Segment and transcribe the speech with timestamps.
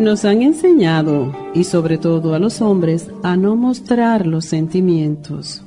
[0.00, 5.62] Nos han enseñado, y sobre todo a los hombres, a no mostrar los sentimientos.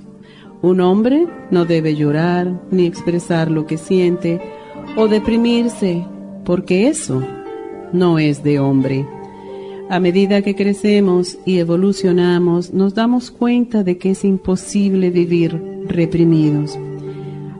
[0.63, 4.41] Un hombre no debe llorar ni expresar lo que siente
[4.97, 6.03] o deprimirse,
[6.45, 7.21] porque eso
[7.91, 9.05] no es de hombre.
[9.87, 16.75] A medida que crecemos y evolucionamos, nos damos cuenta de que es imposible vivir reprimidos.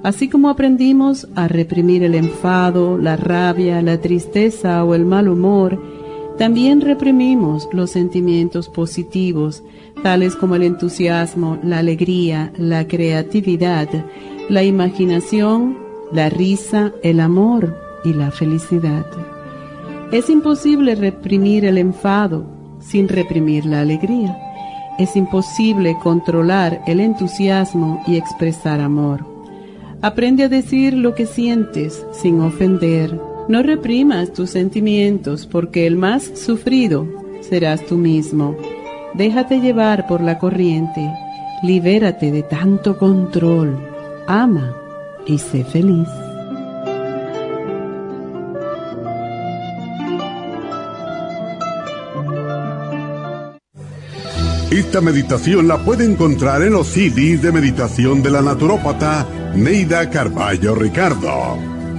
[0.01, 5.79] Así como aprendimos a reprimir el enfado, la rabia, la tristeza o el mal humor,
[6.37, 9.63] también reprimimos los sentimientos positivos,
[10.01, 13.87] tales como el entusiasmo, la alegría, la creatividad,
[14.49, 15.77] la imaginación,
[16.11, 19.05] la risa, el amor y la felicidad.
[20.11, 22.45] Es imposible reprimir el enfado
[22.79, 24.37] sin reprimir la alegría.
[24.99, 29.25] Es imposible controlar el entusiasmo y expresar amor.
[30.01, 36.23] Aprende a decir lo que sientes sin ofender no reprimas tus sentimientos porque el más
[36.35, 37.07] sufrido
[37.41, 38.55] serás tú mismo.
[39.13, 41.11] Déjate llevar por la corriente,
[41.61, 43.77] libérate de tanto control,
[44.27, 44.75] ama
[45.25, 46.07] y sé feliz.
[54.71, 60.73] Esta meditación la puede encontrar en los CDs de meditación de la naturópata Neida Carballo
[60.73, 61.72] Ricardo.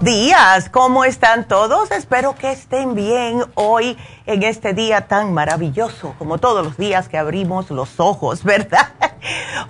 [0.00, 1.90] Días, ¿cómo están todos?
[1.90, 7.18] Espero que estén bien hoy en este día tan maravilloso, como todos los días que
[7.18, 8.88] abrimos los ojos, ¿verdad?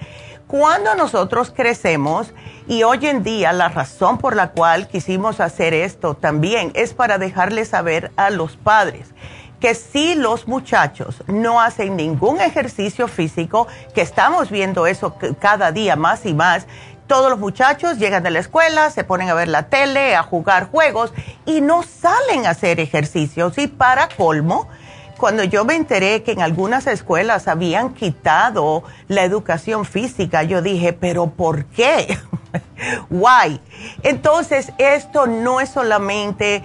[0.47, 2.33] Cuando nosotros crecemos,
[2.69, 7.19] y hoy en día la razón por la cual quisimos hacer esto también es para
[7.19, 9.13] dejarles saber a los padres
[9.61, 15.97] que si los muchachos no hacen ningún ejercicio físico, que estamos viendo eso cada día
[15.97, 16.67] más y más,
[17.07, 20.71] todos los muchachos llegan de la escuela, se ponen a ver la tele, a jugar
[20.71, 21.13] juegos
[21.45, 23.57] y no salen a hacer ejercicios.
[23.59, 24.69] Y para colmo,
[25.17, 30.93] cuando yo me enteré que en algunas escuelas habían quitado la educación física, yo dije,
[30.93, 32.19] pero ¿por qué?
[33.11, 33.61] Why?
[34.03, 36.63] Entonces, esto no es solamente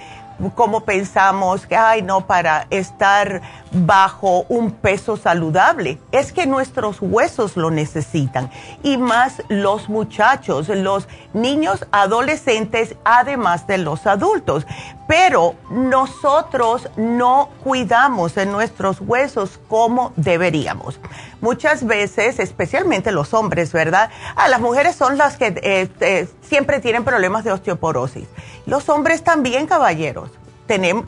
[0.49, 3.41] como pensamos que, ay, no, para estar
[3.71, 5.99] bajo un peso saludable.
[6.11, 8.49] Es que nuestros huesos lo necesitan.
[8.83, 14.65] Y más los muchachos, los niños, adolescentes, además de los adultos.
[15.07, 20.99] Pero nosotros no cuidamos de nuestros huesos como deberíamos.
[21.41, 24.09] Muchas veces, especialmente los hombres, ¿verdad?
[24.35, 28.27] A las mujeres son las que eh, eh, siempre tienen problemas de osteoporosis.
[28.65, 30.29] Los hombres también, caballeros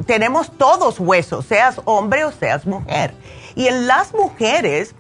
[0.06, 3.14] tenemos, todos huesos, seas hombre o seas mujer.
[3.56, 4.96] Y en las mujeres,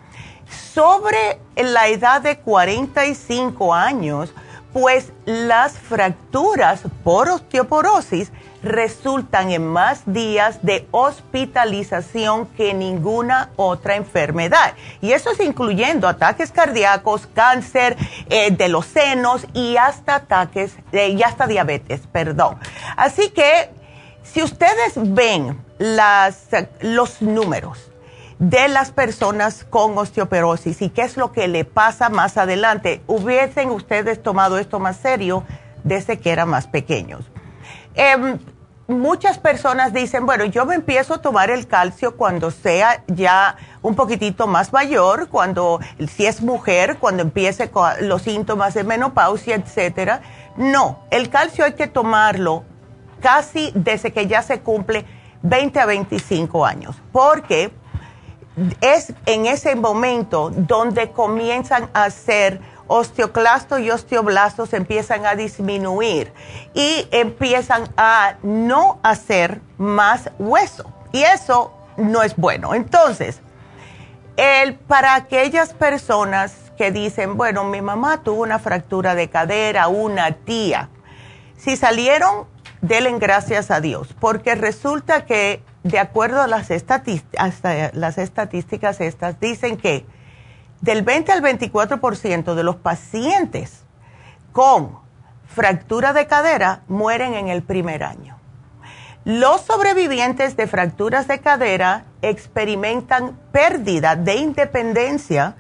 [0.73, 4.33] sobre la edad de 45 años,
[4.71, 8.31] pues las fracturas por osteoporosis
[8.63, 14.73] resultan en más días de hospitalización que ninguna otra enfermedad.
[15.01, 17.97] Y eso es incluyendo ataques cardíacos, cáncer
[18.29, 22.57] eh, de los senos y hasta ataques, eh, y hasta diabetes, perdón.
[22.95, 23.69] Así que
[24.23, 25.61] si ustedes ven
[26.81, 27.91] los números
[28.39, 33.69] de las personas con osteoporosis y qué es lo que le pasa más adelante, hubiesen
[33.69, 35.43] ustedes tomado esto más serio
[35.83, 37.25] desde que eran más pequeños.
[37.95, 38.39] Em,
[38.87, 43.95] muchas personas dicen, bueno, yo me empiezo a tomar el calcio cuando sea ya un
[43.95, 50.21] poquitito más mayor, cuando, si es mujer, cuando empiece con los síntomas de menopausia, etcétera.
[50.57, 52.63] No, el calcio hay que tomarlo
[53.21, 55.05] casi desde que ya se cumple
[55.43, 57.73] 20 a 25 años, porque
[58.81, 66.33] es en ese momento donde comienzan a ser osteoclastos y osteoblastos empiezan a disminuir
[66.73, 70.91] y empiezan a no hacer más hueso.
[71.11, 72.73] Y eso no es bueno.
[72.73, 73.41] Entonces,
[74.37, 80.31] el, para aquellas personas que dicen, bueno, mi mamá tuvo una fractura de cadera, una
[80.31, 80.89] tía,
[81.57, 82.47] si salieron
[82.81, 89.77] denle gracias a Dios, porque resulta que de acuerdo a las, las estadísticas estas, dicen
[89.77, 90.05] que
[90.83, 93.85] del 20 al 24% de los pacientes
[94.51, 94.99] con
[95.47, 98.37] fractura de cadera mueren en el primer año.
[99.23, 105.55] Los sobrevivientes de fracturas de cadera experimentan pérdida de independencia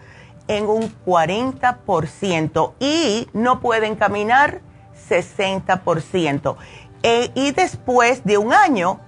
[0.49, 4.59] en un 40% y no pueden caminar
[5.09, 6.57] 60%.
[7.01, 8.99] Eh, y después de un año,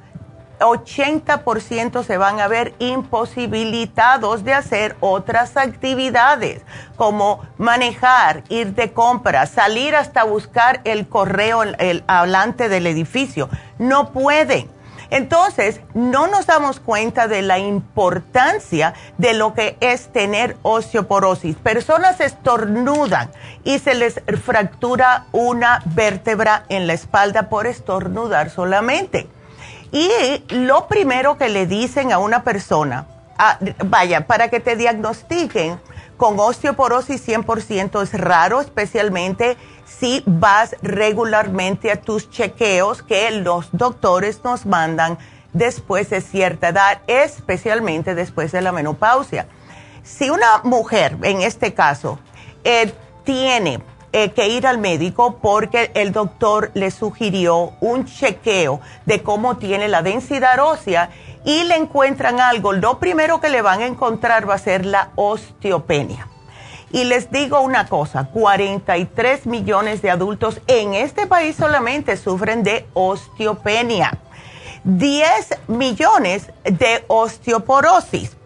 [0.59, 6.61] 80% se van a ver imposibilitados de hacer otras actividades,
[6.95, 13.49] como manejar, ir de compras, salir hasta buscar el correo el, hablante del edificio.
[13.77, 14.73] No pueden.
[15.11, 21.57] Entonces, no nos damos cuenta de la importancia de lo que es tener osteoporosis.
[21.57, 23.29] Personas estornudan
[23.63, 29.29] y se les fractura una vértebra en la espalda por estornudar solamente.
[29.95, 35.79] Y lo primero que le dicen a una persona, ah, vaya, para que te diagnostiquen
[36.17, 44.43] con osteoporosis 100% es raro, especialmente si vas regularmente a tus chequeos que los doctores
[44.43, 45.17] nos mandan
[45.53, 49.47] después de cierta edad, especialmente después de la menopausia.
[50.03, 52.19] Si una mujer, en este caso,
[52.65, 52.91] eh,
[53.23, 53.81] tiene
[54.17, 59.89] eh, que ir al médico porque el doctor le sugirió un chequeo de cómo tiene
[59.89, 61.10] la densidad ósea
[61.43, 65.10] y le encuentran algo, lo primero que le van a encontrar va a ser la
[65.15, 66.29] osteopenia.
[66.93, 72.86] Y les digo una cosa, 43 millones de adultos en este país solamente sufren de
[72.93, 74.17] osteopenia,
[74.86, 78.38] 10 millones de osteoporosis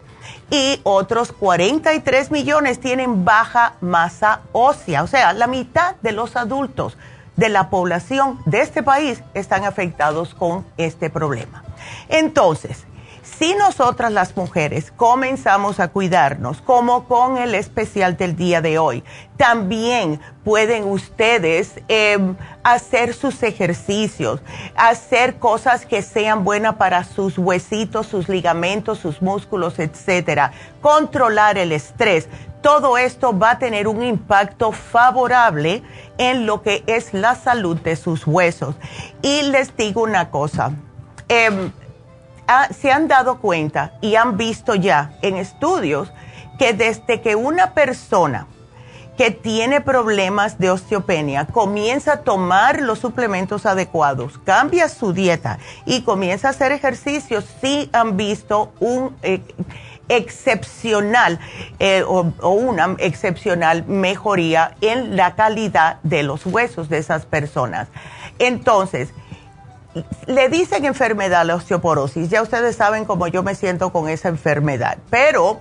[0.50, 5.02] y otros 43 millones tienen baja masa ósea.
[5.02, 6.96] O sea, la mitad de los adultos
[7.36, 11.64] de la población de este país están afectados con este problema.
[12.08, 12.84] Entonces,
[13.38, 19.04] Si nosotras las mujeres comenzamos a cuidarnos, como con el especial del día de hoy,
[19.36, 24.40] también pueden ustedes em, hacer sus ejercicios,
[24.74, 30.52] hacer cosas que sean buenas para sus huesitos, sus ligamentos, sus músculos, etcétera.
[30.80, 32.28] Controlar el estrés.
[32.62, 35.82] Todo esto va a tener un impacto favorable
[36.18, 38.74] en lo que es la salud de sus huesos.
[39.22, 40.72] Y les digo una cosa.
[42.70, 46.12] Se han dado cuenta y han visto ya en estudios
[46.58, 48.46] que desde que una persona
[49.16, 56.02] que tiene problemas de osteopenia comienza a tomar los suplementos adecuados, cambia su dieta y
[56.02, 59.42] comienza a hacer ejercicios, sí han visto un eh,
[60.08, 61.38] excepcional
[61.78, 67.88] eh, o, una excepcional mejoría en la calidad de los huesos de esas personas.
[68.38, 69.12] Entonces,
[70.26, 74.98] le dicen enfermedad la osteoporosis, ya ustedes saben cómo yo me siento con esa enfermedad,
[75.10, 75.60] pero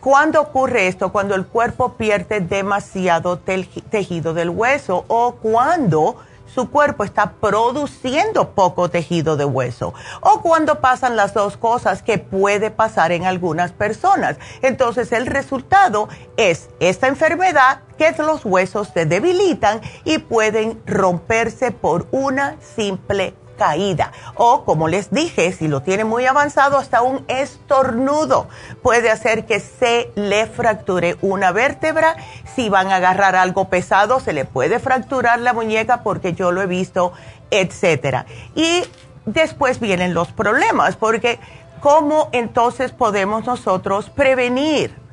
[0.00, 1.12] ¿cuándo ocurre esto?
[1.12, 6.16] Cuando el cuerpo pierde demasiado tejido del hueso o cuando
[6.56, 12.16] su cuerpo está produciendo poco tejido de hueso o cuando pasan las dos cosas que
[12.16, 14.38] puede pasar en algunas personas.
[14.62, 16.08] Entonces el resultado
[16.38, 24.12] es esta enfermedad que los huesos se debilitan y pueden romperse por una simple caída.
[24.34, 28.48] O como les dije, si lo tiene muy avanzado, hasta un estornudo
[28.82, 32.16] puede hacer que se le fracture una vértebra.
[32.54, 36.62] Si van a agarrar algo pesado, se le puede fracturar la muñeca porque yo lo
[36.62, 37.12] he visto,
[37.50, 38.26] etcétera.
[38.54, 38.84] Y
[39.24, 41.38] después vienen los problemas, porque
[41.80, 45.05] ¿cómo entonces podemos nosotros prevenir?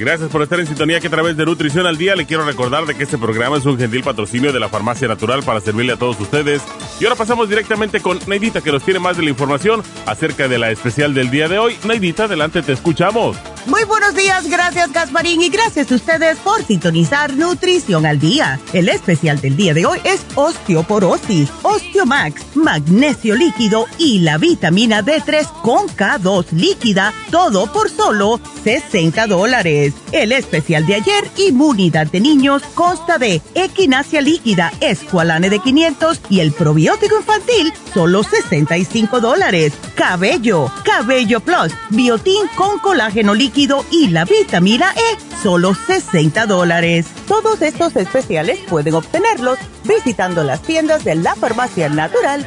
[0.00, 2.86] Gracias por estar en sintonía que a través de Nutrición al Día le quiero recordar
[2.86, 5.98] de que este programa es un gentil patrocinio de la Farmacia Natural para servirle a
[5.98, 6.62] todos ustedes.
[6.98, 10.56] Y ahora pasamos directamente con Neidita que nos tiene más de la información acerca de
[10.56, 11.76] la especial del día de hoy.
[11.84, 13.36] Neidita, adelante, te escuchamos.
[13.66, 18.58] Muy buenos días, gracias Gasparín y gracias a ustedes por sintonizar Nutrición al Día.
[18.72, 25.46] El especial del día de hoy es osteoporosis, osteomax, magnesio líquido y la vitamina D3
[25.60, 29.89] con K2 líquida, todo por solo 60 dólares.
[30.12, 36.40] El especial de ayer, inmunidad de niños, consta de equinacia líquida, escualane de 500 y
[36.40, 39.72] el probiótico infantil, solo 65 dólares.
[39.94, 47.06] Cabello, cabello plus, biotín con colágeno líquido y la vitamina E, solo 60 dólares.
[47.26, 52.46] Todos estos especiales pueden obtenerlos visitando las tiendas de la farmacia natural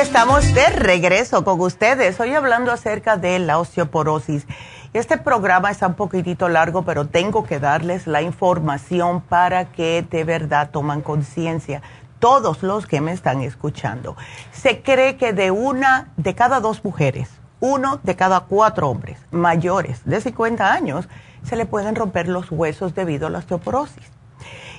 [0.00, 4.46] Estamos de regreso con ustedes, hoy hablando acerca de la osteoporosis.
[4.92, 10.24] Este programa está un poquitito largo, pero tengo que darles la información para que de
[10.24, 11.80] verdad toman conciencia
[12.18, 14.16] todos los que me están escuchando.
[14.52, 20.02] Se cree que de una de cada dos mujeres, uno de cada cuatro hombres mayores
[20.04, 21.08] de 50 años,
[21.42, 24.12] se le pueden romper los huesos debido a la osteoporosis.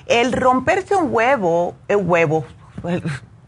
[0.06, 2.44] El romperse un huevo, el huevo,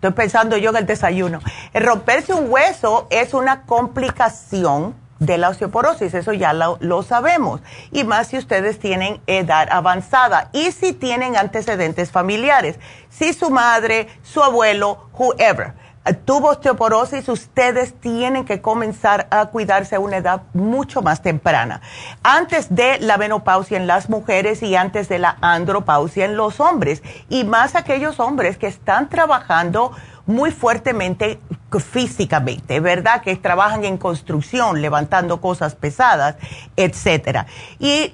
[0.01, 1.41] estoy pensando yo en el desayuno,
[1.75, 7.61] el romperse un hueso es una complicación de la osteoporosis, eso ya lo, lo, sabemos.
[7.93, 12.79] Y más si ustedes tienen edad avanzada y si tienen antecedentes familiares.
[13.11, 15.75] Si su madre, su abuelo, whoever
[16.15, 21.81] tuvo osteoporosis, ustedes tienen que comenzar a cuidarse a una edad mucho más temprana.
[22.23, 27.03] Antes de la menopausia en las mujeres y antes de la andropausia en los hombres.
[27.29, 29.93] Y más aquellos hombres que están trabajando
[30.27, 31.41] muy fuertemente
[31.79, 33.23] físicamente, ¿verdad?
[33.23, 36.37] Que trabajan en construcción, levantando cosas pesadas,
[36.77, 37.47] etcétera.
[37.79, 38.13] Y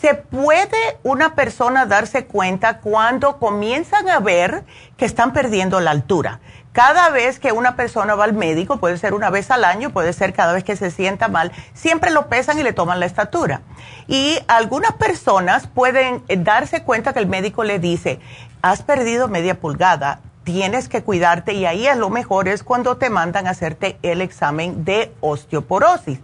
[0.00, 4.64] se puede una persona darse cuenta cuando comienzan a ver
[4.96, 6.40] que están perdiendo la altura.
[6.78, 10.12] Cada vez que una persona va al médico, puede ser una vez al año, puede
[10.12, 13.62] ser cada vez que se sienta mal, siempre lo pesan y le toman la estatura.
[14.06, 18.20] Y algunas personas pueden darse cuenta que el médico le dice,
[18.62, 23.10] has perdido media pulgada, tienes que cuidarte y ahí es lo mejor es cuando te
[23.10, 26.20] mandan a hacerte el examen de osteoporosis.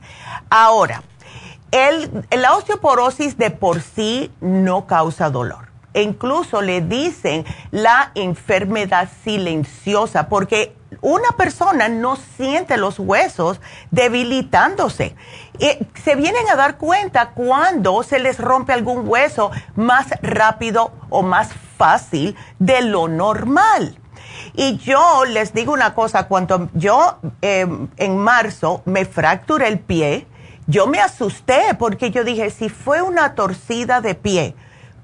[0.51, 1.03] Ahora,
[1.73, 5.64] el, la osteoporosis de por sí no causa dolor.
[5.95, 13.61] Incluso le dicen la enfermedad silenciosa porque una persona no siente los huesos
[13.91, 15.15] debilitándose.
[16.03, 21.51] Se vienen a dar cuenta cuando se les rompe algún hueso más rápido o más
[21.77, 23.99] fácil de lo normal.
[24.55, 30.27] Y yo les digo una cosa, cuando yo em, en marzo me fracturé el pie,
[30.67, 34.55] yo me asusté porque yo dije, si fue una torcida de pie,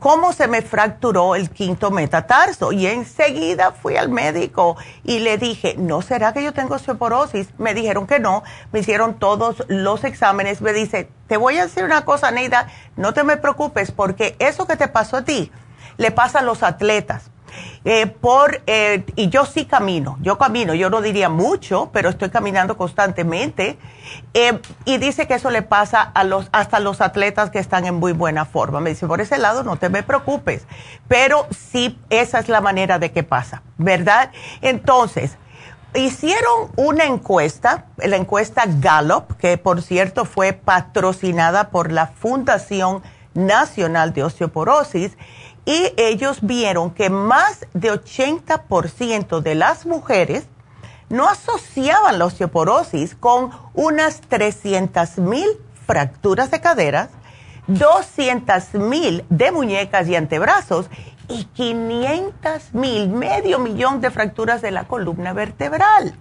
[0.01, 2.73] ¿cómo se me fracturó el quinto metatarso?
[2.73, 7.49] Y enseguida fui al médico y le dije, ¿no será que yo tengo osteoporosis?
[7.59, 11.85] Me dijeron que no, me hicieron todos los exámenes, me dice, te voy a decir
[11.85, 15.53] una cosa, Neida, no te me preocupes porque eso que te pasó a ti
[15.99, 17.31] le pasa a los atletas
[17.85, 22.31] eh, por, eh, y yo sí camino, yo camino, yo no diría mucho, pero estoy
[22.31, 23.79] caminando constantemente.
[24.35, 27.95] Eh, y dice que eso le pasa a los, hasta los atletas que están en
[27.95, 28.81] muy buena forma.
[28.81, 30.67] Me dice, por ese lado no te me preocupes,
[31.09, 34.31] pero sí, esa es la manera de que pasa, ¿verdad?
[34.61, 35.37] Entonces,
[35.95, 43.03] hicieron una encuesta, la encuesta Gallup, que por cierto fue patrocinada por la Fundación
[43.35, 45.17] Nacional de Osteoporosis
[45.71, 50.47] y ellos vieron que más de 80% de las mujeres
[51.09, 55.47] no asociaban la osteoporosis con unas 300 mil
[55.87, 57.11] fracturas de caderas,
[57.69, 60.87] 200 mil de muñecas y antebrazos
[61.29, 66.17] y 500 mil, medio millón de fracturas de la columna vertebral.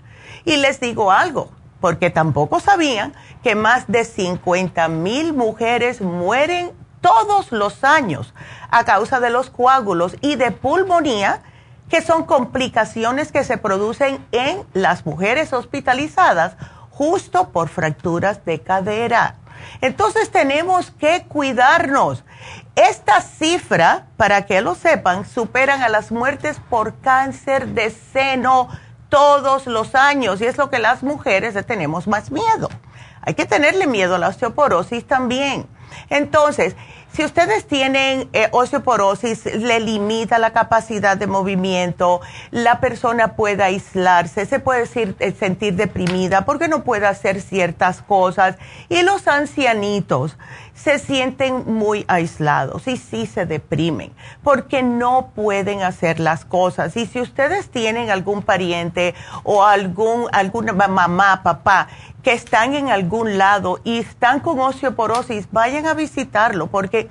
[0.45, 1.49] Y les digo algo,
[1.81, 8.33] porque tampoco sabían que más de 50 mil mujeres mueren todos los años
[8.71, 11.41] a causa de los coágulos y de pulmonía,
[11.89, 16.55] que son complicaciones que se producen en las mujeres hospitalizadas
[16.91, 19.35] justo por fracturas de cadera.
[19.81, 22.23] Entonces tenemos que cuidarnos.
[22.75, 28.69] Esta cifra, para que lo sepan, superan a las muertes por cáncer de seno
[29.09, 32.69] todos los años y es lo que las mujeres tenemos más miedo.
[33.21, 35.67] Hay que tenerle miedo a la osteoporosis también.
[36.10, 36.75] Entonces,
[37.12, 42.21] si ustedes tienen eh, osteoporosis, le limita la capacidad de movimiento,
[42.52, 48.58] la persona puede aislarse, se puede eh, sentir deprimida porque no puede hacer ciertas cosas.
[48.89, 50.38] Y los ancianitos
[50.83, 54.13] se sienten muy aislados y sí se deprimen
[54.43, 56.95] porque no pueden hacer las cosas.
[56.95, 59.13] Y si ustedes tienen algún pariente
[59.43, 61.87] o algún, alguna mamá, papá,
[62.23, 67.09] que están en algún lado y están con osteoporosis, vayan a visitarlo porque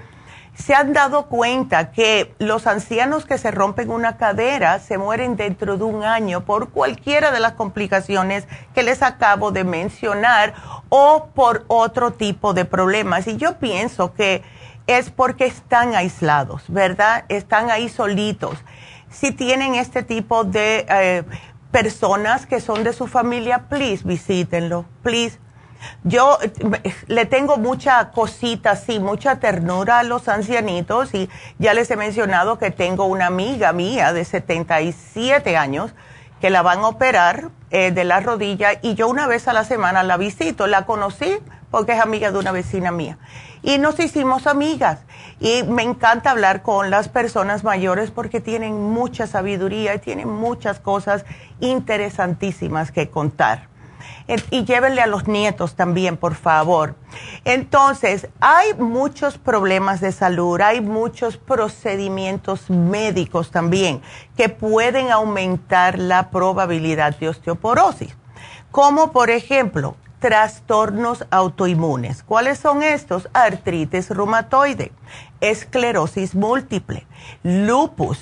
[0.59, 5.77] se han dado cuenta que los ancianos que se rompen una cadera se mueren dentro
[5.77, 10.55] de un año por cualquiera de las complicaciones que les acabo de mencionar
[10.88, 13.29] o por otro tipo de problemas.
[13.29, 14.42] Y yo pienso que
[14.88, 17.25] es porque están aislados, ¿verdad?
[17.29, 18.59] Están ahí solitos.
[19.11, 21.25] Si tienen este tipo de eh,
[21.71, 25.38] personas que son de su familia, please visítenlo, please.
[26.05, 26.38] Yo
[27.07, 32.59] le tengo mucha cosita, sí, mucha ternura a los ancianitos y ya les he mencionado
[32.59, 35.93] que tengo una amiga mía de 77 años
[36.41, 39.64] que la van a operar eh, de la rodilla y yo una vez a la
[39.64, 40.67] semana la visito.
[40.67, 41.38] La conocí
[41.71, 43.19] porque es amiga de una vecina mía.
[43.62, 45.01] Y nos hicimos amigas.
[45.41, 50.79] Y me encanta hablar con las personas mayores porque tienen mucha sabiduría y tienen muchas
[50.79, 51.25] cosas
[51.61, 53.69] interesantísimas que contar.
[54.51, 56.97] Y llévenle a los nietos también, por favor.
[57.44, 64.03] Entonces, hay muchos problemas de salud, hay muchos procedimientos médicos también
[64.37, 68.14] que pueden aumentar la probabilidad de osteoporosis.
[68.71, 72.23] Como por ejemplo, trastornos autoinmunes.
[72.23, 73.29] ¿Cuáles son estos?
[73.33, 74.92] Artritis reumatoide,
[75.40, 77.07] esclerosis múltiple,
[77.42, 78.18] lupus,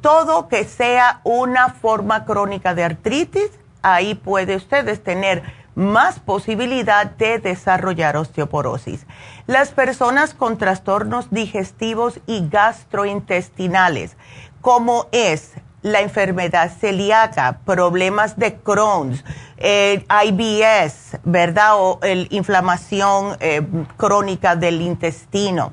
[0.00, 3.50] todo que sea una forma crónica de artritis,
[3.82, 5.42] ahí puede ustedes tener
[5.74, 9.06] más posibilidad de desarrollar osteoporosis.
[9.46, 14.16] Las personas con trastornos digestivos y gastrointestinales,
[14.60, 19.24] como es la enfermedad celíaca, problemas de Crohn's,
[19.58, 21.76] IBS, ¿verdad?
[21.76, 23.62] O el, inflamación eh,
[23.96, 25.72] crónica del intestino.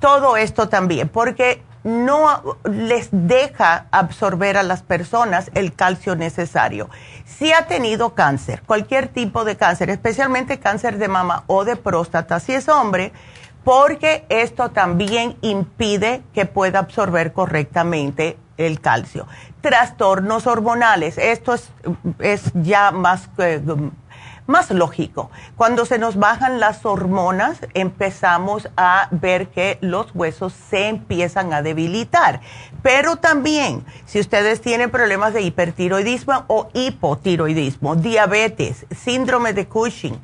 [0.00, 6.88] Todo esto también, porque no les deja absorber a las personas el calcio necesario.
[7.24, 12.40] Si ha tenido cáncer, cualquier tipo de cáncer, especialmente cáncer de mama o de próstata,
[12.40, 13.12] si es hombre,
[13.64, 19.26] porque esto también impide que pueda absorber correctamente el calcio.
[19.60, 21.54] Trastornos hormonales, esto
[22.18, 23.28] es, ya más,
[24.46, 25.30] más lógico.
[25.56, 31.62] Cuando se nos bajan las hormonas, empezamos a ver que los huesos se empiezan a
[31.62, 32.40] debilitar.
[32.82, 40.20] Pero también, si ustedes tienen problemas de hipertiroidismo o hipotiroidismo, diabetes, síndrome de Cushing,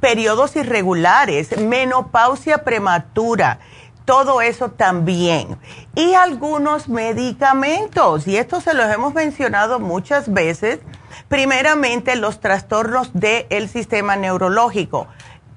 [0.00, 3.58] periodos irregulares, menopausia prematura,
[4.04, 5.58] todo eso también.
[5.94, 10.80] Y algunos medicamentos, y esto se los hemos mencionado muchas veces,
[11.28, 15.06] primeramente los trastornos del sistema neurológico,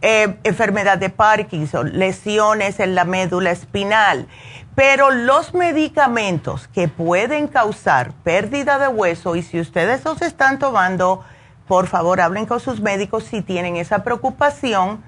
[0.01, 4.27] eh, enfermedad de Parkinson, lesiones en la médula espinal,
[4.75, 11.23] pero los medicamentos que pueden causar pérdida de hueso, y si ustedes los están tomando,
[11.67, 15.03] por favor hablen con sus médicos si tienen esa preocupación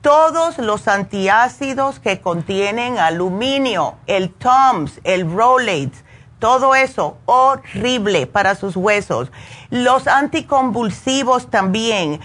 [0.00, 6.04] todos los antiácidos que contienen aluminio, el TOMS, el Rolaids,
[6.38, 9.32] todo eso horrible para sus huesos.
[9.70, 12.20] Los anticonvulsivos también.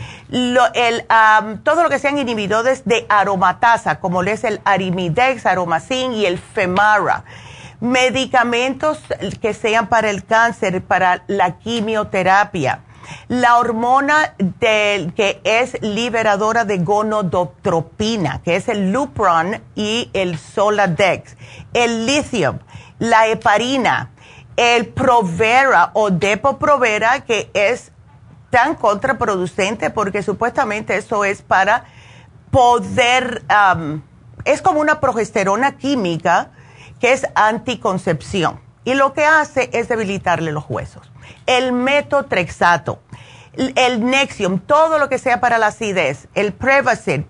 [1.64, 7.26] todo lo que sean inhibidores de aromatasa, como es el Arimidex, Aromacin y el Femara.
[7.80, 9.00] Medicamentos
[9.42, 12.82] que sean para el cáncer, para la quimioterapia
[13.28, 21.36] la hormona que es liberadora de gonadotropina, que es el Lupron y el Soladex,
[21.74, 22.60] el lithium,
[23.00, 24.12] la heparina,
[24.56, 27.92] el Provera o Depo-Provera, que es
[28.50, 31.86] tan contraproducente porque supuestamente eso es para
[32.52, 33.44] poder,
[34.46, 36.52] es como una progesterona química
[37.00, 41.14] que es anticoncepción y lo que hace es debilitarle los huesos
[41.46, 43.00] el metotrexato,
[43.54, 47.22] el Nexium, todo lo que sea para la acidez, el Prevacid,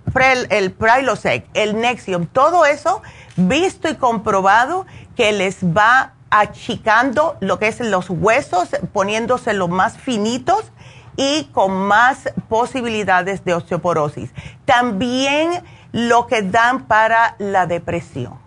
[0.49, 3.01] el Prilosec, el Nexium, todo eso
[3.35, 4.85] visto y comprobado
[5.15, 10.71] que les va achicando lo que es los huesos, poniéndose los más finitos
[11.15, 14.31] y con más posibilidades de osteoporosis.
[14.65, 18.39] También lo que dan para la depresión,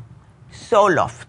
[0.50, 1.28] Soloft,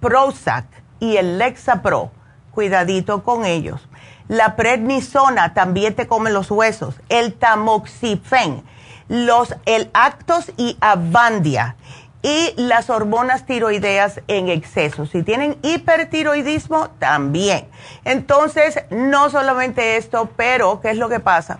[0.00, 2.10] Prozac y el Lexapro
[2.50, 3.86] cuidadito con ellos.
[4.28, 6.94] La prednisona también te come los huesos.
[7.08, 8.62] El tamoxifen,
[9.08, 11.76] los, el Actos y Avandia
[12.22, 15.04] y las hormonas tiroideas en exceso.
[15.04, 17.68] Si tienen hipertiroidismo, también.
[18.04, 21.58] Entonces, no solamente esto, pero ¿qué es lo que pasa?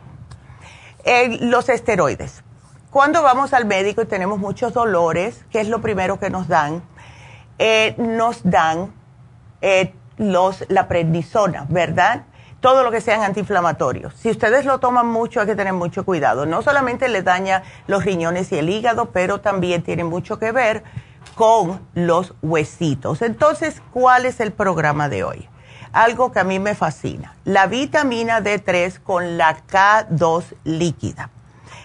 [1.40, 2.42] Los esteroides.
[2.90, 6.82] Cuando vamos al médico y tenemos muchos dolores, ¿qué es lo primero que nos dan?
[7.58, 8.92] Eh, nos dan
[9.66, 12.24] eh, los, la prednisona, ¿verdad?
[12.60, 14.12] Todo lo que sean antiinflamatorios.
[14.14, 16.44] Si ustedes lo toman mucho, hay que tener mucho cuidado.
[16.44, 20.84] No solamente le daña los riñones y el hígado, pero también tiene mucho que ver
[21.34, 23.22] con los huesitos.
[23.22, 25.48] Entonces, ¿cuál es el programa de hoy?
[25.94, 27.34] Algo que a mí me fascina.
[27.44, 31.30] La vitamina D3 con la K2 líquida.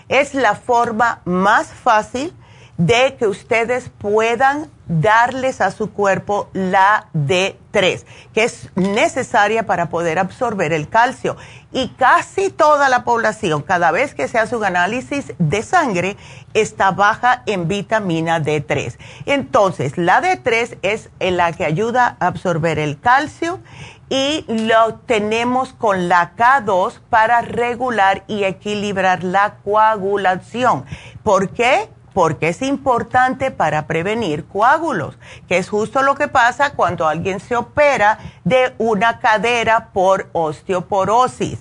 [0.10, 2.34] Es la forma más fácil
[2.80, 10.18] de que ustedes puedan darles a su cuerpo la D3, que es necesaria para poder
[10.18, 11.36] absorber el calcio.
[11.74, 16.15] Y casi toda la población, cada vez que se hace un análisis de sangre,
[16.54, 18.98] está baja en vitamina D3.
[19.26, 23.60] Entonces, la D3 es la que ayuda a absorber el calcio
[24.08, 30.86] y lo tenemos con la K2 para regular y equilibrar la coagulación.
[31.24, 31.89] ¿Por qué?
[32.19, 37.55] Porque es importante para prevenir coágulos, que es justo lo que pasa cuando alguien se
[37.55, 41.60] opera de una cadera por osteoporosis.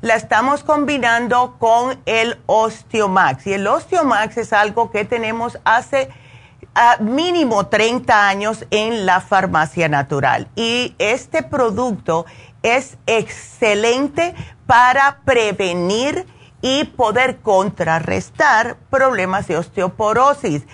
[0.00, 6.08] La estamos combinando con el Osteomax y el Osteomax es algo que tenemos hace
[6.98, 12.26] mínimo 30 años en la farmacia natural y este producto
[12.64, 14.34] es excelente
[14.66, 16.26] para prevenir
[16.62, 20.64] y poder contrarrestar problemas de osteoporosis.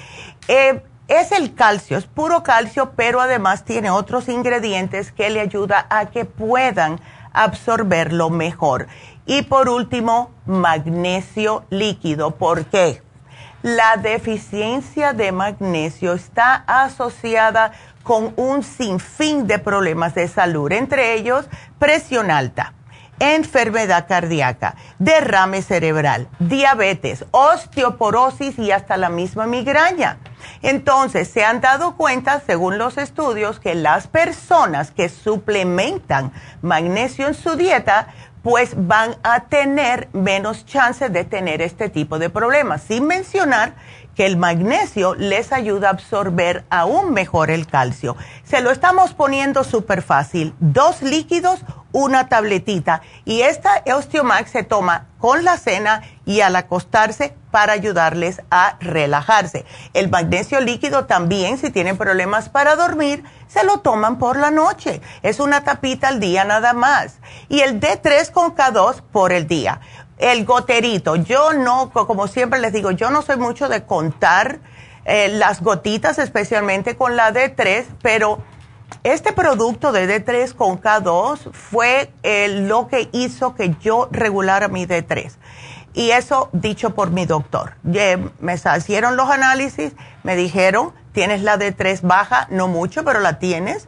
[0.48, 5.86] Eh, es el calcio, es puro calcio, pero además tiene otros ingredientes que le ayuda
[5.88, 7.00] a que puedan
[7.32, 8.88] absorberlo mejor.
[9.24, 12.32] Y por último, magnesio líquido.
[12.32, 13.02] ¿Por qué?
[13.62, 17.72] La deficiencia de magnesio está asociada
[18.02, 21.46] con un sinfín de problemas de salud, entre ellos
[21.78, 22.72] presión alta
[23.18, 30.18] enfermedad cardíaca, derrame cerebral, diabetes, osteoporosis y hasta la misma migraña.
[30.62, 37.34] Entonces, se han dado cuenta, según los estudios, que las personas que suplementan magnesio en
[37.34, 38.08] su dieta,
[38.42, 43.74] pues van a tener menos chances de tener este tipo de problemas, sin mencionar
[44.16, 48.16] que el magnesio les ayuda a absorber aún mejor el calcio.
[48.44, 51.60] Se lo estamos poniendo súper fácil, dos líquidos,
[51.92, 53.02] una tabletita.
[53.24, 59.64] Y esta Osteomax se toma con la cena y al acostarse para ayudarles a relajarse.
[59.94, 65.00] El magnesio líquido también, si tienen problemas para dormir, se lo toman por la noche.
[65.22, 67.18] Es una tapita al día nada más.
[67.48, 69.80] Y el D3 con K2 por el día.
[70.18, 74.60] El goterito, yo no, como siempre les digo, yo no soy mucho de contar
[75.04, 78.38] eh, las gotitas, especialmente con la D3, pero
[79.04, 84.86] este producto de D3 con K2 fue eh, lo que hizo que yo regulara mi
[84.86, 85.32] D3.
[85.94, 87.74] Y eso dicho por mi doctor.
[87.82, 89.92] Me hicieron los análisis,
[90.24, 93.86] me dijeron, tienes la D3 baja, no mucho, pero la tienes.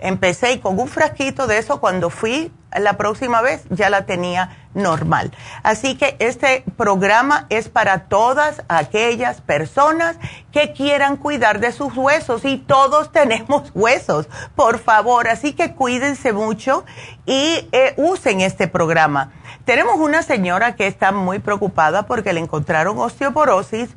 [0.00, 4.56] Empecé y con un frasquito de eso, cuando fui la próxima vez ya la tenía
[4.74, 5.32] normal.
[5.62, 10.16] Así que este programa es para todas aquellas personas
[10.52, 15.28] que quieran cuidar de sus huesos y todos tenemos huesos, por favor.
[15.28, 16.84] Así que cuídense mucho
[17.26, 19.32] y eh, usen este programa.
[19.64, 23.90] Tenemos una señora que está muy preocupada porque le encontraron osteoporosis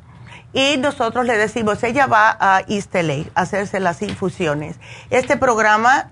[0.54, 4.76] y nosotros le decimos, ella va a East a hacerse las infusiones.
[5.10, 6.10] Este programa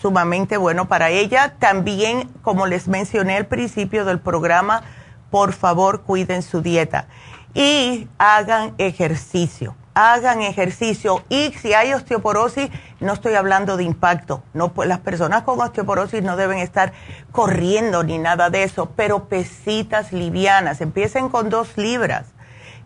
[0.00, 1.54] sumamente bueno para ella.
[1.58, 4.82] También, como les mencioné al principio del programa,
[5.30, 7.06] por favor cuiden su dieta
[7.54, 9.76] y hagan ejercicio.
[9.94, 14.42] Hagan ejercicio y si hay osteoporosis, no estoy hablando de impacto.
[14.54, 16.92] No, pues las personas con osteoporosis no deben estar
[17.30, 20.80] corriendo ni nada de eso, pero pesitas livianas.
[20.80, 22.31] Empiecen con dos libras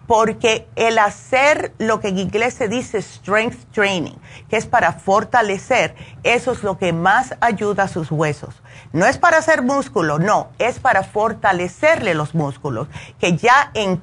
[0.07, 4.15] porque el hacer lo que en inglés se dice strength training,
[4.49, 8.55] que es para fortalecer, eso es lo que más ayuda a sus huesos.
[8.93, 12.89] No es para hacer músculo, no, es para fortalecerle los músculos,
[13.19, 14.01] que ya en,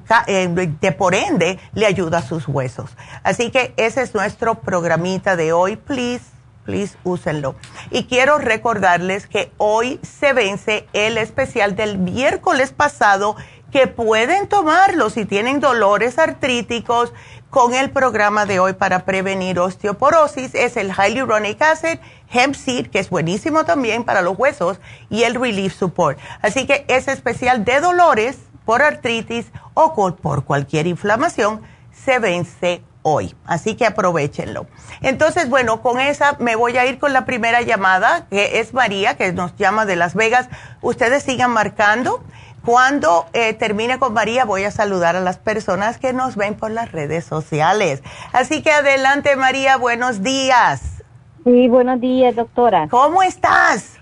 [0.80, 2.90] de por ende le ayuda a sus huesos.
[3.22, 6.34] Así que ese es nuestro programita de hoy, please.
[6.64, 7.56] Please, úsenlo.
[7.90, 13.36] Y quiero recordarles que hoy se vence el especial del miércoles pasado
[13.74, 17.12] que pueden tomarlo si tienen dolores artríticos
[17.50, 20.54] con el programa de hoy para prevenir osteoporosis.
[20.54, 21.98] Es el Hyaluronic Acid,
[22.30, 24.78] Hemp Seed, que es buenísimo también para los huesos,
[25.10, 26.20] y el Relief Support.
[26.40, 31.60] Así que es especial de dolores por artritis o por cualquier inflamación
[31.90, 33.34] se vence hoy.
[33.44, 34.68] Así que aprovechenlo.
[35.00, 39.16] Entonces, bueno, con esa me voy a ir con la primera llamada, que es María,
[39.16, 40.48] que nos llama de Las Vegas.
[40.80, 42.22] Ustedes sigan marcando.
[42.64, 46.70] Cuando eh, termine con María, voy a saludar a las personas que nos ven por
[46.70, 48.02] las redes sociales.
[48.32, 51.02] Así que adelante, María, buenos días.
[51.44, 52.88] Sí, buenos días, doctora.
[52.90, 54.00] ¿Cómo estás?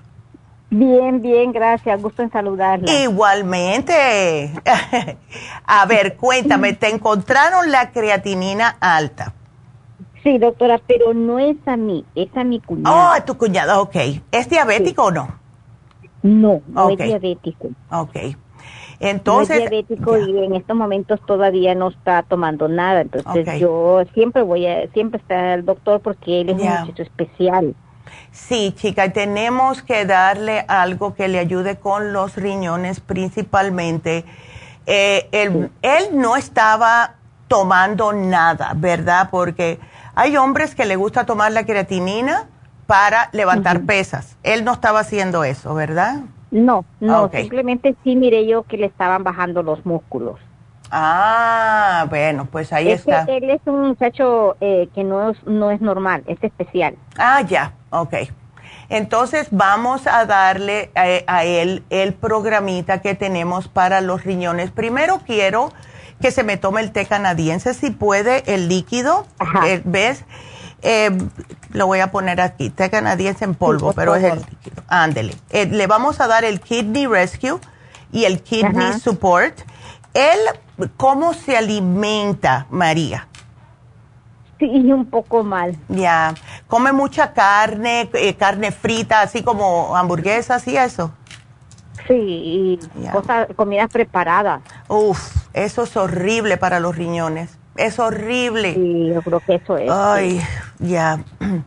[0.71, 2.01] Bien, bien, gracias.
[2.01, 2.91] Gusto en saludarla.
[3.03, 4.53] Igualmente.
[5.67, 9.35] a ver, cuéntame, ¿te encontraron la creatinina alta?
[10.23, 12.95] Sí, doctora, pero no es a mí, es a mi cuñado.
[12.97, 13.97] Oh, a tu cuñado, ok.
[14.31, 15.35] ¿Es diabético o no?
[16.23, 17.71] No, no es diabético.
[17.91, 18.17] Ok.
[19.03, 23.01] Entonces, no es diabético y en estos momentos todavía no está tomando nada.
[23.01, 27.75] Entonces yo siempre voy a, siempre está el doctor porque él es un muchacho especial.
[28.31, 34.25] Sí, chica, tenemos que darle algo que le ayude con los riñones principalmente.
[34.87, 35.71] Eh, él,
[36.13, 37.17] no estaba
[37.49, 39.29] tomando nada, ¿verdad?
[39.31, 39.81] Porque
[40.15, 42.49] hay hombres que le gusta tomar la creatinina
[42.87, 44.37] para levantar pesas.
[44.43, 46.21] Él no estaba haciendo eso, ¿verdad?
[46.53, 50.39] No, no, simplemente sí miré yo que le estaban bajando los músculos.
[50.91, 53.25] Ah, bueno, pues ahí está.
[53.27, 56.97] él es un muchacho eh, que no es, no es normal, es especial.
[57.17, 58.15] Ah, ya, ok.
[58.91, 64.71] Entonces vamos a darle eh, a, él el programita que tenemos para los riñones.
[64.71, 65.73] Primero quiero
[66.21, 69.27] que se me tome el té canadiense, si puede, el líquido,
[69.65, 70.27] eh, ¿ves?
[71.71, 74.83] Lo voy a poner aquí, té canadiense en polvo, pero es el líquido.
[74.89, 75.35] Ándele.
[75.53, 77.59] le vamos a dar el Kidney Rescue
[78.11, 79.61] y el Kidney Support.
[80.15, 80.39] Él
[80.97, 83.29] ¿Cómo se alimenta María?
[84.59, 85.77] Sí, un poco mal.
[85.89, 86.35] Ya.
[86.69, 91.13] ¿Come mucha carne, eh, carne frita, así como hamburguesas y eso?
[92.07, 92.81] Sí, y
[93.13, 94.63] cosas, comidas preparadas.
[94.89, 97.59] Uf, eso es horrible para los riñones.
[97.77, 98.75] Es horrible.
[98.75, 99.91] Sí, yo creo que eso es.
[99.91, 100.41] Ay,
[100.79, 101.25] ya.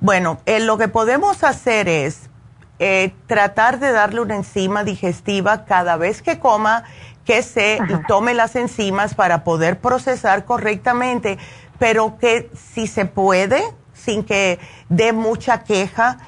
[0.00, 2.30] Bueno, eh, lo que podemos hacer es
[2.78, 6.84] eh, tratar de darle una enzima digestiva cada vez que coma
[7.24, 11.36] que se tome las enzimas para poder procesar correctamente,
[11.78, 16.18] pero que si se puede, sin que dé mucha queja,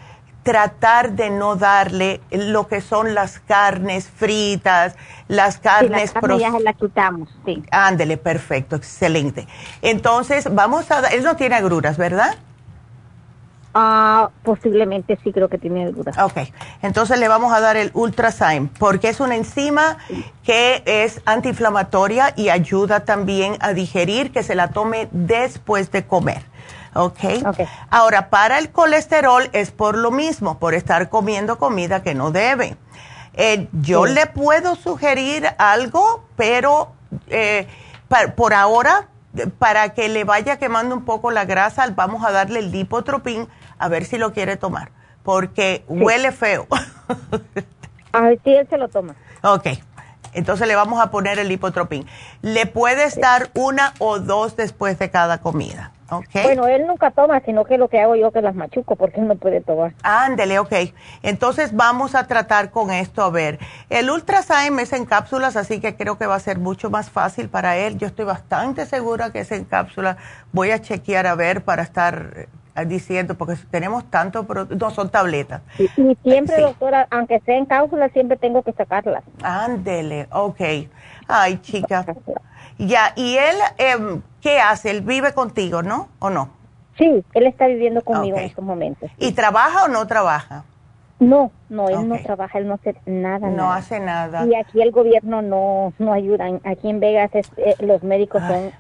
[0.43, 4.97] tratar de no darle lo que son las carnes fritas,
[5.29, 6.11] las carnes...
[6.11, 7.63] Sí, las las quitamos, sí.
[7.71, 9.47] Ándele, perfecto, excelente.
[9.83, 11.09] Entonces, vamos a...
[11.09, 12.37] Él no tiene agruras, ¿verdad?
[13.73, 16.19] Ah, posiblemente sí creo que tiene dudas.
[16.19, 16.39] Ok,
[16.83, 19.97] entonces le vamos a dar el Ultrazyme porque es una enzima
[20.43, 26.50] que es antiinflamatoria y ayuda también a digerir, que se la tome después de comer.
[26.95, 27.43] Okay.
[27.45, 27.61] ok.
[27.91, 32.77] Ahora, para el colesterol es por lo mismo, por estar comiendo comida que no debe.
[33.35, 36.93] Eh, yo le puedo sugerir algo, pero
[37.29, 37.69] eh,
[38.37, 39.09] por ahora,
[39.59, 43.49] para que le vaya quemando un poco la grasa, vamos a darle el lipotropín
[43.79, 44.91] a ver si lo quiere tomar,
[45.23, 46.67] porque huele feo.
[48.13, 49.15] a ver si él se lo toma.
[49.43, 49.69] Ok,
[50.33, 52.07] entonces le vamos a poner el hipotropín.
[52.43, 55.93] Le puedes dar una o dos después de cada comida.
[56.11, 56.43] Okay.
[56.43, 59.29] Bueno, él nunca toma, sino que lo que hago yo que las machuco porque él
[59.29, 59.95] no puede tomar.
[60.03, 60.73] Ándele, ok.
[61.23, 63.23] Entonces vamos a tratar con esto.
[63.23, 66.91] A ver, el Ultrazyme es en cápsulas, así que creo que va a ser mucho
[66.91, 67.97] más fácil para él.
[67.97, 70.17] Yo estoy bastante segura que es en cápsulas.
[70.53, 72.49] Voy a chequear a ver para estar
[72.87, 75.63] diciendo, porque tenemos tanto, pero no son tabletas.
[75.79, 75.89] Y,
[76.23, 79.23] siempre, doctora, aunque sea en cápsula, siempre tengo que sacarlas.
[79.43, 80.61] Ándele, ok.
[81.29, 82.05] Ay, chica.
[82.81, 84.91] Ya, ¿y él em, qué hace?
[84.91, 86.09] Él vive contigo, ¿no?
[86.19, 86.49] ¿O no?
[86.97, 89.11] Sí, él está viviendo conmigo en estos momentos.
[89.19, 90.65] ¿Y trabaja o no trabaja?
[91.19, 93.49] No, no, él no trabaja, él no hace nada.
[93.49, 94.47] No hace nada.
[94.47, 96.47] Y aquí el gobierno no, no ayuda.
[96.65, 98.73] Aquí en Vegas eh, los médicos son,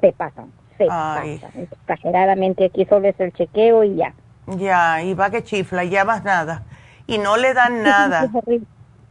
[0.00, 0.52] se pasan.
[0.90, 1.42] Ay.
[1.54, 4.14] Exageradamente aquí solo es el chequeo y ya.
[4.46, 6.64] Ya, y va que chifla, ya más nada.
[7.06, 8.30] Y no le dan nada.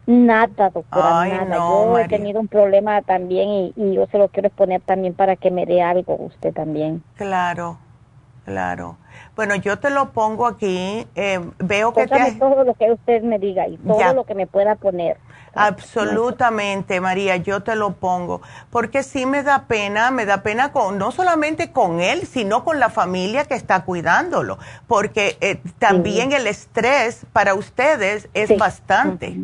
[0.09, 1.55] Nada, doctora, nada.
[1.55, 5.51] yo he tenido un problema también y, yo se lo quiero exponer también para que
[5.51, 7.03] me dé algo usted también.
[7.15, 7.77] Claro,
[8.43, 8.97] claro.
[9.35, 11.05] Bueno, yo te lo pongo aquí.
[11.13, 12.31] Eh, veo que te...
[12.39, 15.17] todo lo que usted me diga y todo lo que me pueda poner.
[15.53, 18.41] Absolutamente, María, yo te lo pongo,
[18.71, 22.79] porque sí me da pena, me da pena con no solamente con él, sino con
[22.79, 29.37] la familia que está cuidándolo, porque eh, también el estrés para ustedes es bastante.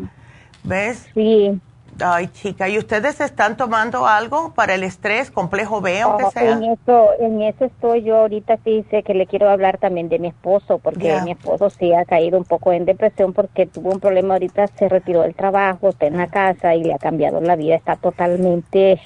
[0.65, 1.08] ¿Ves?
[1.13, 1.60] Sí.
[2.04, 6.51] Ay, chica, ¿y ustedes están tomando algo para el estrés, complejo B o que sea?
[6.51, 10.19] En eso, en eso estoy yo ahorita, sí sé que le quiero hablar también de
[10.19, 14.01] mi esposo, porque mi esposo sí ha caído un poco en depresión porque tuvo un
[14.01, 17.56] problema ahorita, se retiró del trabajo, está en la casa y le ha cambiado la
[17.56, 18.99] vida, está totalmente,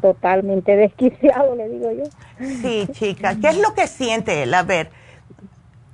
[0.00, 2.04] totalmente desquiciado, le digo yo.
[2.62, 4.54] Sí, chica, ¿qué es lo que siente él?
[4.54, 4.88] A ver.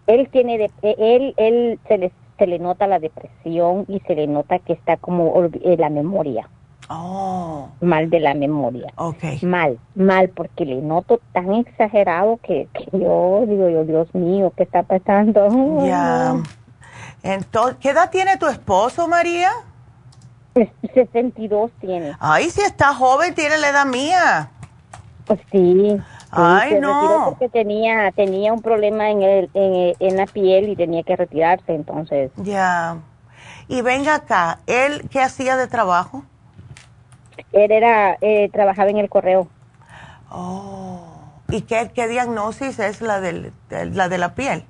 [0.07, 4.27] Él tiene, de, él, él se le se le nota la depresión y se le
[4.27, 6.49] nota que está como eh, la memoria.
[6.89, 7.69] Oh.
[7.81, 8.93] Mal de la memoria.
[8.97, 9.39] Okay.
[9.43, 14.83] Mal, mal, porque le noto tan exagerado que, yo digo, yo, Dios mío, ¿qué está
[14.83, 15.87] pasando?
[15.87, 16.35] Ya.
[17.23, 19.53] Entonces, ¿qué edad tiene tu esposo, María?
[20.95, 22.17] 62 tiene.
[22.19, 24.51] Ay, si está joven, tiene la edad mía.
[25.27, 25.97] Pues sí.
[26.35, 27.27] Ay, no.
[27.29, 32.33] Porque tenía, tenía un problema en, el, en, la piel y tenía que retirarse, entonces.
[32.37, 32.97] Ya.
[33.69, 36.25] Y venga acá, ¿él qué hacía de trabajo?
[37.53, 39.49] Él era, eh, trabajaba en el correo.
[40.31, 41.03] Oh.
[41.51, 44.65] ¿Y qué, qué diagnosis es la, del, la de la piel?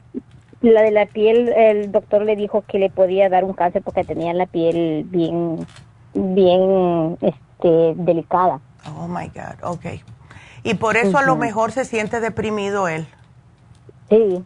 [0.63, 4.03] La de la piel, el doctor le dijo que le podía dar un cáncer porque
[4.03, 5.65] tenía la piel bien,
[6.13, 8.61] bien, este, delicada.
[8.97, 10.03] Oh my God, ok.
[10.65, 13.07] Y por eso a lo mejor se siente deprimido él.
[14.09, 14.45] Sí.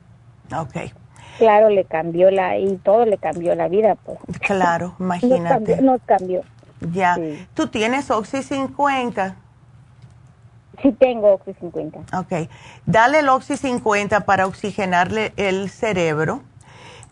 [0.56, 0.92] Ok.
[1.38, 4.18] Claro, le cambió la, y todo le cambió la vida, pues.
[4.40, 5.82] Claro, imagínate.
[5.82, 6.42] Nos cambió.
[6.92, 7.16] Ya.
[7.54, 9.36] ¿Tú tienes Oxy 50?
[10.82, 12.18] Sí, tengo Oxy 50.
[12.18, 12.48] Ok.
[12.86, 16.40] Dale el Oxy 50 para oxigenarle el cerebro,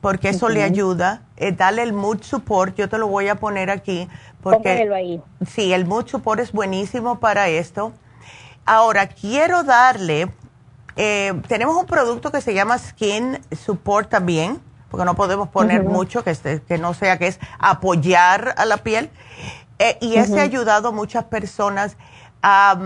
[0.01, 1.23] porque eso le ayuda.
[1.37, 4.09] Eh, dale el Mood Support, yo te lo voy a poner aquí.
[4.43, 5.23] Porque, ahí.
[5.47, 7.93] Sí, el Mood Support es buenísimo para esto.
[8.67, 10.33] Ahora, quiero darle,
[10.97, 14.59] eh, tenemos un producto que se llama Skin Support también,
[14.91, 19.11] porque no podemos poner mucho, que, que no sea que es apoyar a la piel.
[19.79, 21.97] Eh, y ese ha ayudado a muchas personas
[22.43, 22.79] a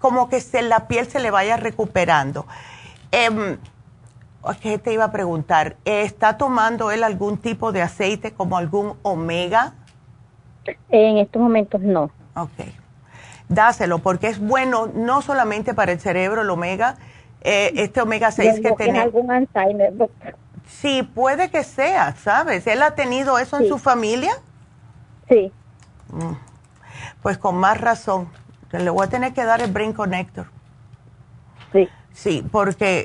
[0.00, 2.46] como que se, la piel se le vaya recuperando.
[3.12, 3.58] Eh,
[4.60, 5.76] ¿Qué te iba a preguntar?
[5.84, 9.74] ¿Está tomando él algún tipo de aceite como algún omega?
[10.88, 12.10] En estos momentos no.
[12.34, 12.81] Ok
[13.54, 16.96] dáselo porque es bueno no solamente para el cerebro, el omega,
[17.42, 19.00] eh, este omega 6 que tiene.
[19.00, 19.92] algún Alzheimer,
[20.66, 22.66] Sí, puede que sea, ¿sabes?
[22.66, 24.32] ¿Él ha tenido eso en su familia?
[25.28, 25.52] Sí.
[26.08, 26.32] Mm.
[27.22, 28.28] Pues con más razón.
[28.70, 30.46] Le voy a tener que dar el Brain Connector.
[31.72, 31.88] Sí.
[32.12, 33.04] Sí, porque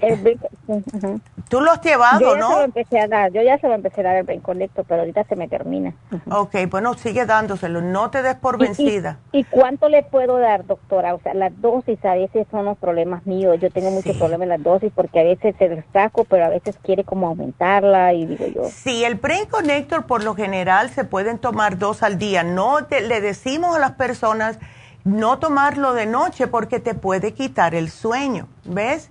[1.49, 2.49] tú lo has llevado, yo ya ¿no?
[2.49, 4.85] Se lo empecé a dar, yo ya se lo empecé a dar el Brain Connector,
[4.85, 5.93] pero ahorita se me termina.
[6.29, 9.19] Ok, bueno, sigue dándoselo, no te des por vencida.
[9.31, 11.15] ¿Y, cuánto le puedo dar, doctora?
[11.15, 13.57] O sea, las dosis a veces son los problemas míos.
[13.61, 16.77] Yo tengo muchos problemas en las dosis porque a veces se destaco, pero a veces
[16.81, 18.63] quiere como aumentarla y digo yo.
[18.69, 22.43] Sí, el Brain Connector por lo general se pueden tomar dos al día.
[22.43, 24.59] No le decimos a las personas
[25.07, 29.09] no tomarlo de noche porque te puede quitar el sueño, ¿ves?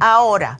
[0.00, 0.58] Ahora,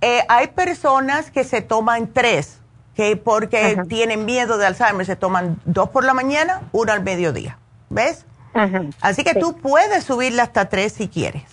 [0.00, 2.58] eh, hay personas que se toman tres,
[2.94, 7.58] que porque tienen miedo de Alzheimer, se toman dos por la mañana, uno al mediodía,
[7.88, 8.26] ¿ves?
[9.00, 11.44] Así que tú puedes subirle hasta tres si quieres.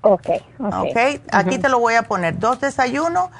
[0.00, 0.28] Ok,
[0.58, 0.74] ok.
[0.74, 1.22] okay.
[1.30, 3.30] Aquí te lo voy a poner, dos desayunos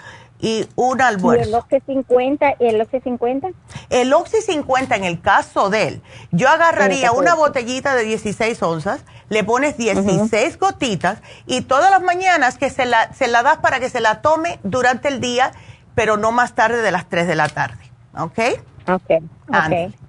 [0.45, 1.43] y un almuerzo.
[1.43, 2.57] ¿Y el Oxy 50?
[2.61, 3.49] ¿Y el Oxy 50?
[3.89, 9.07] El Oxy 50, en el caso de él, yo agarraría una botellita de 16 onzas,
[9.31, 13.81] le pones 16 gotitas y todas las mañanas que se la, se la das para
[13.81, 15.53] que se la tome durante el día,
[15.95, 17.83] pero no más tarde de las 3 de la tarde.
[18.15, 18.39] ¿Ok?
[18.87, 19.11] Ok,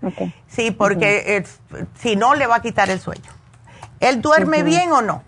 [0.03, 0.33] ok.
[0.47, 1.45] Sí, porque
[1.93, 3.31] si no, le va a quitar el sueño.
[4.01, 5.23] ¿Él duerme bien o no?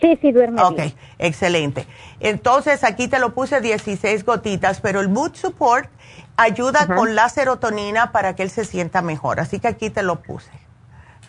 [0.00, 0.88] Sí, sí, duerme bien.
[0.88, 1.86] Ok, excelente.
[2.22, 5.90] Entonces aquí te lo puse 16 gotitas, pero el Mood Support
[6.36, 9.40] ayuda con la serotonina para que él se sienta mejor.
[9.40, 10.50] Así que aquí te lo puse.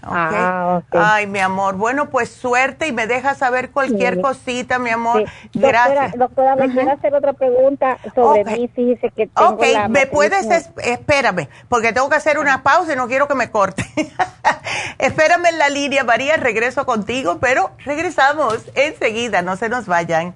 [0.05, 1.75] Ah, Ay, mi amor.
[1.75, 5.23] Bueno, pues suerte y me dejas saber cualquier cosita, mi amor.
[5.53, 6.17] Gracias.
[6.17, 8.67] Doctora, me quiero hacer otra pregunta sobre mí.
[8.67, 13.07] Fíjese que tengo Ok, me puedes, espérame, porque tengo que hacer una pausa y no
[13.07, 13.85] quiero que me corte.
[14.99, 20.35] espérame en la línea, María, regreso contigo, pero regresamos enseguida, no se nos vayan.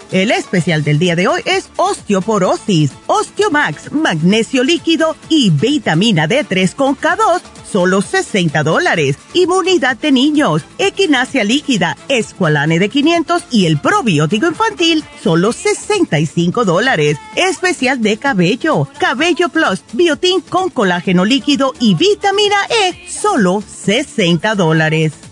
[0.11, 6.97] El especial del día de hoy es osteoporosis, osteomax, magnesio líquido y vitamina D3 con
[6.97, 7.41] K2,
[7.71, 9.15] solo 60 dólares.
[9.33, 17.17] Inmunidad de niños, equinacia líquida, escualane de 500 y el probiótico infantil, solo 65 dólares.
[17.37, 25.30] Especial de cabello, cabello plus, biotín con colágeno líquido y vitamina E, solo 60 dólares.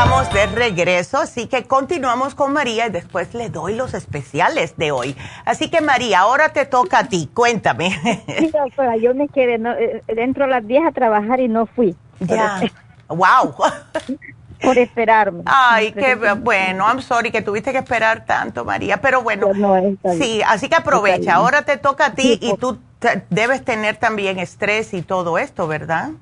[0.00, 5.14] De regreso, así que continuamos con María y después le doy los especiales de hoy.
[5.44, 7.90] Así que María, ahora te toca a ti, cuéntame.
[8.38, 11.94] Sí, doctora, yo me quedé eh, dentro de las 10 a trabajar y no fui.
[12.18, 12.62] Ya,
[13.08, 13.54] wow.
[14.62, 15.42] Por esperarme.
[15.44, 19.48] Ay, qué bueno, I'm sorry que tuviste que esperar tanto, María, pero bueno,
[20.18, 22.78] sí, así que aprovecha, ahora te toca a ti y tú
[23.28, 26.12] debes tener también estrés y todo esto, ¿verdad?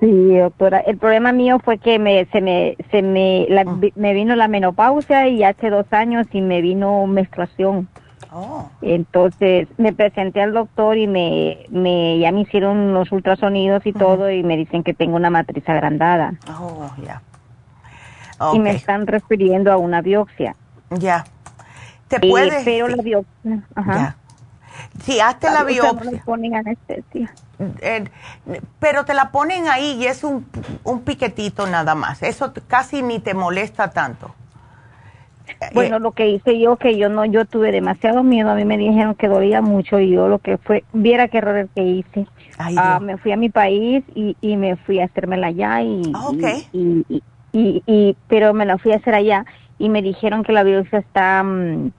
[0.00, 0.78] Sí, doctora.
[0.78, 3.86] El problema mío fue que me, se me, se me, mm.
[3.96, 7.88] me vino la menopausia y hace dos años y me vino menstruación.
[8.32, 8.70] Oh.
[8.82, 14.30] Entonces me presenté al doctor y me, me, ya me hicieron los ultrasonidos y todo
[14.30, 16.34] y me dicen que tengo una matriz agrandada.
[16.60, 17.22] Oh, ya.
[18.52, 20.54] Y me están refiriendo a una biopsia.
[20.90, 21.24] Ya.
[22.06, 22.64] ¿Te puedes?
[22.64, 24.17] pero la biopsia, ajá.
[25.02, 26.10] Sí, hazte la biopsia.
[26.10, 27.32] Me ponen anestesia.
[27.80, 28.04] Eh,
[28.78, 30.46] pero te la ponen ahí y es un,
[30.84, 32.22] un piquetito nada más.
[32.22, 34.34] Eso casi ni te molesta tanto.
[35.72, 38.64] Bueno, eh, lo que hice yo, que yo no, yo tuve demasiado miedo, a mí
[38.64, 42.26] me dijeron que dolía mucho y yo lo que fue, viera qué error que hice.
[42.58, 46.30] Ah, me fui a mi país y, y me fui a hacérmela allá y, ah,
[46.72, 47.04] y,
[47.52, 49.46] y, y, pero me la fui a hacer allá
[49.78, 51.92] y me dijeron que la biopsia está, mm,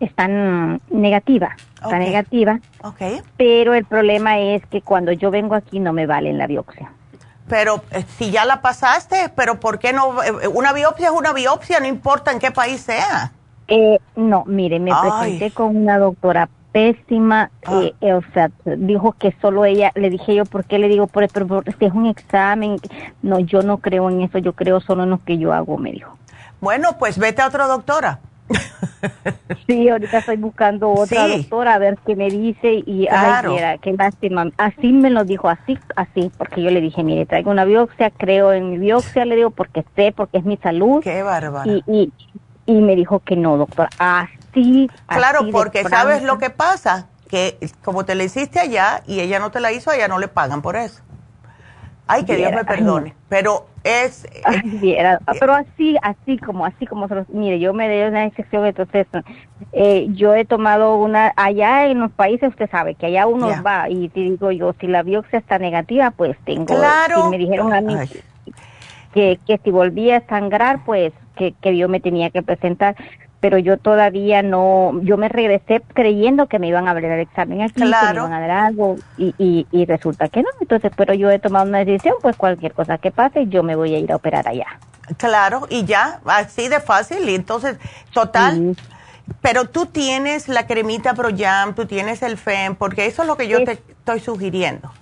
[0.00, 2.60] está negativa está negativa.
[2.82, 3.20] Okay.
[3.36, 6.90] Pero el problema es que cuando yo vengo aquí no me vale la biopsia.
[7.48, 10.22] Pero eh, si ya la pasaste, pero ¿por qué no?
[10.22, 13.32] Eh, una biopsia es una biopsia, no importa en qué país sea.
[13.68, 17.82] Eh, no, mire, me presenté con una doctora pésima, ah.
[18.00, 21.06] eh, o sea, dijo que solo ella, le dije yo, ¿por qué le digo?
[21.06, 22.76] Por, pero, este es un examen,
[23.20, 25.92] no, yo no creo en eso, yo creo solo en lo que yo hago, me
[25.92, 26.16] dijo.
[26.60, 28.20] Bueno, pues vete a otra doctora.
[29.66, 34.50] Sí, ahorita estoy buscando otra doctora a ver qué me dice y ay, qué lástima.
[34.56, 38.52] Así me lo dijo, así, así, porque yo le dije, mire, traigo una biopsia, creo
[38.52, 41.02] en mi biopsia, le digo, porque sé, porque es mi salud.
[41.02, 41.70] Qué bárbaro.
[41.86, 42.12] Y,
[42.66, 44.88] y, me dijo que no, doctor, así.
[45.06, 49.50] Claro, porque sabes lo que pasa, que como te la hiciste allá y ella no
[49.50, 51.02] te la hizo, allá no le pagan por eso.
[52.06, 53.14] Ay, que Dios me perdone.
[53.28, 54.26] Pero es...
[54.82, 59.06] Eh, pero así, así como, así como, mire, yo me doy una excepción, entonces
[59.72, 63.88] eh, yo he tomado una, allá en los países usted sabe que allá uno va
[63.88, 66.66] y te digo yo, si la biopsia está negativa, pues tengo...
[66.66, 67.26] Claro.
[67.26, 67.94] Y me dijeron a mí
[69.14, 72.96] que, que si volvía a sangrar, pues que, que yo me tenía que presentar
[73.42, 77.62] pero yo todavía no, yo me regresé creyendo que me iban a abrir el examen
[77.62, 80.48] aquí, que me iban a dar algo y, y, y, resulta que no.
[80.60, 83.96] Entonces, pero yo he tomado una decisión, pues cualquier cosa que pase, yo me voy
[83.96, 84.78] a ir a operar allá.
[85.16, 87.28] Claro, y ya, así de fácil.
[87.28, 87.78] Y entonces,
[88.14, 88.76] total.
[89.40, 93.48] Pero tú tienes la cremita ProYam, tú tienes el FEM, porque eso es lo que
[93.48, 94.92] yo te estoy sugiriendo.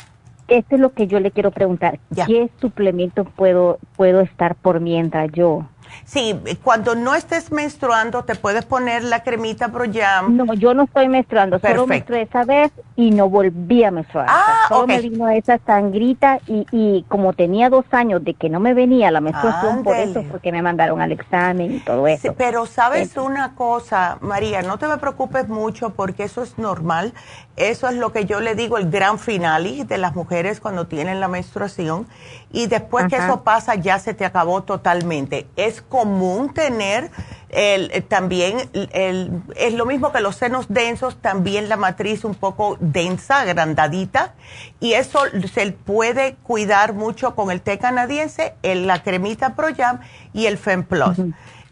[0.48, 2.00] Esto es lo que yo le quiero preguntar.
[2.26, 5.66] ¿Qué suplemento puedo, puedo estar por mientras yo?
[6.04, 9.84] Sí, cuando no estés menstruando te puedes poner la cremita Pro
[10.28, 14.26] No, yo no estoy menstruando, solo menstrué esa vez y no volví a menstruar.
[14.28, 18.60] Ah, solo me vino esa sangrita y, y como tenía dos años de que no
[18.60, 22.34] me venía la menstruación, por eso porque me mandaron al examen y todo eso.
[22.36, 27.12] pero sabes una cosa, María, no te me preocupes mucho porque eso es normal.
[27.56, 31.20] Eso es lo que yo le digo, el gran finale de las mujeres cuando tienen
[31.20, 32.06] la menstruación
[32.52, 37.10] y después que eso pasa ya se te acabó totalmente es común tener
[37.50, 42.34] el, eh, también el, es lo mismo que los senos densos, también la matriz un
[42.34, 44.34] poco densa, agrandadita,
[44.78, 45.20] y eso
[45.52, 50.00] se puede cuidar mucho con el té canadiense, el, la cremita ProYam
[50.32, 51.18] y el FemPlus.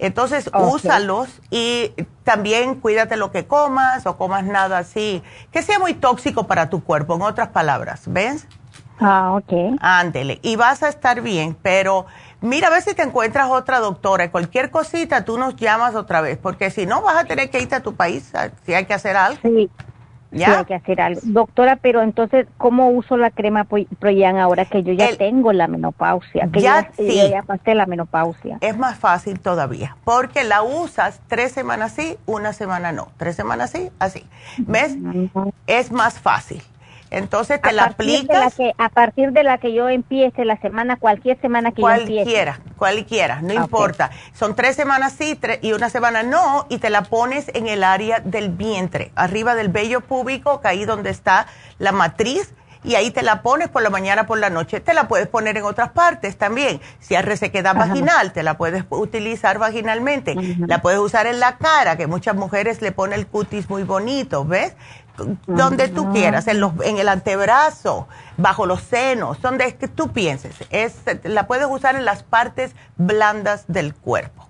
[0.01, 5.95] Entonces, úsalos y también cuídate lo que comas o comas nada así, que sea muy
[5.95, 8.47] tóxico para tu cuerpo, en otras palabras, ¿ves?
[9.01, 9.79] Ah, ok.
[9.81, 12.07] Ándele, y vas a estar bien, pero
[12.41, 14.31] mira a ver si te encuentras otra doctora.
[14.31, 17.75] Cualquier cosita, tú nos llamas otra vez, porque si no, vas a tener que irte
[17.75, 18.33] a tu país
[18.65, 19.41] si hay que hacer algo.
[19.43, 19.71] Sí.
[20.31, 20.59] ¿Ya?
[20.59, 21.21] hay que hacer algo.
[21.25, 26.49] Doctora, pero entonces, ¿cómo uso la crema Proyan ahora que yo ya tengo la menopausia?
[26.53, 27.31] Que ya, sí.
[27.31, 28.59] ya pasé la menopausia.
[28.61, 33.09] Es más fácil todavía, porque la usas tres semanas sí, una semana no.
[33.17, 34.27] Tres semanas sí, así.
[34.59, 34.97] ¿Ves?
[35.67, 36.63] Es más fácil.
[37.11, 38.55] Entonces te la aplicas.
[38.55, 42.31] que, a partir de la que yo empiece la semana, cualquier semana que cualquiera, yo
[42.31, 42.77] empiece.
[42.77, 44.11] Cualquiera, no importa.
[44.35, 48.21] Son tres semanas sí y una semana no, y te la pones en el área
[48.21, 51.47] del vientre, arriba del vello púbico, que ahí donde está
[51.79, 52.55] la matriz,
[52.85, 54.81] y ahí te la pones por la mañana, por la noche.
[54.81, 56.81] Te la puedes poner en otras partes también.
[57.01, 60.37] Si hay resequedad vaginal, te la puedes utilizar vaginalmente.
[60.67, 64.45] La puedes usar en la cara, que muchas mujeres le ponen el cutis muy bonito,
[64.45, 64.75] ¿ves?
[65.47, 70.55] Donde tú quieras, en, los, en el antebrazo, bajo los senos, donde tú pienses.
[70.71, 74.49] Es, la puedes usar en las partes blandas del cuerpo.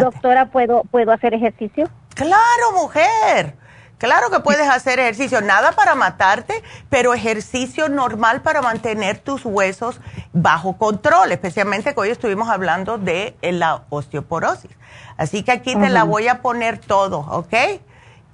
[0.00, 1.88] Doctora, ¿puedo, ¿puedo hacer ejercicio?
[2.14, 3.56] Claro, mujer.
[3.98, 10.00] Claro que puedes hacer ejercicio, nada para matarte, pero ejercicio normal para mantener tus huesos
[10.32, 14.72] bajo control, especialmente que hoy estuvimos hablando de la osteoporosis.
[15.16, 17.54] Así que aquí te la voy a poner todo, ¿ok?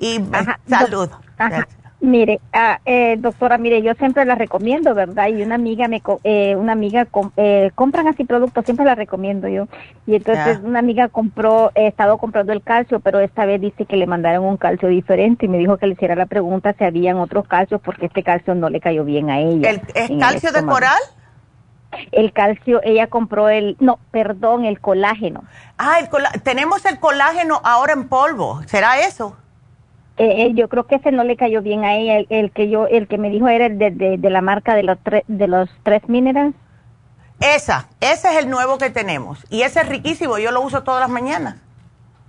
[0.01, 0.19] Y
[0.67, 1.09] salud.
[2.03, 5.29] Mire, ah, eh, doctora, mire, yo siempre la recomiendo, ¿verdad?
[5.29, 9.69] Y una amiga me, eh, una amiga eh, compran así productos, siempre la recomiendo yo.
[10.07, 13.97] Y entonces una amiga compró, he estado comprando el calcio, pero esta vez dice que
[13.97, 17.19] le mandaron un calcio diferente y me dijo que le hiciera la pregunta si habían
[17.19, 19.69] otros calcios porque este calcio no le cayó bien a ella.
[19.69, 21.01] ¿El, ¿Es calcio de coral?
[22.13, 25.45] El calcio, ella compró el, no, perdón, el colágeno.
[25.77, 26.09] Ah, el
[26.43, 29.37] tenemos el colágeno ahora en polvo, ¿será eso?
[30.21, 32.27] Eh, eh, yo creo que ese no le cayó bien a ella.
[32.29, 34.99] El, que yo, el que me dijo era el de, de, la marca de los,
[35.27, 36.55] de los tres minerals.
[37.41, 39.47] Esa, ese es el nuevo que tenemos.
[39.49, 41.57] Y ese es riquísimo, yo lo uso todas las mañanas.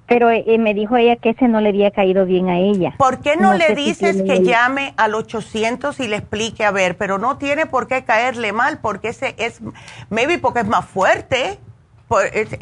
[0.07, 2.95] Pero eh, me dijo ella que ese no le había caído bien a ella.
[2.97, 6.63] ¿Por qué no, le dices que llame al 800 y le explique?
[6.63, 9.59] A ver, pero no tiene por qué caerle mal, porque ese es,
[10.09, 11.59] maybe porque es más fuerte.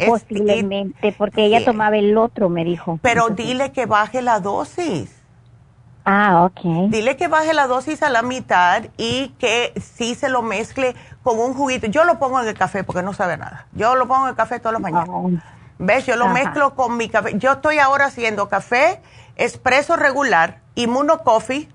[0.08, 3.00] Posiblemente, porque ella tomaba el otro, me dijo.
[3.04, 5.19] Pero dile que baje la dosis.
[6.06, 6.90] Ah, ok.
[6.90, 11.40] Dile que baje la dosis a la mitad y que sí se lo mezcle con
[11.40, 11.88] un juguito.
[11.88, 13.68] Yo lo pongo en el café porque no sabe nada.
[13.74, 15.10] Yo lo pongo en el café todas las mañanas.
[15.12, 15.30] Oh.
[15.78, 16.06] ¿Ves?
[16.06, 17.38] Yo lo mezclo con mi café.
[17.38, 19.02] Yo estoy ahora haciendo café,
[19.36, 21.70] espresso regular, inmuno coffee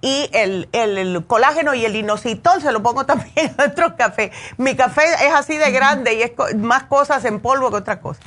[0.00, 4.32] y el, el, colágeno y el inositol se lo pongo también en otro café.
[4.58, 8.20] Mi café es así de grande y es más cosas en polvo que otra cosa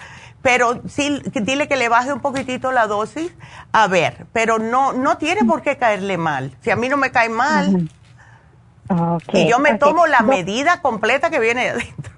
[0.44, 3.34] pero sí, dile que le baje un poquitito la dosis,
[3.72, 6.56] a ver, pero no, no tiene por qué caerle mal.
[6.60, 7.90] Si a mí no me cae mal,
[9.32, 12.14] y yo me tomo la medida completa que viene de adentro.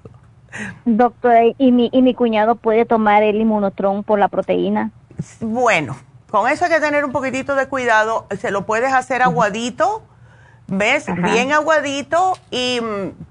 [0.84, 4.90] Doctora, ¿y mi, ¿y mi cuñado puede tomar el inmunotron por la proteína?
[5.40, 5.96] Bueno,
[6.28, 8.26] con eso hay que tener un poquitito de cuidado.
[8.38, 10.02] Se lo puedes hacer aguadito,
[10.66, 11.06] ¿ves?
[11.22, 13.25] Bien aguadito y mm,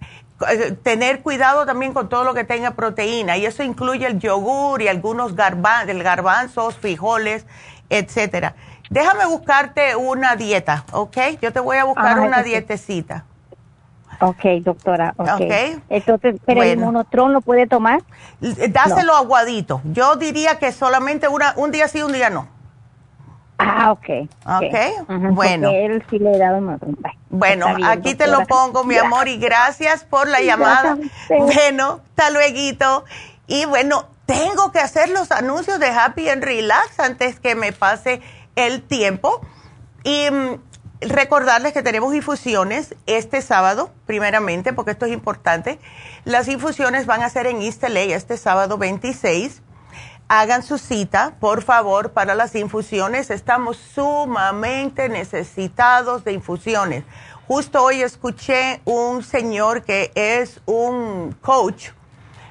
[0.83, 4.87] tener cuidado también con todo lo que tenga proteína y eso incluye el yogur y
[4.87, 7.45] algunos garbanzos, frijoles,
[7.89, 8.55] etcétera.
[8.89, 11.17] Déjame buscarte una dieta, ¿ok?
[11.41, 13.25] Yo te voy a buscar una dietecita.
[14.21, 15.13] Ok, doctora.
[15.17, 15.81] Okay.
[15.89, 18.01] Entonces, ¿pero el monotrón lo puede tomar?
[18.69, 19.81] Dáselo aguadito.
[19.85, 22.47] Yo diría que solamente una, un día sí, un día no.
[23.57, 24.29] Ah, ok.
[24.45, 25.69] Ok, bueno.
[25.69, 26.61] Él sí le he dado
[27.29, 30.97] Bueno, aquí te lo pongo, mi amor, y gracias por la llamada.
[31.29, 33.05] Bueno, hasta luego.
[33.47, 38.21] Y bueno, tengo que hacer los anuncios de Happy and Relax antes que me pase
[38.55, 39.41] el tiempo.
[40.03, 40.59] Y mm,
[41.01, 45.79] recordarles que tenemos infusiones este sábado, primeramente, porque esto es importante.
[46.25, 49.61] Las infusiones van a ser en East LA este sábado 26
[50.27, 53.29] hagan su cita, por favor, para las infusiones.
[53.29, 57.03] Estamos sumamente necesitados de infusiones.
[57.47, 61.89] Justo hoy escuché un señor que es un coach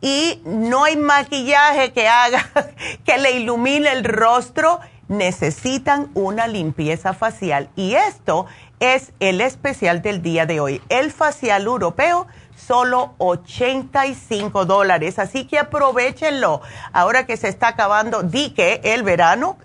[0.00, 2.48] y no hay maquillaje que haga
[3.04, 7.68] que le ilumine el rostro, necesitan una limpieza facial.
[7.74, 8.46] Y esto
[8.80, 12.26] es el especial del día de hoy, el facial europeo
[12.58, 15.18] solo 85 dólares.
[15.18, 16.62] Así que aprovechenlo.
[16.92, 19.58] Ahora que se está acabando, di que el verano,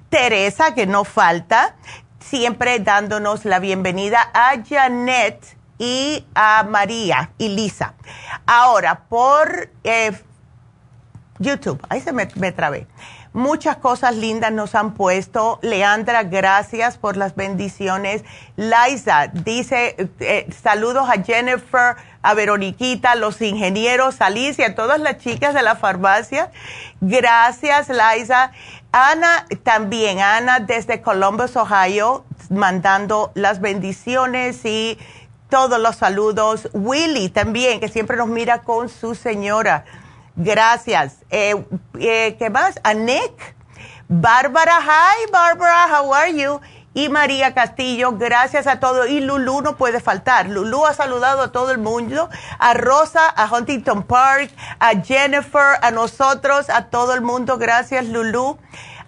[0.09, 1.77] Teresa, que no falta,
[2.19, 7.95] siempre dándonos la bienvenida a Janet y a María y Lisa.
[8.47, 10.13] Ahora, por eh,
[11.39, 12.87] YouTube, ahí se me, me trabé.
[13.33, 15.61] Muchas cosas lindas nos han puesto.
[15.63, 18.25] Leandra, gracias por las bendiciones.
[18.57, 25.63] Liza dice eh, saludos a Jennifer, a Veroniquita, los ingenieros, Alicia, todas las chicas de
[25.63, 26.51] la farmacia.
[27.01, 28.51] Gracias, Liza.
[28.91, 34.99] Ana también, Ana desde Columbus, Ohio, mandando las bendiciones y
[35.49, 36.69] todos los saludos.
[36.73, 39.85] Willy también, que siempre nos mira con su señora.
[40.37, 41.17] Gracias.
[41.31, 41.65] Eh,
[41.99, 42.81] eh, ¿Qué más?
[42.83, 43.55] A Nick.
[44.13, 46.61] Bárbara, hi Bárbara, how are you?
[46.93, 49.09] Y María Castillo, gracias a todos.
[49.09, 50.49] Y Lulu no puede faltar.
[50.49, 52.29] Lulu ha saludado a todo el mundo,
[52.59, 54.51] a Rosa, a Huntington Park,
[54.81, 57.59] a Jennifer, a nosotros, a todo el mundo.
[57.59, 58.59] Gracias, Lulu.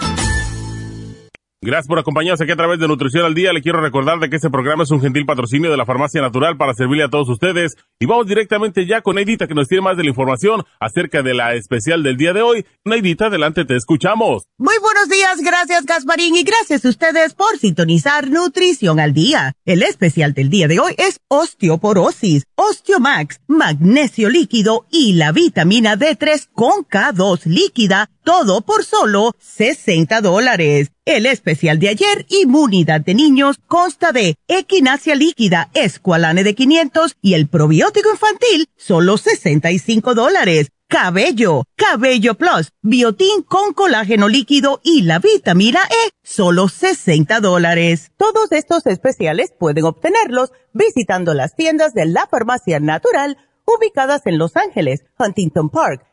[1.63, 3.53] Gracias por acompañarnos aquí a través de Nutrición al Día.
[3.53, 6.57] Le quiero recordar de que este programa es un gentil patrocinio de la Farmacia Natural
[6.57, 7.75] para servirle a todos ustedes.
[7.99, 11.35] Y vamos directamente ya con Neidita que nos tiene más de la información acerca de
[11.35, 12.65] la especial del día de hoy.
[12.83, 14.47] Neidita, adelante, te escuchamos.
[14.57, 19.53] Muy buenos días, gracias Gasparín y gracias a ustedes por sintonizar Nutrición al Día.
[19.63, 26.47] El especial del día de hoy es osteoporosis, osteomax, magnesio líquido y la vitamina D3
[26.53, 30.91] con K2 líquida, todo por solo 60 dólares.
[31.05, 37.33] El especial de ayer, Inmunidad de Niños, consta de equinacia líquida, escualane de 500 y
[37.33, 40.69] el probiótico infantil, solo 65 dólares.
[40.91, 48.11] Cabello, Cabello Plus, Biotín con colágeno líquido y la vitamina E, solo 60 dólares.
[48.17, 54.57] Todos estos especiales pueden obtenerlos visitando las tiendas de la Farmacia Natural ubicadas en Los
[54.57, 56.05] Ángeles, Huntington Park,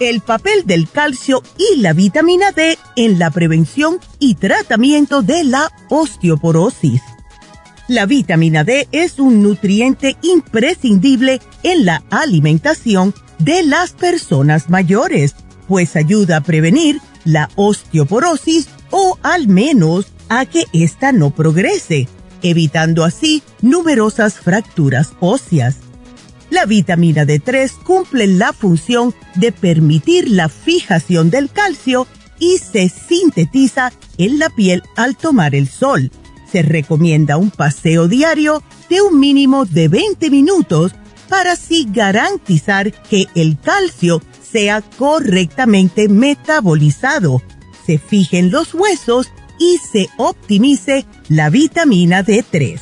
[0.00, 5.70] El papel del calcio y la vitamina D en la prevención y tratamiento de la
[5.90, 7.02] osteoporosis.
[7.86, 15.34] La vitamina D es un nutriente imprescindible en la alimentación de las personas mayores,
[15.68, 22.08] pues ayuda a prevenir la osteoporosis o al menos a que ésta no progrese,
[22.42, 25.89] evitando así numerosas fracturas óseas.
[26.50, 32.06] La vitamina D3 cumple la función de permitir la fijación del calcio
[32.40, 36.10] y se sintetiza en la piel al tomar el sol.
[36.50, 40.92] Se recomienda un paseo diario de un mínimo de 20 minutos
[41.28, 47.40] para así garantizar que el calcio sea correctamente metabolizado,
[47.86, 49.28] se fijen los huesos
[49.60, 52.80] y se optimice la vitamina D3.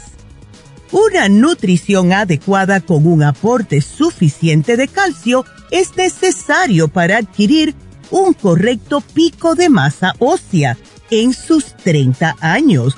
[0.91, 7.75] Una nutrición adecuada con un aporte suficiente de calcio es necesario para adquirir
[8.11, 10.79] un correcto pico de masa ósea
[11.11, 12.97] en sus 30 años.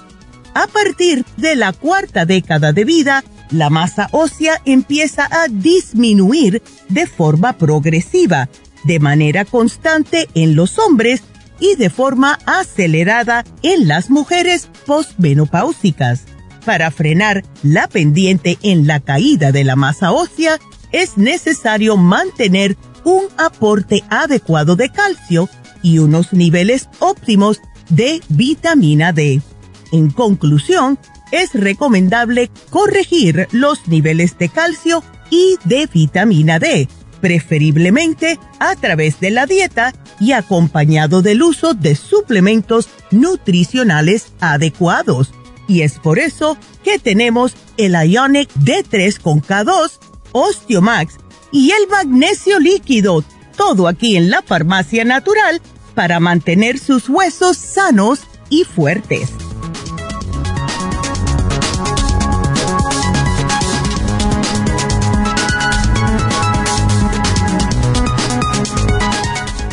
[0.55, 7.07] A partir de la cuarta década de vida, la masa ósea empieza a disminuir de
[7.07, 8.49] forma progresiva,
[8.85, 11.23] de manera constante en los hombres
[11.59, 16.23] y de forma acelerada en las mujeres postmenopáusicas.
[16.65, 20.59] Para frenar la pendiente en la caída de la masa ósea,
[20.93, 25.49] es necesario mantener un aporte adecuado de calcio
[25.83, 29.41] y unos niveles óptimos de vitamina D.
[29.93, 30.99] En conclusión,
[31.33, 36.89] es recomendable corregir los niveles de calcio y de vitamina D,
[37.21, 45.33] preferiblemente a través de la dieta y acompañado del uso de suplementos nutricionales adecuados
[45.71, 50.01] y es por eso que tenemos el Ionic D3 con K2,
[50.33, 51.15] Osteomax
[51.53, 53.23] y el magnesio líquido,
[53.57, 55.63] todo aquí en la farmacia natural
[55.95, 59.31] para mantener sus huesos sanos y fuertes.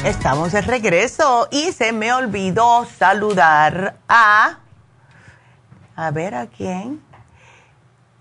[0.06, 4.60] Estamos de regreso y se me olvidó saludar a
[5.98, 7.02] a ver a quién,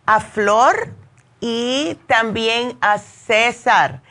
[0.06, 0.92] a Flor
[1.40, 4.02] y también a César.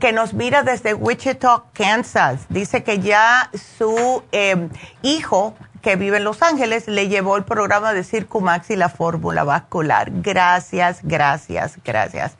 [0.00, 2.46] que nos mira desde Wichita, Kansas.
[2.48, 4.68] Dice que ya su em,
[5.02, 9.44] hijo que vive en Los Ángeles le llevó el programa de Circumax y la fórmula
[9.44, 10.10] vascular.
[10.10, 12.34] Gracias, gracias, gracias.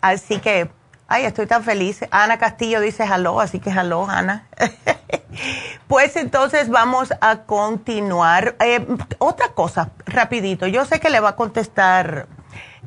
[0.00, 0.68] Así que,
[1.10, 2.00] ay, estoy tan feliz.
[2.12, 4.46] Ana Castillo dice hello, así que hello, Ana.
[5.88, 8.54] pues entonces vamos a continuar.
[8.60, 8.86] Eh,
[9.18, 10.68] otra cosa, rapidito.
[10.68, 12.28] Yo sé que le va a contestar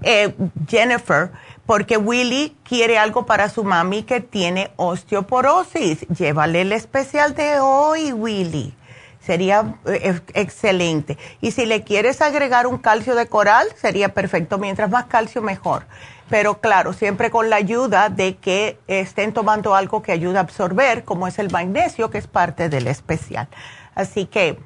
[0.01, 0.33] eh,
[0.67, 1.31] Jennifer
[1.65, 6.07] porque Willy quiere algo para su mami que tiene osteoporosis.
[6.07, 8.73] Llévale el especial de hoy, Willy.
[9.19, 11.17] Sería eh, excelente.
[11.41, 14.57] Y si le quieres agregar un calcio de coral, sería perfecto.
[14.57, 15.85] Mientras más calcio, mejor.
[16.33, 21.03] Pero claro, siempre con la ayuda de que estén tomando algo que ayude a absorber,
[21.03, 23.47] como es el magnesio, que es parte del especial.
[23.93, 24.59] Así que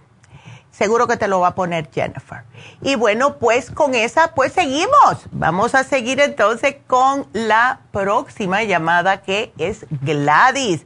[0.71, 2.43] Seguro que te lo va a poner Jennifer.
[2.81, 5.27] Y bueno, pues con esa, pues seguimos.
[5.31, 10.85] Vamos a seguir entonces con la próxima llamada que es Gladys.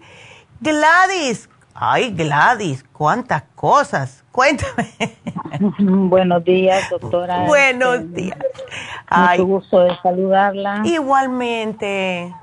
[0.62, 4.21] Gladys, ay Gladys, cuántas cosas.
[4.32, 4.88] Cuéntame.
[5.80, 7.46] Buenos días, doctora.
[7.46, 8.38] Buenos este, días.
[9.12, 10.82] Mucho gusto de saludarla.
[10.86, 12.34] Igualmente.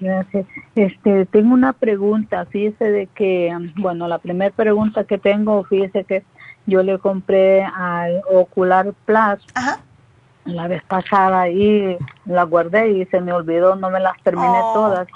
[0.00, 0.46] Gracias.
[0.74, 2.46] Este, tengo una pregunta.
[2.46, 6.24] Fíjese de que, bueno, la primera pregunta que tengo, fíjese que
[6.64, 9.44] yo le compré al Ocular Plus
[10.46, 14.72] la vez pasada y la guardé y se me olvidó, no me las terminé oh,
[14.74, 15.08] todas.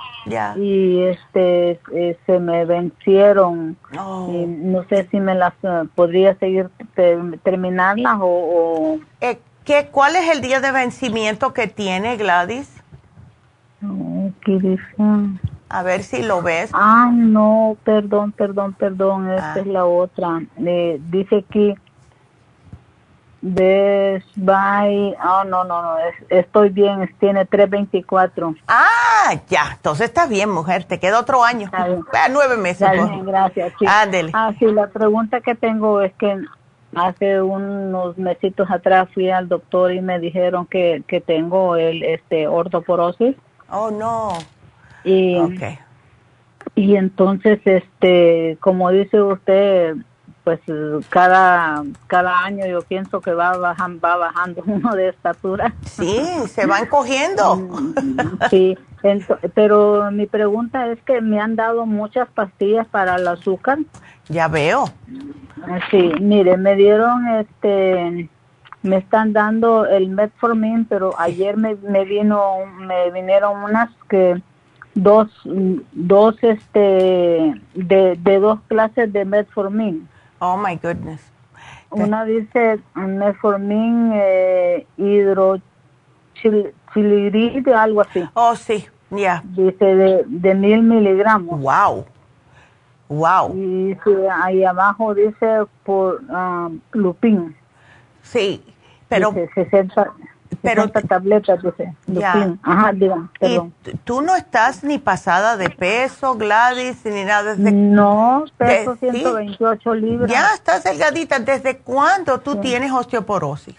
[0.56, 3.76] Y este eh, se me vencieron.
[3.98, 4.28] Oh.
[4.30, 6.68] Y no sé si me las eh, podría seguir
[7.42, 8.98] terminarlas o...
[9.20, 12.82] Eh, ¿qué, ¿Cuál es el día de vencimiento que tiene Gladys?
[14.44, 14.84] ¿Qué dice?
[15.68, 16.70] A ver si lo ves.
[16.74, 19.60] Ah, no, perdón, perdón, perdón, esta ah.
[19.60, 20.42] es la otra.
[20.58, 21.74] Eh, dice aquí,
[23.42, 25.96] Best Buy, oh, no, no, no,
[26.28, 28.54] estoy bien, tiene 324.
[28.68, 31.70] Ah, ya, entonces está bien, mujer, te queda otro año.
[31.72, 31.88] Ah,
[32.30, 32.86] nueve meses.
[32.94, 33.24] Pues.
[33.24, 33.72] gracias.
[33.78, 33.86] Sí.
[33.88, 34.30] Ándele.
[34.34, 36.38] Ah, sí, la pregunta que tengo es que
[36.94, 42.46] hace unos mesitos atrás fui al doctor y me dijeron que, que tengo el este
[42.46, 43.36] ortoporosis.
[43.70, 44.32] Oh, no.
[45.04, 45.38] Y,
[46.74, 49.96] y entonces, este, como dice usted,
[50.44, 50.60] pues
[51.08, 55.74] cada, cada año yo pienso que va, bajan, va bajando uno de estatura.
[55.84, 57.68] Sí, se van cogiendo.
[58.50, 58.76] sí,
[59.54, 63.78] pero mi pregunta es que me han dado muchas pastillas para el azúcar.
[64.28, 64.90] Ya veo.
[65.90, 68.28] Sí, mire, me dieron este
[68.82, 72.40] me están dando el metformin, pero ayer me, me vino
[72.78, 74.40] me vinieron unas que
[74.94, 75.28] dos,
[75.92, 80.08] dos este, de, de dos clases de metformin.
[80.40, 81.20] Oh my goodness.
[81.90, 84.86] Una dice metformin eh,
[87.74, 88.28] algo así.
[88.34, 89.42] Oh, sí, ya.
[89.44, 91.60] Dice de, de mil miligramos.
[91.60, 92.06] Wow.
[93.08, 93.56] Wow.
[93.56, 93.96] Y
[94.30, 97.56] ahí abajo dice por um, lupin.
[98.22, 98.62] Sí,
[99.08, 99.32] pero...
[99.32, 100.12] Dice 60,
[100.62, 101.94] pero tabletas, dice.
[102.06, 102.56] Ya.
[102.62, 103.74] Ajá, digan, perdón.
[103.86, 107.54] ¿Y tú no estás ni pasada de peso, Gladys, ni nada?
[107.54, 110.30] Desde, no, peso 128 libras.
[110.30, 111.38] Ya estás delgadita.
[111.38, 113.76] ¿Desde cuándo tú tienes osteoporosis?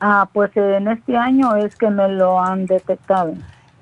[0.00, 3.34] Ah, pues en este año es que me lo han detectado.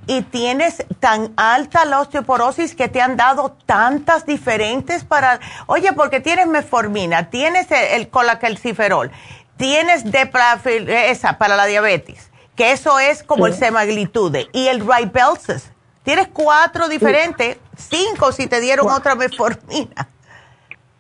[0.07, 5.41] ¿Y tienes tan alta la osteoporosis que te han dado tantas diferentes para...
[5.67, 9.11] Oye, porque tienes meformina, tienes el, el colaquelciferol,
[9.57, 15.71] tienes deprafil, esa para la diabetes, que eso es como el semaglitude, y el Ribelsis.
[16.03, 20.09] Tienes cuatro diferentes, cinco si te dieron otra metformina.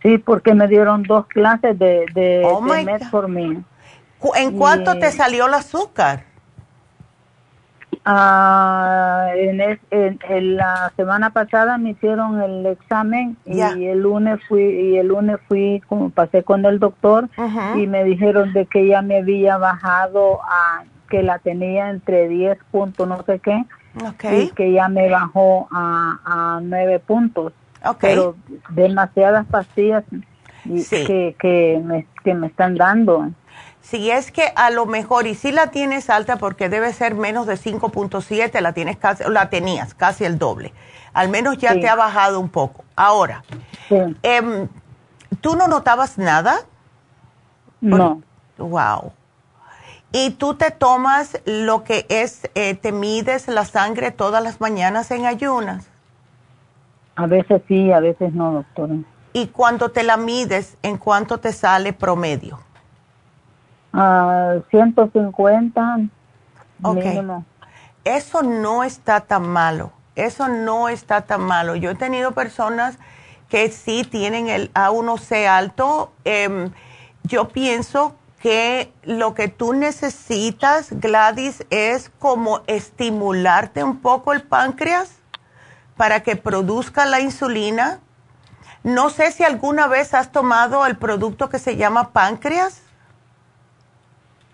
[0.02, 3.62] Sí, porque me dieron dos clases de, de, oh metformina.
[4.34, 6.24] ¿En cuánto te salió el azúcar?
[8.04, 15.08] Ah, en, la semana pasada me hicieron el examen y el lunes fui y el
[15.08, 17.28] lunes fui como pasé con el doctor
[17.76, 22.58] y me dijeron de que ya me había bajado a que la tenía entre 10
[22.70, 23.64] puntos no sé qué
[24.32, 27.52] y que ya me bajó a, a 9 puntos.
[28.00, 28.36] Pero
[28.70, 30.04] demasiadas pastillas
[30.64, 33.30] que, que, me, que me están dando
[33.84, 37.46] si es que a lo mejor, y si la tienes alta porque debe ser menos
[37.46, 40.72] de 5.7, la tienes casi, la tenías casi el doble.
[41.12, 42.82] Al menos ya te ha bajado un poco.
[42.96, 43.44] Ahora,
[44.22, 44.68] em,
[45.42, 46.60] ¿tú no notabas nada?
[47.82, 48.22] No.
[48.56, 49.12] Wow.
[50.12, 55.10] ¿Y tú te tomas lo que es, eh, te mides la sangre todas las mañanas
[55.10, 55.86] en ayunas?
[57.16, 58.94] A veces sí, a veces no, doctora.
[59.34, 62.60] ¿Y cuando te la mides, en cuánto te sale promedio?
[63.94, 65.98] A 150
[66.82, 67.22] okay.
[68.04, 69.92] Eso no está tan malo.
[70.14, 71.74] Eso no está tan malo.
[71.74, 72.98] Yo he tenido personas
[73.48, 76.12] que sí tienen el A1C alto.
[76.24, 76.70] Em,
[77.22, 85.10] yo pienso que lo que tú necesitas, Gladys, es como estimularte un poco el páncreas
[85.96, 88.00] para que produzca la insulina.
[88.82, 92.83] No sé si alguna vez has tomado el producto que se llama páncreas.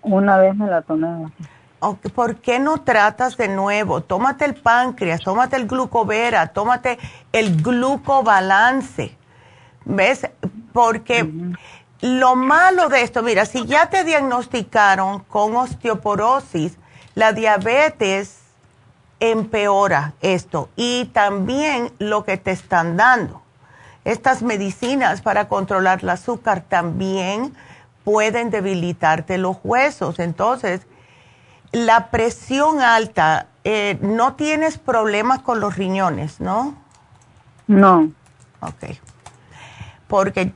[0.02, 1.30] Una vez me la tomé.
[2.14, 4.02] ¿Por qué no tratas de nuevo?
[4.02, 6.98] Tómate el páncreas, tómate el glucovera, tómate
[7.32, 9.16] el glucobalance.
[9.86, 10.28] ¿Ves?
[10.72, 11.28] Porque
[12.02, 16.76] lo malo de esto, mira, si ya te diagnosticaron con osteoporosis,
[17.14, 18.38] la diabetes
[19.20, 23.42] empeora esto y también lo que te están dando.
[24.04, 27.54] Estas medicinas para controlar el azúcar también
[28.04, 30.18] pueden debilitarte los huesos.
[30.18, 30.82] Entonces,
[31.72, 36.74] la presión alta, eh, no tienes problemas con los riñones, ¿no?
[37.66, 38.10] No.
[38.60, 38.96] Ok.
[40.08, 40.52] Porque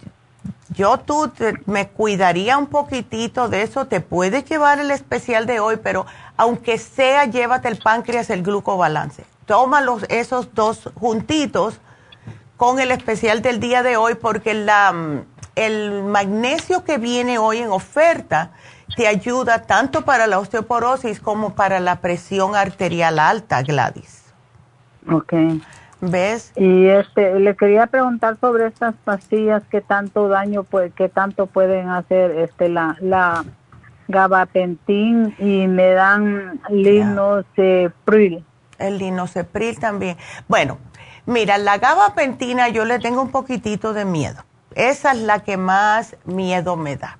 [0.71, 1.31] yo tú
[1.67, 6.79] me cuidaría un poquitito de eso, te puedes llevar el especial de hoy, pero aunque
[6.79, 9.25] sea, llévate el páncreas, el glucobalance.
[9.47, 11.79] Tómalos esos dos juntitos
[12.57, 15.25] con el especial del día de hoy, porque la, mm,
[15.57, 18.53] el magnesio que viene hoy en oferta
[18.97, 24.33] te ayuda tanto para la osteoporosis como para la presión arterial alta, Gladys.
[25.11, 25.33] Ok.
[26.01, 26.53] ¿Ves?
[26.57, 31.89] Y este, le quería preguntar sobre estas pastillas, qué tanto daño, pues, qué tanto pueden
[31.89, 33.45] hacer, este, la, la
[34.09, 38.45] gabapentin y me dan linocepril.
[38.79, 40.19] El linocepril también.
[40.47, 40.79] Bueno,
[41.27, 44.45] mira, la gabapentina yo le tengo un poquitito de miedo.
[44.75, 47.19] Esa es la que más miedo me da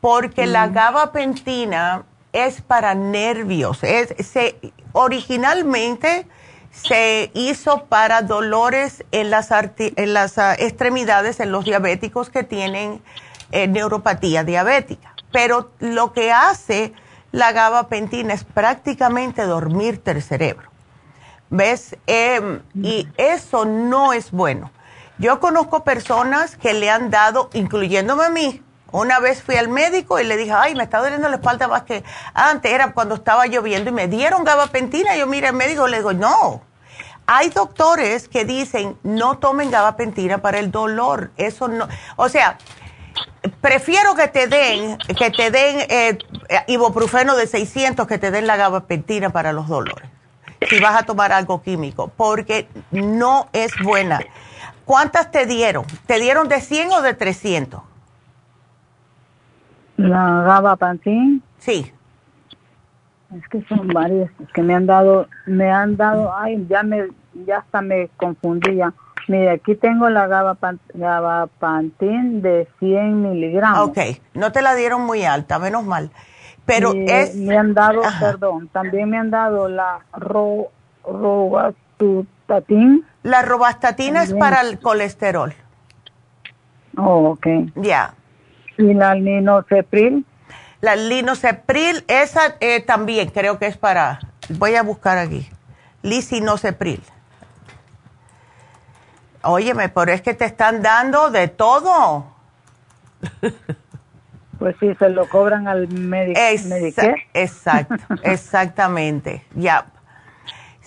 [0.00, 3.82] porque la gabapentina es para nervios.
[3.82, 4.56] Es, se,
[4.92, 6.26] originalmente
[6.70, 13.02] se hizo para dolores en las, en las ah, extremidades, en los diabéticos que tienen
[13.50, 15.14] eh, neuropatía diabética.
[15.32, 16.92] Pero lo que hace
[17.32, 20.70] la gabapentina es prácticamente dormirte el cerebro.
[21.50, 21.96] ¿Ves?
[22.06, 24.70] Em, y eso no es bueno.
[25.18, 30.18] Yo conozco personas que le han dado, incluyéndome a mí, una vez fui al médico
[30.18, 33.46] y le dije, ay, me está doliendo la espalda más que antes, era cuando estaba
[33.46, 35.16] lloviendo y me dieron gabapentina.
[35.16, 36.62] Yo mira al médico y le digo, no.
[37.26, 41.30] Hay doctores que dicen, no tomen gabapentina para el dolor.
[41.36, 42.56] Eso no, o sea,
[43.60, 46.18] prefiero que te den, que te den eh,
[46.68, 50.08] ibuprofeno de 600 que te den la gabapentina para los dolores.
[50.70, 54.20] Si vas a tomar algo químico, porque no es buena.
[54.88, 55.84] ¿Cuántas te dieron?
[56.06, 57.82] ¿Te dieron de 100 o de 300?
[59.98, 61.42] La gabapentin.
[61.58, 61.92] Sí.
[63.36, 67.08] Es que son varias que me han dado, me han dado, ay, ya me,
[67.46, 68.94] ya hasta me confundía.
[69.26, 70.26] Mira, aquí tengo la
[70.94, 73.90] gabapentin de 100 miligramos.
[73.90, 73.98] Ok,
[74.32, 76.10] no te la dieron muy alta, menos mal.
[76.64, 77.36] Pero es...
[77.36, 80.68] Me han dado, perdón, también me han dado la ro,
[81.04, 81.64] robastatin.
[83.28, 85.52] La robastatina es para el colesterol.
[86.96, 87.46] Oh, ok.
[87.74, 88.14] Ya.
[88.78, 90.24] ¿Y la linocepril?
[90.80, 94.18] La linocepril, esa eh, también creo que es para,
[94.48, 95.46] voy a buscar aquí,
[96.00, 97.02] lisinocepril.
[99.42, 102.32] Óyeme, pero es que te están dando de todo.
[104.58, 106.40] Pues sí, se lo cobran al médico.
[107.34, 109.84] exacto, exactamente, ya.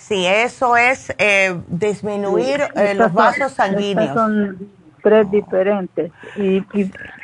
[0.02, 4.56] Sí, eso es eh, disminuir eh, los vasos sanguíneos
[5.00, 6.10] tres diferentes.
[6.36, 6.64] Y,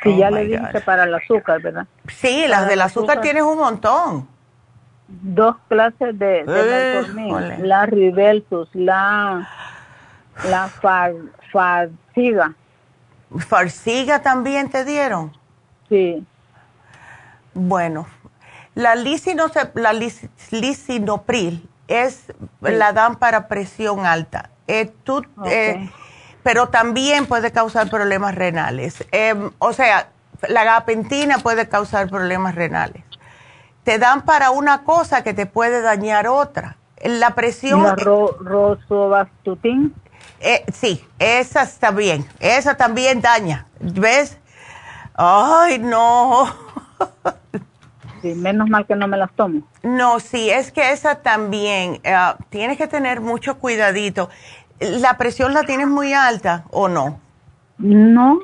[0.01, 1.87] si ya oh le dije para el azúcar, ¿verdad?
[2.07, 4.29] Sí, las del azúcar, tienes un montón.
[5.07, 9.49] Dos clases de, de la Ribelsus, la,
[10.49, 11.13] la far,
[11.51, 12.53] Farsiga.
[13.39, 15.33] ¿Farsiga también te dieron?
[15.89, 16.25] Sí.
[17.53, 18.07] Bueno,
[18.73, 19.93] la, la
[20.51, 22.31] lisinopril es,
[22.61, 24.51] la dan para presión alta.
[24.67, 25.89] Eh, tú, eh,
[26.43, 29.03] pero también puede causar problemas renales.
[29.11, 30.09] Em, o sea,
[30.47, 33.03] la gapentina puede causar problemas renales.
[33.83, 36.77] Te dan para una cosa que te puede dañar otra.
[37.03, 37.83] La presión...
[37.83, 38.37] ¿La ro
[40.39, 42.27] Eh, sí, esa está bien.
[42.39, 43.65] Esa también daña.
[43.79, 44.37] ¿Ves?
[45.15, 46.47] Ay, no.
[48.21, 49.61] Sí, menos mal que no me las tomo.
[49.83, 52.15] No, sí, es que esa también, eh,
[52.49, 54.29] tienes que tener mucho cuidadito.
[54.79, 57.19] ¿La presión la tienes muy alta o no?
[57.77, 58.39] No.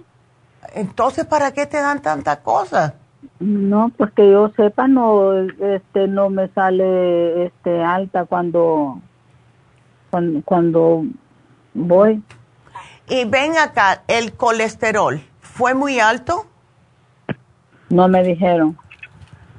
[0.74, 2.96] Entonces, ¿para qué te dan tanta cosa?
[3.40, 9.00] No, pues que yo sepa, no, este, no me sale, este, alta cuando,
[10.46, 11.06] cuando,
[11.74, 12.22] voy.
[13.08, 16.46] Y ven acá, ¿el colesterol fue muy alto?
[17.90, 18.78] No me dijeron.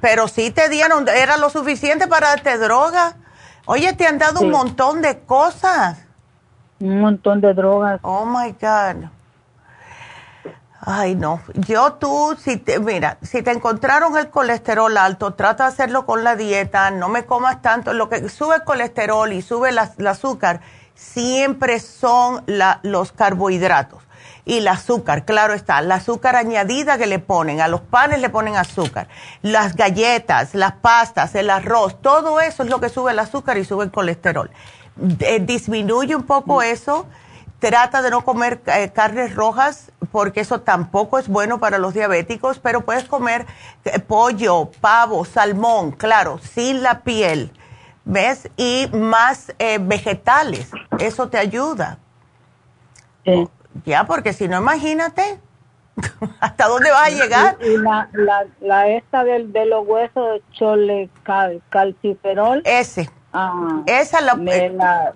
[0.09, 3.17] Pero sí te dieron, era lo suficiente para darte droga.
[3.65, 5.97] Oye, te han dado un montón de cosas.
[6.79, 7.99] Un montón de drogas.
[8.03, 9.09] Oh my God.
[10.79, 11.41] Ay, no.
[11.55, 16.23] Yo tú, si te, mira, si te encontraron el colesterol alto, trata de hacerlo con
[16.23, 17.91] la dieta, no me comas tanto.
[17.91, 20.61] Lo que sube el colesterol y sube el azúcar
[20.97, 22.43] siempre son
[22.83, 24.03] los carbohidratos
[24.43, 28.29] y el azúcar, claro está, el azúcar añadida que le ponen, a los panes le
[28.29, 29.07] ponen azúcar,
[29.41, 33.65] las galletas, las pastas, el arroz, todo eso es lo que sube el azúcar y
[33.65, 34.49] sube el colesterol.
[35.19, 36.63] Eh, disminuye un poco mm.
[36.63, 37.05] eso
[37.59, 42.59] Trata de no comer eh, carnes rojas porque eso tampoco es bueno para los diabéticos,
[42.59, 43.47] pero puedes comer
[43.83, 47.51] eh, pollo, pavo, salmón, claro, sin la piel,
[48.07, 48.49] ¿ves?
[48.57, 51.99] Y más eh, vegetales, eso te ayuda.
[53.85, 55.39] Ya, porque si no, imagínate,
[56.39, 57.57] ¿hasta dónde vas a llegar?
[57.61, 58.09] Y, la,
[58.61, 61.09] la, esta del, de los huesos, chole
[61.69, 62.61] calciferol.
[62.63, 63.09] Ese.
[63.33, 65.13] Ah, esa la, la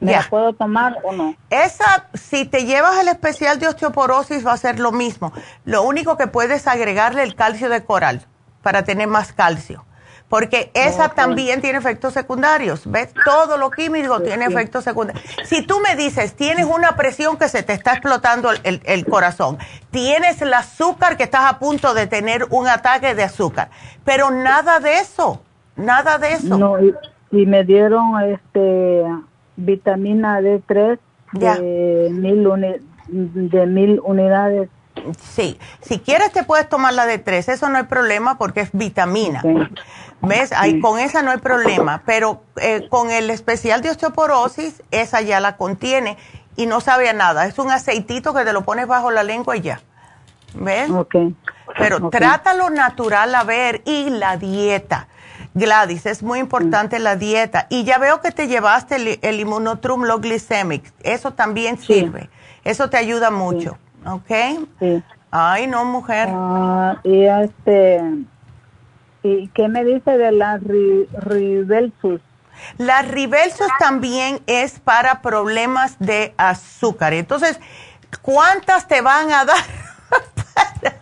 [0.00, 1.34] ¿Me la puedo tomar o no?
[1.48, 5.32] Esa, si te llevas el especial de osteoporosis, va a ser lo mismo.
[5.64, 8.26] Lo único que puedes agregarle el calcio de coral
[8.62, 9.86] para tener más calcio.
[10.34, 12.90] Porque esa también tiene efectos secundarios.
[12.90, 13.14] ¿Ves?
[13.24, 15.24] Todo lo químico tiene efectos secundarios.
[15.44, 19.58] Si tú me dices, tienes una presión que se te está explotando el, el, corazón,
[19.92, 23.68] tienes el azúcar que estás a punto de tener un ataque de azúcar,
[24.04, 25.40] pero nada de eso,
[25.76, 26.58] nada de eso.
[26.58, 26.92] No, y,
[27.30, 29.04] y me dieron este
[29.54, 30.98] vitamina D3
[31.34, 32.44] de mil,
[33.06, 34.68] de mil unidades.
[35.20, 39.42] Sí, si quieres te puedes tomar la D3, eso no hay problema porque es vitamina.
[40.22, 40.52] ¿Ves?
[40.52, 45.40] Ahí, con esa no hay problema, pero eh, con el especial de osteoporosis, esa ya
[45.40, 46.16] la contiene
[46.56, 47.46] y no sabe a nada.
[47.46, 49.80] Es un aceitito que te lo pones bajo la lengua y ya.
[50.54, 50.88] ¿Ves?
[51.76, 55.08] Pero trata lo natural a ver y la dieta.
[55.54, 57.66] Gladys, es muy importante la dieta.
[57.70, 60.92] Y ya veo que te llevaste el, el inmunotrum low glycemic.
[61.02, 62.30] Eso también sirve.
[62.64, 63.78] Eso te ayuda mucho.
[64.06, 64.30] ¿Ok?
[64.80, 65.02] Sí.
[65.30, 66.28] Ay, no, mujer.
[66.30, 68.00] Ah, y este.
[69.22, 72.20] ¿Y qué me dice de la Rivelsus?
[72.78, 77.14] La Rivelsus también es para problemas de azúcar.
[77.14, 77.58] Entonces,
[78.22, 79.56] ¿cuántas te van a dar?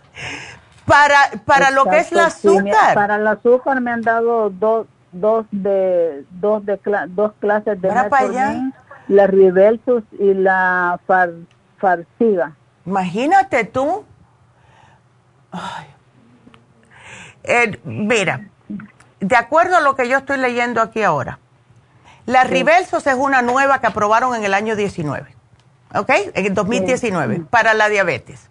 [0.85, 1.15] Para,
[1.45, 2.93] para lo que es el azúcar.
[2.93, 6.77] para el azúcar me han dado dos, dos de dos de
[7.07, 8.73] dos clases de metformin,
[9.07, 11.31] la Rivelsus y la far,
[11.77, 12.53] Farsiga.
[12.85, 14.05] Imagínate tú.
[17.43, 18.47] Eh, mira,
[19.19, 21.39] de acuerdo a lo que yo estoy leyendo aquí ahora,
[22.25, 22.65] la sí.
[22.65, 25.35] es una nueva que aprobaron en el año 19,
[25.93, 26.09] ¿ok?
[26.33, 28.47] En 2019, para la diabetes.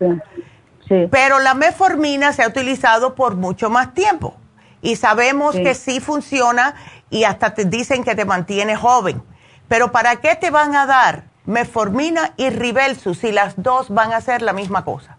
[0.88, 1.08] Sí.
[1.10, 4.36] Pero la meformina se ha utilizado por mucho más tiempo
[4.82, 6.74] y sabemos que sí funciona
[7.08, 9.22] y hasta te dicen que te mantiene joven.
[9.68, 14.16] Pero ¿para qué te van a dar meformina y Rivelsus si las dos van a
[14.16, 15.16] hacer la misma cosa?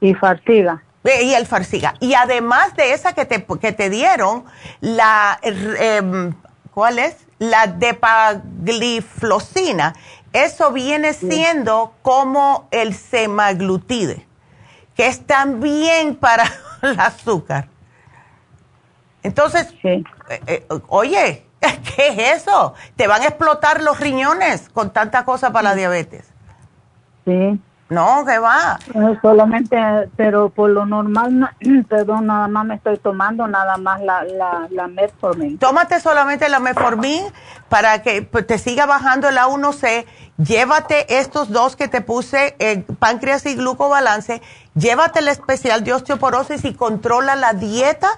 [0.00, 0.82] Y Farsiga.
[1.04, 1.94] Eh, y el Farsiga.
[2.00, 4.44] Y además de esa que te, que te dieron,
[4.80, 6.34] la, em,
[6.72, 7.26] ¿cuál es?
[7.38, 9.94] La depagliflosina.
[10.32, 14.28] Eso viene siendo como el semaglutide
[14.98, 16.44] que es también para
[16.82, 17.68] el azúcar.
[19.22, 21.46] Entonces, eh, eh, oye,
[21.96, 22.74] ¿qué es eso?
[22.96, 26.32] Te van a explotar los riñones con tanta cosa para la diabetes.
[27.24, 27.60] Sí.
[27.90, 28.78] No, que va.
[29.22, 29.78] solamente,
[30.16, 31.50] pero por lo normal,
[31.88, 35.58] perdón, nada más me estoy tomando nada más la, la, la metformin.
[35.58, 37.24] Tómate solamente la metformin
[37.70, 40.04] para que te siga bajando el A1C.
[40.36, 44.42] Llévate estos dos que te puse, el páncreas y glucobalance.
[44.74, 48.08] Llévate el especial de osteoporosis y controla la dieta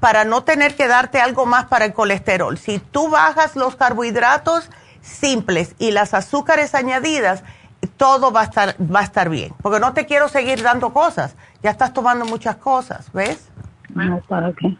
[0.00, 2.58] para no tener que darte algo más para el colesterol.
[2.58, 4.70] Si tú bajas los carbohidratos
[5.00, 7.42] simples y las azúcares añadidas,
[7.96, 9.54] todo va a estar, va a estar bien.
[9.62, 11.36] Porque no te quiero seguir dando cosas.
[11.62, 13.48] Ya estás tomando muchas cosas, ¿ves?
[13.94, 14.76] No, ¿para qué?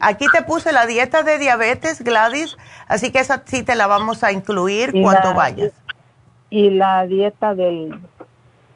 [0.00, 2.56] Aquí te puse la dieta de diabetes, Gladys,
[2.86, 5.72] así que esa sí te la vamos a incluir cuando vayas.
[6.48, 8.00] ¿Y la dieta del,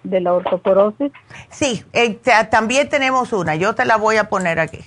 [0.02, 1.12] de la ortoporosis?
[1.50, 2.20] Sí, eh,
[2.50, 4.80] también tenemos una, yo te la voy a poner aquí.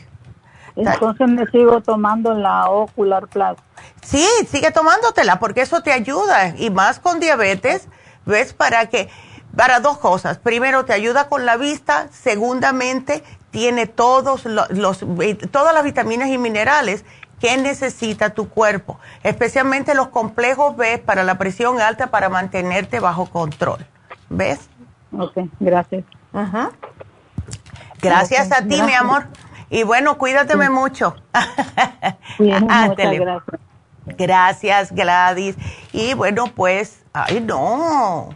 [0.78, 3.58] Entonces me sigo tomando la Ocular Plus.
[4.04, 7.88] Sí, sigue tomándotela porque eso te ayuda y más con diabetes
[8.28, 8.54] ¿Ves?
[8.54, 9.10] Para que,
[9.56, 10.38] para dos cosas.
[10.38, 12.10] Primero, te ayuda con la vista.
[12.12, 15.00] Segundamente, tiene todos los,
[15.50, 17.06] todas las vitaminas y minerales
[17.40, 23.28] qué necesita tu cuerpo, especialmente los complejos B para la presión alta para mantenerte bajo
[23.28, 23.86] control.
[24.30, 24.60] ¿Ves?
[25.18, 26.04] Ok, gracias.
[28.02, 29.28] Gracias a ti, mi amor.
[29.70, 31.16] Y bueno, cuídateme mucho.
[32.38, 33.44] muchas gracias.
[34.06, 35.56] Gracias, Gladys.
[35.92, 38.30] Y bueno, pues, ay, no.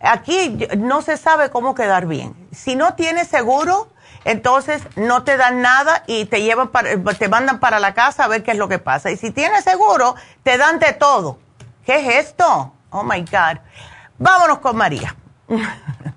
[0.00, 2.34] Aquí no se sabe cómo quedar bien.
[2.52, 3.88] Si no tienes seguro,
[4.24, 6.70] entonces no te dan nada y te llevan
[7.18, 9.10] te mandan para la casa a ver qué es lo que pasa.
[9.10, 11.38] Y si tienes seguro, te dan de todo.
[11.84, 12.72] ¿Qué es esto?
[12.90, 13.58] Oh my God.
[14.18, 15.14] Vámonos con María.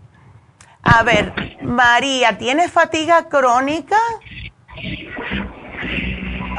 [0.89, 3.97] a ver, María, ¿tienes fatiga crónica?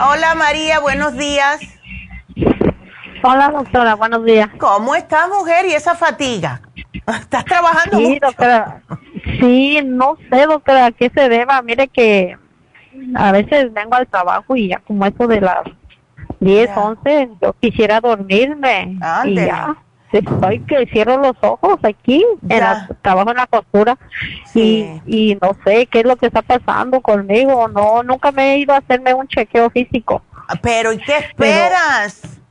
[0.08, 1.60] Hola María, buenos días.
[3.22, 4.48] Hola doctora, buenos días.
[4.58, 6.62] ¿Cómo estás mujer y esa fatiga?
[7.06, 8.82] ¿Estás trabajando sí, doctora.
[9.40, 11.60] Sí, no sé doctora a qué se deba.
[11.62, 12.38] Mire que
[13.16, 15.64] a veces vengo al trabajo y ya como eso de las
[16.38, 18.96] 10, 11, yo quisiera dormirme.
[19.24, 19.76] Y ya
[20.18, 22.64] estoy que cierro los ojos aquí, en
[23.02, 23.96] trabajo en la costura
[24.54, 28.58] y, y no sé qué es lo que está pasando conmigo, no, nunca me he
[28.58, 30.22] ido a hacerme un chequeo físico.
[30.62, 32.22] Pero ¿y qué esperas?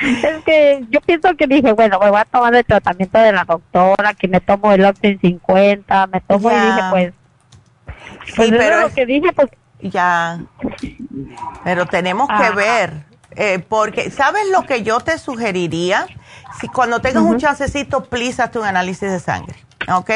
[0.00, 3.44] es que yo pienso que dije, bueno, me voy a tomar el tratamiento de la
[3.44, 7.12] doctora, que me tomo el Oxen 50, me tomo y dije, pues,
[8.36, 9.48] pues pero lo que dije, pues
[9.80, 10.38] ya.
[11.64, 13.07] Pero tenemos que ver
[13.40, 16.08] eh, porque, ¿sabes lo que yo te sugeriría?
[16.60, 19.56] Si cuando tengas un chancecito, please hazte un análisis de sangre,
[19.94, 20.10] ¿ok?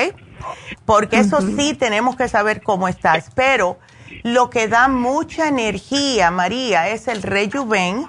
[0.85, 3.31] Porque eso sí tenemos que saber cómo estás.
[3.37, 3.79] Pero
[4.25, 8.07] lo que da mucha energía, María, es el rejuven.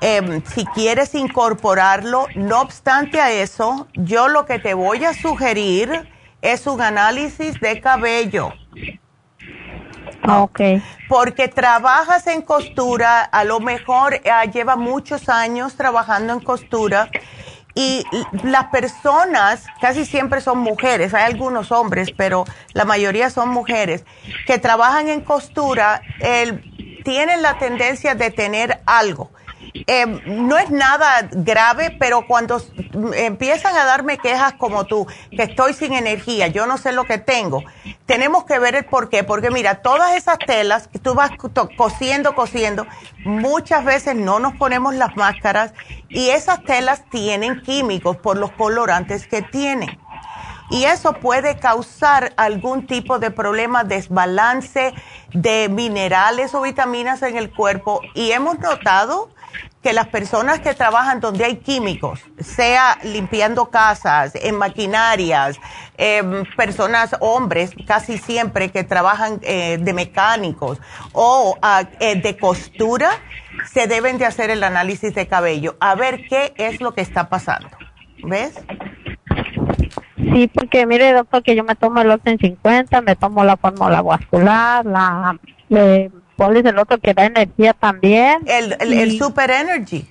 [0.00, 6.08] Em, si quieres incorporarlo, no obstante a eso, yo lo que te voy a sugerir
[6.40, 8.54] es un análisis de cabello.
[10.28, 10.82] Okay.
[11.08, 17.10] Porque trabajas en costura, a lo mejor uh, lleva muchos años trabajando en costura
[17.74, 18.04] y
[18.44, 22.44] las personas, casi siempre son mujeres, hay algunos hombres, pero
[22.74, 24.04] la mayoría son mujeres,
[24.46, 29.30] que trabajan en costura, el, tienen la tendencia de tener algo
[29.74, 32.60] eh, no es nada grave, pero cuando
[33.14, 37.18] empiezan a darme quejas como tú, que estoy sin energía, yo no sé lo que
[37.18, 37.62] tengo,
[38.04, 39.24] tenemos que ver el por qué.
[39.24, 41.30] Porque mira, todas esas telas que tú vas
[41.76, 42.86] cosiendo, cosiendo,
[43.24, 45.72] muchas veces no nos ponemos las máscaras
[46.08, 49.98] y esas telas tienen químicos por los colorantes que tienen.
[50.70, 54.94] Y eso puede causar algún tipo de problema, desbalance
[55.34, 58.00] de minerales o vitaminas en el cuerpo.
[58.14, 59.28] Y hemos notado
[59.82, 65.58] que las personas que trabajan donde hay químicos, sea limpiando casas, en maquinarias,
[65.96, 70.78] em, personas, hombres, casi siempre que trabajan eh, de mecánicos
[71.12, 71.58] o
[71.98, 73.10] eh, de costura,
[73.72, 77.28] se deben de hacer el análisis de cabello, a ver qué es lo que está
[77.28, 77.68] pasando.
[78.24, 78.54] ¿Ves?
[80.16, 84.00] Sí, porque mire, doctor, que yo me tomo el Oxen 50, me tomo la fórmula
[84.00, 85.36] vascular, la...
[86.36, 88.42] ¿Cuál es el otro que da energía también?
[88.46, 90.08] El, el, Super Energy.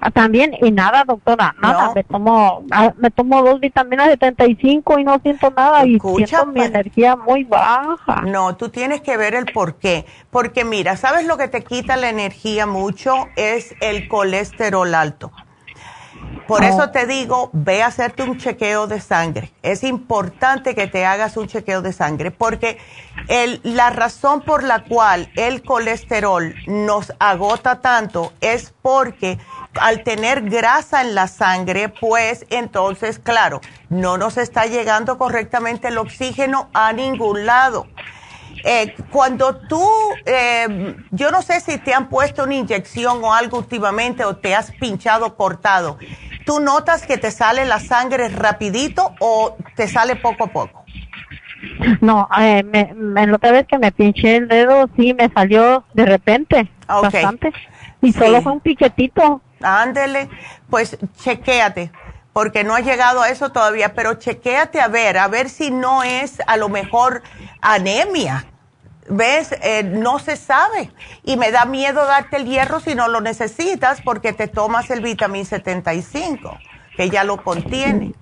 [0.00, 1.92] Ah, también, y nada, doctora, nada.
[1.94, 6.46] Me tomo ah, me tomo dos vitaminas de 75 y no siento nada y siento
[6.46, 8.22] mi energía muy baja.
[8.22, 10.04] No, tú tienes que ver el por qué.
[10.30, 13.28] Porque mira, ¿sabes lo que te quita la energía mucho?
[13.36, 15.30] Es el colesterol alto.
[16.52, 19.52] Por eso te digo, ve a hacerte un chequeo de sangre.
[19.62, 22.76] Es importante que te hagas un chequeo de sangre porque
[23.28, 29.38] el, la razón por la cual el colesterol nos agota tanto es porque
[29.80, 35.96] al tener grasa en la sangre, pues entonces, claro, no nos está llegando correctamente el
[35.96, 37.86] oxígeno a ningún lado.
[38.64, 39.84] Eh, cuando tú,
[40.24, 44.54] eh, yo no sé si te han puesto una inyección o algo últimamente o te
[44.54, 45.98] has pinchado cortado,
[46.44, 50.84] ¿tú notas que te sale la sangre rapidito o te sale poco a poco?
[52.00, 52.92] No, eh, me,
[53.24, 57.52] la otra vez que me pinché el dedo, sí, me salió de repente, bastante.
[58.00, 59.40] Y solo fue un piquetito.
[59.62, 60.28] Ándele,
[60.68, 61.92] pues chequéate,
[62.32, 66.02] porque no ha llegado a eso todavía, pero chequéate a ver, a ver si no
[66.02, 67.22] es a lo mejor
[67.60, 68.51] anemia.
[69.08, 69.52] ¿Ves?
[69.62, 70.90] Eh, no se sabe.
[71.24, 75.00] Y me da miedo darte el hierro si no lo necesitas porque te tomas el
[75.00, 76.58] vitamín 75,
[76.96, 78.14] que ya lo contiene.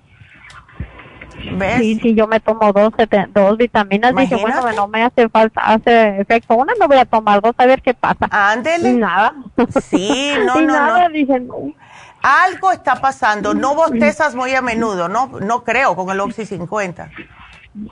[1.53, 1.79] ¿Ves?
[1.79, 2.93] Sí, sí, yo me tomo dos,
[3.33, 4.15] dos vitaminas.
[4.15, 6.55] Dije, bueno, no me hace falta, hace efecto.
[6.55, 8.27] Una me voy a tomar dos a ver qué pasa.
[8.29, 8.93] Ándele.
[8.93, 9.33] nada.
[9.81, 11.73] Sí, no, no, nada, Dije, no.
[12.21, 13.53] Algo está pasando.
[13.53, 17.09] No bostezas muy a menudo, no, no creo, con el Oxy 50.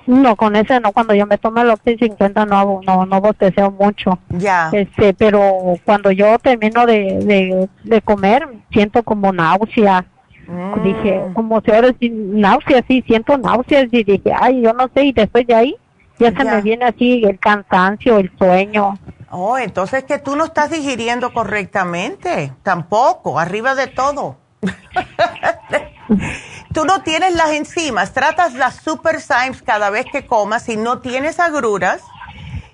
[0.07, 0.91] No, con ese no.
[0.91, 4.19] Cuando yo me tomo el Oxy 50 no, no, no bosteceo mucho.
[4.29, 4.69] Ya.
[4.73, 10.05] Este, pero cuando yo termino de, de, comer, siento como náusea.
[10.47, 10.83] Mm.
[10.83, 13.87] Dije, como si ahora náuseas, sí, siento náuseas.
[13.91, 15.05] Y dije, ay, yo no sé.
[15.05, 15.75] Y después de ahí,
[16.19, 18.99] ya se me viene así el cansancio, el sueño.
[19.31, 22.51] Oh, entonces que tú no estás digiriendo correctamente.
[22.63, 24.37] Tampoco, arriba de todo.
[26.73, 30.99] Tú no tienes las enzimas, tratas las Super Symes cada vez que comas y no
[30.99, 32.01] tienes agruras.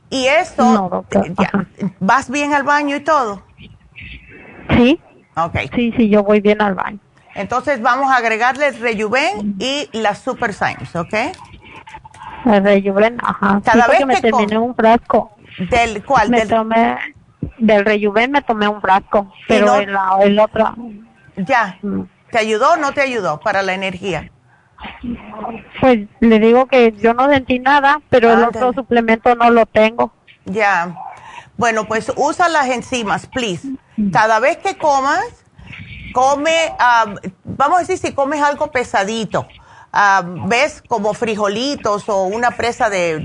[0.09, 1.05] Y eso,
[1.99, 3.43] ¿vas bien al baño y todo?
[4.69, 4.99] Sí.
[5.35, 5.57] Ok.
[5.73, 6.99] Sí, sí, yo voy bien al baño.
[7.33, 11.13] Entonces vamos a agregarle el Rejuven y las Super Symes, ¿ok?
[12.45, 13.61] El Rejuven, ajá.
[13.63, 15.31] Cada vez que me terminé un frasco.
[15.69, 16.29] ¿Del cuál?
[16.29, 16.97] Me tomé,
[17.57, 20.75] del Rejuven me tomé un frasco, pero el, el otro...
[21.37, 21.77] Ya.
[21.81, 22.03] Mm.
[22.35, 24.29] ¿Te ayudó o no te ayudó para la energía?
[25.79, 30.11] Pues le digo que yo no sentí nada, pero el otro suplemento no lo tengo.
[30.43, 30.93] Ya.
[31.55, 33.69] Bueno, pues usa las enzimas, please.
[34.11, 35.23] Cada vez que comas,
[36.13, 36.73] come,
[37.45, 39.47] vamos a decir si comes algo pesadito,
[40.47, 43.19] ves como frijolitos o una presa de,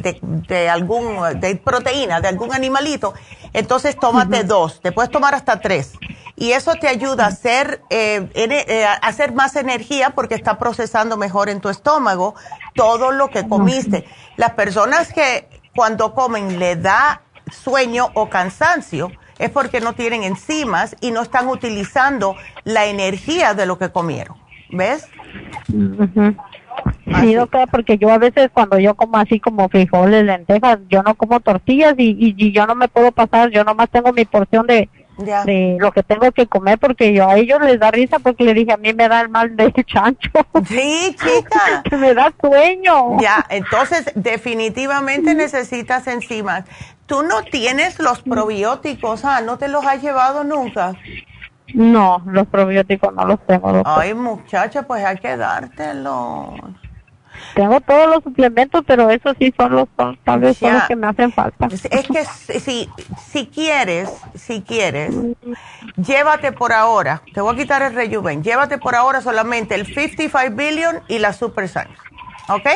[0.48, 3.14] de, algún, de proteína, de algún animalito,
[3.52, 5.92] entonces tómate dos, te puedes tomar hasta tres.
[6.36, 11.51] Y eso te ayuda a hacer, eh, eh, hacer más energía porque está procesando mejor
[11.51, 12.34] en tu estómago
[12.74, 14.06] todo lo que comiste.
[14.36, 20.97] Las personas que cuando comen le da sueño o cansancio es porque no tienen enzimas
[21.01, 24.38] y no están utilizando la energía de lo que comieron.
[24.70, 25.09] ¿Ves?
[27.20, 31.15] Sí, doctora, porque yo a veces cuando yo como así como frijoles, lentejas, yo no
[31.15, 34.89] como tortillas y, y yo no me puedo pasar, yo nomás tengo mi porción de,
[35.45, 38.55] de lo que tengo que comer porque yo a ellos les da risa porque le
[38.55, 40.31] dije a mí me da el mal de chancho.
[40.66, 41.82] Sí, chica.
[41.89, 43.20] que me da sueño.
[43.20, 46.65] Ya, entonces definitivamente necesitas enzimas.
[47.07, 49.24] ¿Tú no tienes los probióticos?
[49.24, 50.95] Ah, ¿no te los has llevado nunca?
[51.74, 53.82] No, los probióticos no los tengo.
[53.85, 56.61] Ay, muchacha, pues hay que dártelos.
[57.55, 59.89] Tengo todos los suplementos, pero esos sí son los,
[60.24, 61.69] tal vez son los que me hacen falta.
[61.70, 62.24] Es que
[62.61, 62.89] si,
[63.31, 65.15] si quieres, si quieres,
[65.97, 70.55] llévate por ahora, te voy a quitar el rejuven, llévate por ahora solamente el 55
[70.55, 72.01] billion y la super science,
[72.48, 72.69] ¿ok?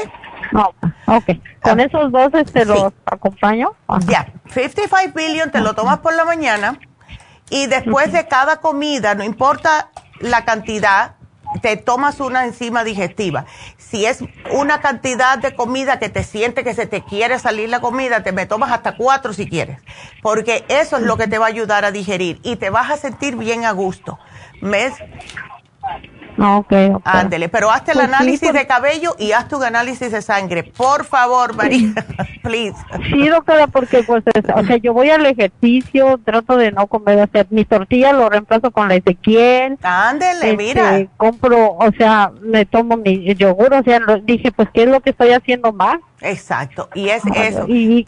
[0.53, 0.75] No,
[1.07, 1.25] ok.
[1.63, 1.85] Con ah.
[1.85, 3.75] esos dos este, los acompaño.
[4.07, 6.79] Ya, 55 billion te lo tomas por la mañana
[7.51, 9.91] y después de cada comida, no importa
[10.21, 11.17] la cantidad,
[11.61, 13.47] te tomas una enzima digestiva.
[13.77, 17.81] Si es una cantidad de comida que te siente que se te quiere salir la
[17.81, 19.81] comida, te me tomas hasta cuatro si quieres,
[20.23, 22.97] porque eso es lo que te va a ayudar a digerir y te vas a
[22.97, 24.19] sentir bien a gusto.
[24.61, 24.95] ¿Ves?
[26.39, 26.73] Ah, ok,
[27.05, 30.65] Ándele, pero hazte el pues análisis de cabello y haz tu análisis de sangre.
[30.65, 31.93] Por favor, María,
[32.43, 32.77] please.
[33.11, 34.25] Sí, doctora, porque pues,
[34.55, 38.29] o sea, yo voy al ejercicio, trato de no comer, o sea, mi tortilla lo
[38.29, 39.79] reemplazo con la Ezequiel.
[39.83, 41.07] Ándele, este, mira.
[41.17, 45.11] Compro, o sea, me tomo mi yogur, o sea, dije, pues, ¿qué es lo que
[45.11, 45.99] estoy haciendo más?
[46.21, 47.67] Exacto, y es eso.
[47.69, 48.07] Y,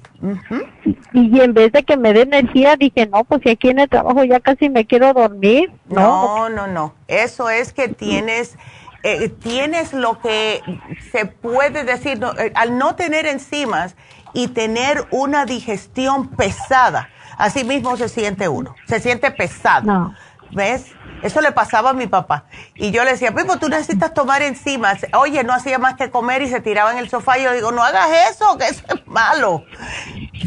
[1.12, 3.88] y en vez de que me dé energía, dije, no, pues si aquí en el
[3.88, 5.72] trabajo ya casi me quiero dormir.
[5.88, 6.94] No, no, no.
[7.08, 8.56] Eso es que tienes,
[9.02, 10.62] eh, tienes lo que
[11.10, 13.96] se puede decir, eh, al no tener enzimas
[14.32, 20.14] y tener una digestión pesada, así mismo se siente uno, se siente pesado.
[20.52, 20.94] ¿Ves?
[21.26, 22.44] Eso le pasaba a mi papá.
[22.76, 25.04] Y yo le decía, Pipo, tú necesitas tomar enzimas.
[25.18, 27.36] Oye, no hacía más que comer y se tiraba en el sofá.
[27.36, 29.64] Y yo digo, no hagas eso, que eso es malo.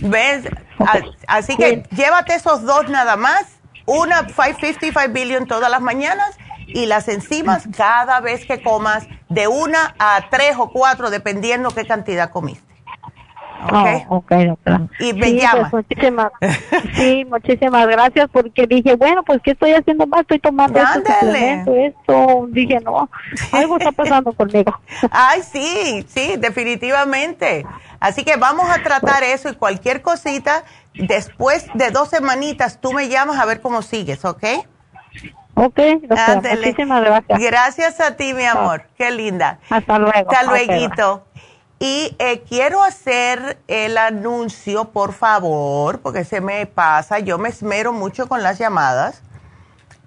[0.04, 0.46] ¿Ves?
[1.28, 3.44] Así que llévate esos dos nada más.
[3.86, 6.38] Una 555 billion todas las mañanas
[6.68, 11.86] y las enzimas cada vez que comas de una a tres o cuatro, dependiendo qué
[11.86, 12.69] cantidad comiste.
[13.62, 14.06] Okay.
[14.08, 14.88] Oh, ok, doctora.
[15.00, 16.32] Y me sí, pues, muchísimas,
[16.96, 20.22] sí, muchísimas gracias porque dije, bueno, pues ¿qué estoy haciendo más?
[20.22, 22.48] Estoy tomando esto, esto.
[22.50, 23.10] Dije, no,
[23.52, 24.80] algo está pasando conmigo.
[25.12, 27.66] Ay, sí, sí, definitivamente.
[28.00, 30.64] Así que vamos a tratar eso y cualquier cosita,
[30.94, 34.44] después de dos semanitas tú me llamas a ver cómo sigues, ¿ok?
[35.56, 37.40] Ok, doctora, muchísimas gracias.
[37.40, 38.86] Gracias a ti, mi amor.
[38.98, 39.60] Qué linda.
[39.70, 40.32] Hasta luego.
[40.32, 41.26] Hasta luego.
[41.80, 47.94] Y eh, quiero hacer el anuncio, por favor, porque se me pasa, yo me esmero
[47.94, 49.22] mucho con las llamadas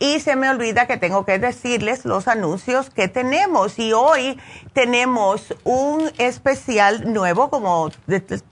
[0.03, 3.79] y se me olvida que tengo que decirles los anuncios que tenemos.
[3.79, 4.37] Y hoy
[4.73, 7.89] tenemos un especial nuevo, como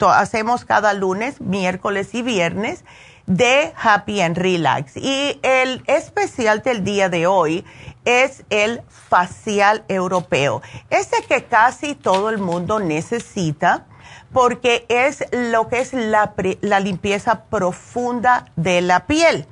[0.08, 2.84] hacemos cada lunes, miércoles y viernes,
[3.26, 4.96] de Happy and Relax.
[4.96, 7.64] Y el especial del día de hoy
[8.04, 10.62] es el facial europeo.
[10.90, 13.86] Este que casi todo el mundo necesita
[14.32, 16.32] porque es lo que es la,
[16.80, 19.46] limpieza profunda de la piel.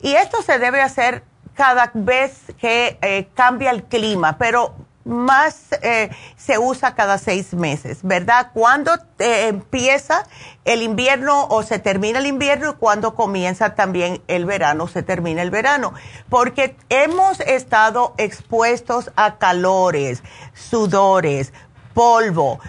[0.00, 4.74] Y esto se debe hacer cada vez que eh, cambia el clima, pero
[5.04, 8.50] más eh, se usa cada seis meses, ¿verdad?
[8.52, 10.26] Cuando empieza
[10.64, 15.42] el invierno o se termina el invierno y cuando comienza también el verano, se termina
[15.42, 15.94] el verano,
[16.28, 20.22] porque hemos estado expuestos a calores,
[20.54, 21.52] sudores,
[21.94, 22.60] polvo,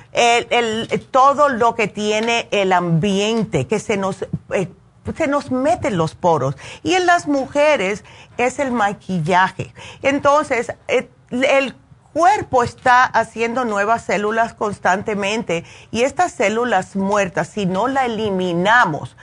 [1.12, 4.26] todo lo que tiene el ambiente que se nos...
[4.53, 4.70] Eh,
[5.18, 6.56] se nos mete en los poros.
[6.84, 8.03] Y en las mujeres
[8.38, 9.74] es el maquillaje.
[10.03, 11.76] Entonces, eh, el
[12.14, 19.16] cuerpo está haciendo nuevas células constantemente y estas células muertas, si no la eliminamos,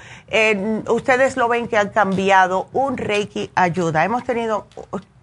[0.90, 4.06] ustedes lo ven que han cambiado, un Reiki ayuda.
[4.06, 4.68] Hemos tenido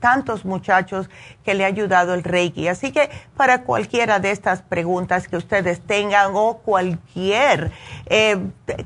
[0.01, 1.09] tantos muchachos
[1.45, 2.67] que le ha ayudado el Reiki.
[2.67, 7.71] Así que para cualquiera de estas preguntas que ustedes tengan o cualquier,
[8.07, 8.37] eh,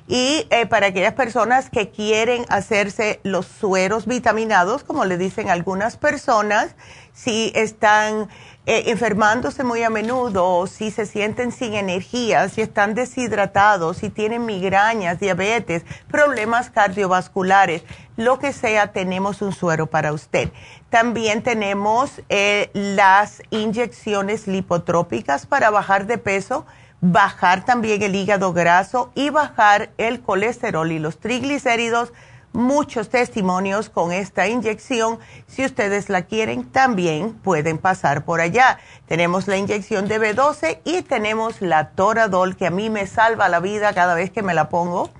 [0.09, 5.99] Y eh, para aquellas personas que quieren hacerse los sueros vitaminados, como le dicen algunas
[5.99, 6.75] personas,
[7.13, 8.31] si están
[8.65, 14.47] eh, enfermándose muy a menudo, si se sienten sin energía, si están deshidratados, si tienen
[14.47, 17.83] migrañas, diabetes, problemas cardiovasculares,
[18.17, 20.51] lo que sea, tenemos un suero para usted.
[20.89, 26.65] También tenemos eh, las inyecciones lipotrópicas para bajar de peso,
[27.01, 32.13] bajar también el hígado graso y bajar el colesterol y los triglicéridos
[32.53, 35.19] muchos testimonios con esta inyección.
[35.47, 38.79] Si ustedes la quieren, también pueden pasar por allá.
[39.07, 43.61] Tenemos la inyección de B12 y tenemos la Toradol que a mí me salva la
[43.61, 45.11] vida cada vez que me la pongo.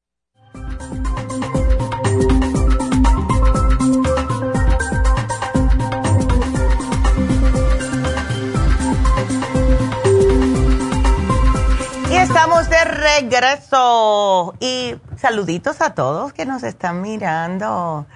[12.41, 14.55] Estamos de regreso.
[14.59, 18.07] Y saluditos a todos que nos están mirando.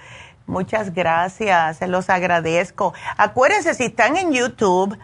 [0.47, 2.95] Muchas gracias, se los agradezco.
[3.17, 4.97] Acuérdense, si están en YouTube,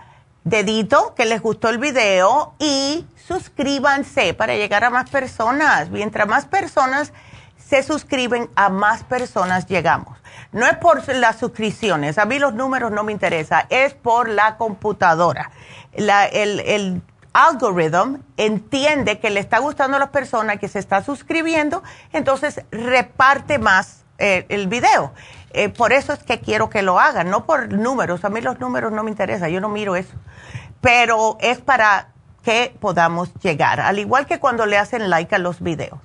[0.44, 5.92] dedito que les gustó el video y suscríbanse para llegar a más personas.
[5.92, 7.14] Mientras más personas
[7.58, 10.18] se suscriben, a más personas llegamos.
[10.52, 14.58] No es por las suscripciones, a mí los números no me interesan, es por la
[14.58, 15.52] computadora.
[15.94, 21.84] La, el algoritmo entiende que le está gustando a las personas que se está suscribiendo,
[22.14, 25.14] entonces reparte más eh, el video.
[25.54, 28.24] Eh, por eso es que quiero que lo hagan, no por números.
[28.24, 30.14] A mí los números no me interesan, yo no miro eso.
[30.80, 32.10] Pero es para
[32.44, 36.00] que podamos llegar, al igual que cuando le hacen like a los videos.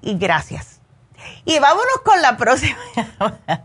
[0.00, 0.80] Y gracias.
[1.44, 2.78] Y vámonos con la próxima,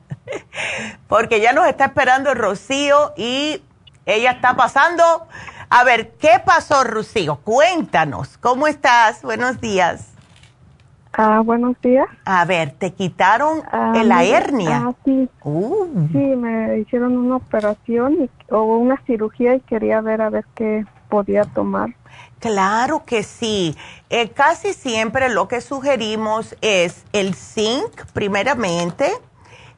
[1.07, 3.64] porque ya nos está esperando Rocío y
[4.06, 5.28] ella está pasando
[5.70, 7.38] a ver, ¿qué pasó, Rocío?
[7.38, 9.22] Cuéntanos, ¿cómo estás?
[9.22, 10.12] Buenos días.
[11.18, 12.08] Ah, buenos días.
[12.26, 14.84] A ver, ¿te quitaron ah, la hernia?
[14.88, 15.30] Ah, sí.
[15.44, 15.88] Uh.
[16.12, 21.46] Sí, me hicieron una operación o una cirugía y quería ver a ver qué podía
[21.46, 21.96] tomar.
[22.40, 23.78] Claro que sí.
[24.10, 29.10] Eh, casi siempre lo que sugerimos es el zinc, primeramente,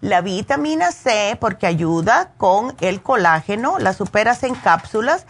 [0.02, 5.26] la vitamina C, porque ayuda con el colágeno, las superas en cápsulas,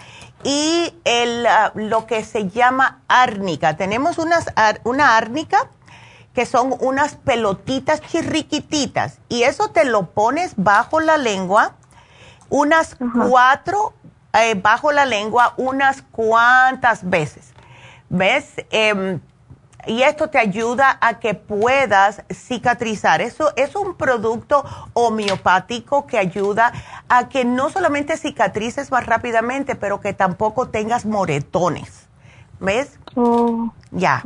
[0.48, 3.76] y el, ah, lo que se llama árnica.
[3.76, 4.46] Tenemos unas,
[4.86, 5.70] una árnica
[6.34, 11.76] que son unas pelotitas chirriquititas y eso te lo pones bajo la lengua,
[12.48, 12.96] unas
[13.28, 13.94] cuatro
[14.32, 17.52] eh, bajo la lengua unas cuantas veces.
[18.08, 18.54] ¿Ves?
[18.72, 19.20] Eh,
[19.86, 23.22] y esto te ayuda a que puedas cicatrizar.
[23.22, 26.74] Eso es un producto homeopático que ayuda
[27.10, 32.08] a que no solamente cicatrices más rápidamente, pero que tampoco tengas moretones.
[32.60, 33.00] ¿Ves?
[33.16, 34.24] Oh, ya.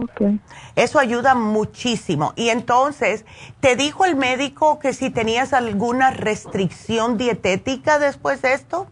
[0.75, 2.31] Eso ayuda muchísimo.
[2.37, 3.25] Y entonces,
[3.59, 8.87] ¿te dijo el médico que si tenías alguna restricción dietética después de esto?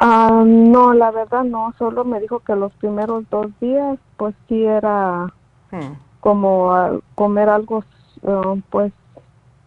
[0.00, 1.72] Ah, no, la verdad no.
[1.78, 5.32] Solo me dijo que los primeros dos días, pues sí era
[5.70, 5.94] Hmm.
[6.20, 7.84] como comer algo,
[8.22, 8.92] uh, pues,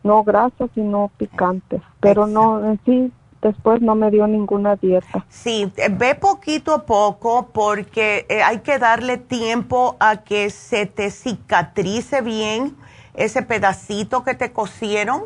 [0.03, 1.81] no grasa, sino picante.
[1.99, 3.11] Pero no, en sí,
[3.41, 5.25] después no me dio ninguna dieta.
[5.29, 10.85] Sí, eh, ve poquito a poco porque eh, hay que darle tiempo a que se
[10.85, 12.75] te cicatrice bien
[13.13, 15.23] ese pedacito que te cosieron.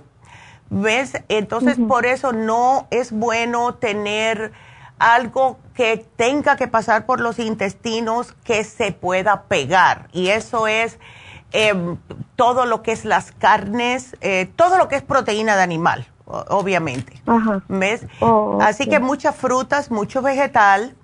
[0.71, 1.13] ¿Ves?
[1.29, 4.51] Entonces, por eso no es bueno tener
[4.99, 10.07] algo que tenga que pasar por los intestinos que se pueda pegar.
[10.13, 10.97] Y eso es
[11.51, 11.97] em,
[12.35, 17.21] todo lo que es las carnes, eh, todo lo que es proteína de animal, obviamente.
[17.67, 18.05] ¿Ves?
[18.19, 20.95] Oh, Así que muchas frutas, mucho vegetal.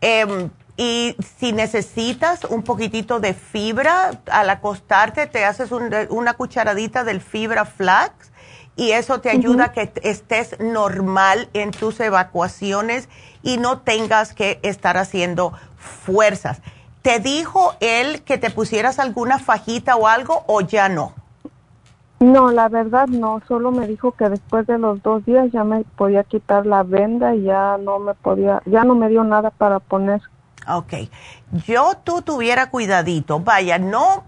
[0.00, 7.20] Em, y si necesitas un poquitito de fibra, al acostarte te haces una cucharadita del
[7.20, 8.30] fibra flax
[8.76, 13.08] y eso te ayuda a que estés normal en tus evacuaciones
[13.42, 16.62] y no tengas que estar haciendo fuerzas.
[17.02, 21.14] ¿Te dijo él que te pusieras alguna fajita o algo o ya no?
[22.20, 25.84] No, la verdad no, solo me dijo que después de los dos días ya me
[25.96, 29.78] podía quitar la venda y ya no me podía, ya no me dio nada para
[29.78, 30.20] poner.
[30.68, 30.92] Ok,
[31.66, 34.24] yo tú tuviera cuidadito, vaya, no,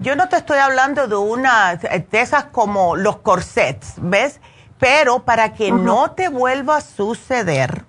[0.00, 4.40] yo no te estoy hablando de una, de esas como los corsets, ¿ves?
[4.78, 7.84] Pero para que no te vuelva a suceder,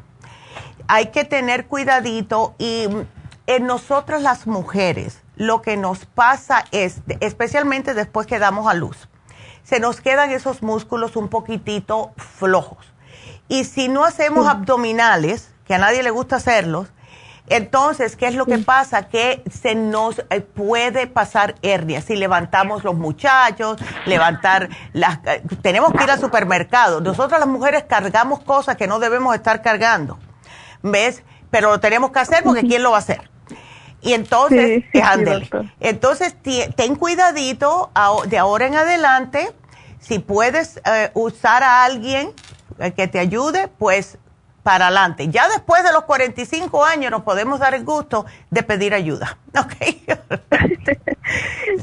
[0.89, 2.89] hay que tener cuidadito y
[3.47, 9.07] en nosotras las mujeres lo que nos pasa es, especialmente después que damos a luz,
[9.63, 12.93] se nos quedan esos músculos un poquitito flojos.
[13.47, 16.89] Y si no hacemos abdominales, que a nadie le gusta hacerlos,
[17.51, 19.09] entonces, ¿qué es lo que pasa?
[19.09, 25.19] Que se nos eh, puede pasar hernia si levantamos los muchachos, levantar las...
[25.25, 27.01] Eh, tenemos que ir al supermercado.
[27.01, 30.17] Nosotras las mujeres cargamos cosas que no debemos estar cargando,
[30.81, 31.23] ¿ves?
[31.49, 33.29] Pero lo tenemos que hacer porque ¿quién lo va a hacer?
[34.01, 35.49] Y entonces, ándele.
[35.79, 37.91] Entonces, ten cuidadito
[38.27, 39.51] de ahora en adelante.
[39.99, 42.33] Si puedes eh, usar a alguien
[42.95, 44.17] que te ayude, pues
[44.63, 45.29] para adelante.
[45.29, 49.37] Ya después de los 45 años nos podemos dar el gusto de pedir ayuda.
[49.57, 49.75] ¿Ok?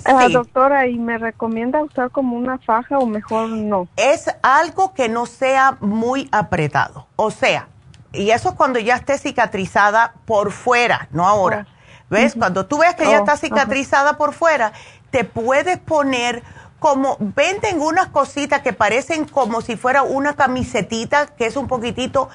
[0.04, 3.88] Ah, doctora, ¿y me recomienda usar como una faja o mejor no?
[3.96, 7.06] Es algo que no sea muy apretado.
[7.16, 7.68] O sea,
[8.12, 11.66] y eso cuando ya esté cicatrizada por fuera, no ahora.
[11.66, 11.78] Oh.
[12.10, 12.34] ¿Ves?
[12.34, 14.72] Cuando tú ves que ya oh, está cicatrizada por fuera,
[15.10, 16.42] te puedes poner
[16.78, 22.28] como venden unas cositas que parecen como si fuera una camisetita que es un poquitito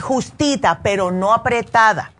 [0.00, 2.12] justita, pero no apretada.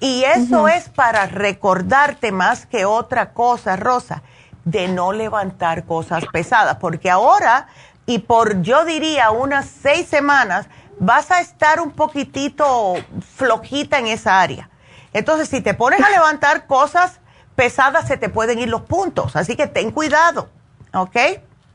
[0.00, 4.22] Y eso es para recordarte más que otra cosa, Rosa,
[4.64, 7.66] de no levantar cosas pesadas, porque ahora,
[8.06, 10.66] y por yo diría unas seis semanas,
[10.98, 12.94] vas a estar un poquitito
[13.36, 14.70] flojita en esa área.
[15.12, 17.20] Entonces, si te pones a levantar cosas
[17.54, 20.48] pesadas, se te pueden ir los puntos, así que ten cuidado.
[20.94, 21.16] ¿Ok?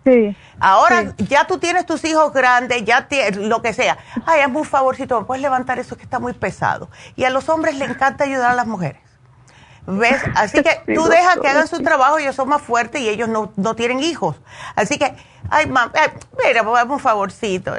[0.06, 0.35] Sí.
[0.60, 3.98] Ahora ya tú tienes tus hijos grandes, ya lo que sea.
[4.26, 6.89] Ay, hazme un favorcito, ¿me puedes levantar eso que está muy pesado?
[7.15, 9.02] Y a los hombres les encanta ayudar a las mujeres.
[9.88, 10.22] ¿Ves?
[10.35, 13.52] Así que tú dejas que hagan su trabajo, ellos son más fuertes y ellos no,
[13.56, 14.35] no tienen hijos.
[14.76, 15.14] Así que,
[15.49, 16.11] ay, mamá, eh,
[16.45, 17.73] mira, pues, hazme un favorcito.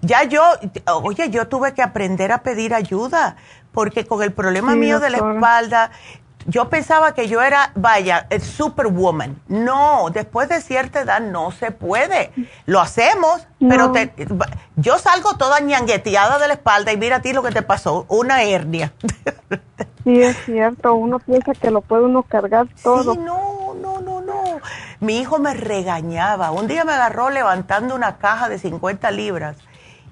[0.00, 0.42] Ya yo,
[1.02, 3.36] oye, yo tuve que aprender a pedir ayuda
[3.72, 5.90] porque con el problema mío de la espalda,
[6.48, 9.40] yo pensaba que yo era, vaya, superwoman.
[9.48, 12.32] No, después de cierta edad no se puede.
[12.64, 14.12] Lo hacemos, pero te,
[14.76, 18.06] yo salgo toda ñangueteada de la espalda y mira a ti lo que te pasó,
[18.08, 18.92] una hernia.
[20.04, 23.12] Sí, es cierto, uno piensa que lo puede uno cargar todo.
[23.12, 24.42] Sí, no, no, no, no.
[25.00, 26.50] Mi hijo me regañaba.
[26.50, 29.58] Un día me agarró levantando una caja de 50 libras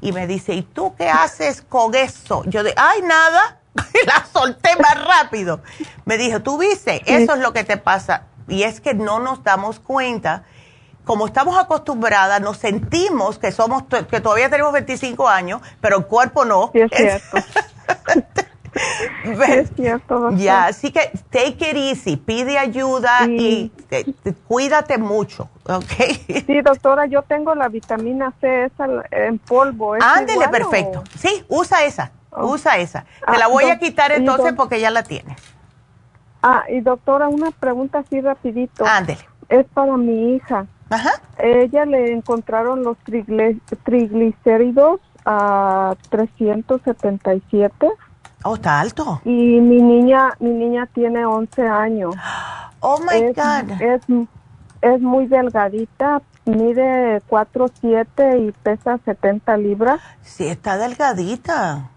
[0.02, 2.42] y me dice, ¿y tú qué haces con eso?
[2.44, 3.55] Yo de, ay, nada
[4.06, 5.60] la solté más rápido.
[6.04, 8.24] Me dijo, tú viste, eso es lo que te pasa.
[8.48, 10.44] Y es que no nos damos cuenta,
[11.04, 16.44] como estamos acostumbradas, nos sentimos que somos, que todavía tenemos 25 años, pero el cuerpo
[16.44, 16.70] no.
[16.72, 17.36] Sí, es cierto.
[19.48, 20.30] es cierto.
[20.32, 23.70] Ya, así que take it easy, pide ayuda y
[24.46, 26.44] cuídate mucho, ¿ok?
[26.46, 29.94] Sí, doctora, yo tengo la vitamina C esa en polvo.
[30.00, 31.02] Ándele, perfecto.
[31.18, 32.12] Sí, usa esa.
[32.38, 33.06] Usa esa.
[33.26, 35.38] Te la ah, voy a quitar entonces porque ya la tienes.
[36.42, 38.84] Ah, y doctora, una pregunta así rapidito.
[38.84, 39.26] Ándele.
[39.48, 40.66] Es para mi hija.
[40.90, 41.12] Ajá.
[41.38, 42.96] Ella le encontraron los
[43.84, 47.88] triglicéridos a 377.
[48.46, 49.20] Oh, está alto.
[49.24, 52.14] Y mi niña, mi niña tiene 11 años.
[52.80, 53.80] Oh my God.
[53.80, 54.02] Es,
[54.80, 60.00] es muy delgadita, mide 4'7 y pesa 70 libras.
[60.22, 61.90] Sí, está delgadita.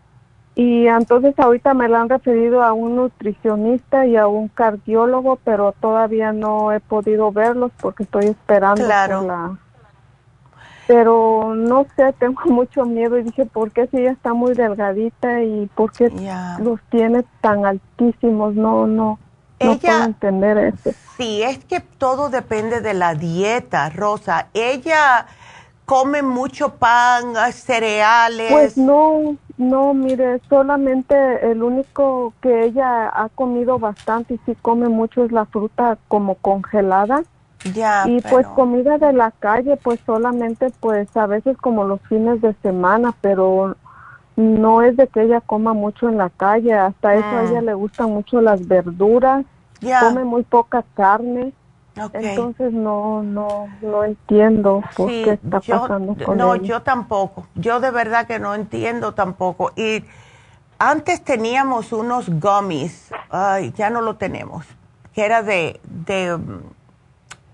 [0.56, 5.74] Y entonces ahorita me la han referido a un nutricionista y a un cardiólogo, pero
[5.80, 9.22] todavía no he podido verlos porque estoy esperando claro.
[9.22, 9.60] la...
[10.90, 15.44] Pero no sé, tengo mucho miedo y dije, ¿por qué si ella está muy delgadita
[15.44, 16.12] y por qué
[16.60, 18.56] los tiene tan altísimos?
[18.56, 19.20] No, no,
[19.60, 20.90] no puedo entender eso.
[21.16, 24.48] Sí, es que todo depende de la dieta, Rosa.
[24.56, 25.28] Ella
[25.86, 28.52] come mucho pan, cereales.
[28.52, 34.90] Pues no, no, mire, solamente el único que ella ha comido bastante y sí come
[34.90, 37.22] mucho es la fruta como congelada.
[37.74, 38.06] Ya.
[38.08, 42.54] Y pues comida de la calle, pues solamente pues a veces como los fines de
[42.62, 43.76] semana, pero
[44.36, 47.66] no es de que ella coma mucho en la calle, hasta eso a ella mm.
[47.66, 49.46] le gustan mucho las verduras,
[49.82, 51.54] come muy poca carne.
[52.14, 57.46] Entonces no, no, no entiendo por qué está pasando con No, yo tampoco.
[57.56, 59.74] Yo de verdad que no entiendo tampoco.
[59.76, 60.06] Y
[60.78, 64.66] antes teníamos unos gummies, ay, ya no lo tenemos,
[65.14, 66.40] que era de, de,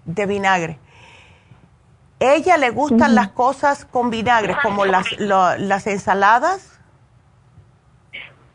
[0.06, 0.80] de vinagre.
[2.19, 6.80] ¿Ella le gustan las cosas con vinagre, como las, las ensaladas?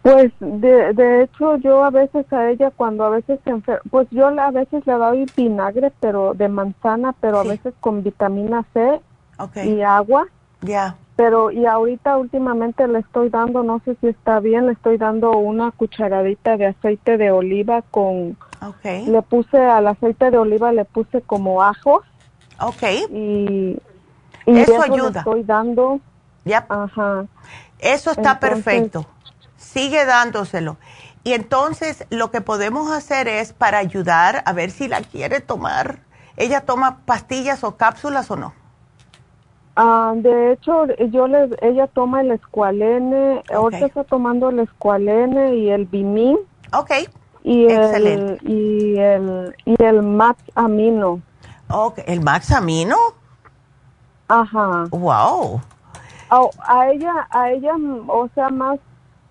[0.02, 4.08] Pues de, de hecho yo a veces a ella cuando a veces se enferma, pues
[4.10, 9.00] yo a veces le doy vinagre pero de manzana, pero a veces con vitamina C
[9.62, 10.26] y agua.
[10.62, 10.96] Ya.
[11.16, 15.32] Pero y ahorita últimamente le estoy dando, no sé si está bien, le estoy dando
[15.32, 19.06] una cucharadita de aceite de oliva con okay.
[19.06, 22.04] le puse al aceite de oliva le puse como ajos.
[22.58, 23.04] Okay.
[23.10, 23.78] Y,
[24.46, 25.10] eso, ayuda.
[25.10, 26.00] Le estoy dando.
[26.44, 26.66] Ya.
[26.68, 27.26] Ajá.
[27.78, 29.06] Eso está perfecto
[29.60, 30.78] sigue dándoselo.
[31.22, 36.00] Y entonces lo que podemos hacer es para ayudar a ver si la quiere tomar.
[36.36, 38.54] ¿Ella toma pastillas o cápsulas o no?
[39.76, 45.70] Ah, de hecho, yo le, ella toma el escualene, ahorita está tomando el escualene y
[45.70, 46.38] el bimin.
[46.72, 46.90] Ok,
[47.42, 48.44] y excelente.
[48.44, 51.20] El, y el, y el max amino.
[51.68, 52.04] Okay.
[52.06, 52.96] ¿El max amino?
[54.28, 54.86] Ajá.
[54.90, 55.60] Wow.
[56.30, 57.72] a ella, a ella,
[58.08, 58.78] o sea, más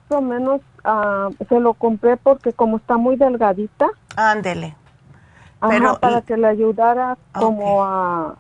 [0.10, 3.88] o menos uh, se lo compré porque como está muy delgadita.
[4.16, 4.76] Ándele.
[5.62, 8.36] Pero, para que le ayudara como a,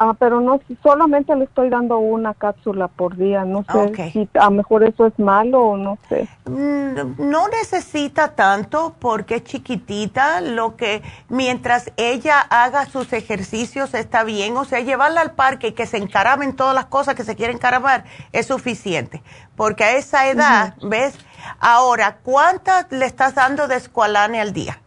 [0.00, 3.44] Ah, pero no, solamente le estoy dando una cápsula por día.
[3.44, 6.28] No sé si a lo mejor eso es malo o no sé.
[6.44, 10.40] Mm, no necesita tanto porque es chiquitita.
[10.40, 14.56] Lo que mientras ella haga sus ejercicios está bien.
[14.56, 17.56] O sea, llevarla al parque y que se encaramen todas las cosas que se quieren
[17.56, 19.20] encaramar es suficiente.
[19.56, 21.18] Porque a esa edad, ¿ves?
[21.58, 24.78] Ahora, ¿cuántas le estás dando de escualane al día?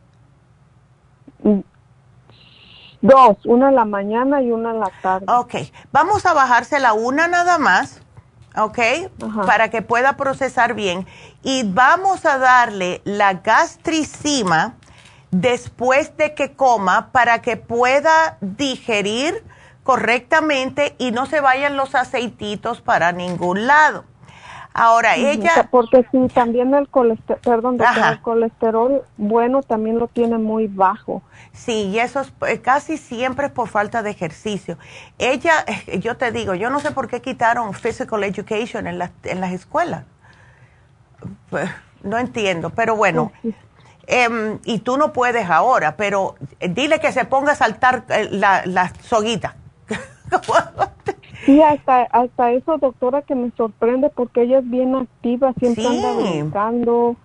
[3.02, 5.26] Dos, una en la mañana y una en la tarde.
[5.28, 5.56] Ok,
[5.92, 8.02] vamos a bajársela una nada más,
[8.56, 8.80] ok,
[9.46, 11.08] para que pueda procesar bien.
[11.42, 14.76] Y vamos a darle la gastricima
[15.32, 19.44] después de que coma para que pueda digerir
[19.84, 24.06] correctamente y no se vayan los aceititos para ningún lado.
[24.74, 25.68] Ahora, ella...
[25.70, 31.22] Porque sí, también el colesterol, perdón, el colesterol bueno también lo tiene muy bajo.
[31.52, 34.78] Sí, y eso es, eh, casi siempre es por falta de ejercicio.
[35.18, 39.12] Ella, eh, yo te digo, yo no sé por qué quitaron physical education en, las
[39.24, 40.06] en las escuelas.
[41.50, 41.70] Pues,
[42.04, 43.32] no entiendo, pero bueno.
[44.08, 48.64] Em, y tú no puedes ahora, pero eh, dile que se ponga a saltar la,
[48.66, 49.56] la soguita.
[51.46, 56.14] Sí, hasta, hasta eso, doctora, que me sorprende porque ella es bien activa, siempre anda
[56.14, 57.16] brincando.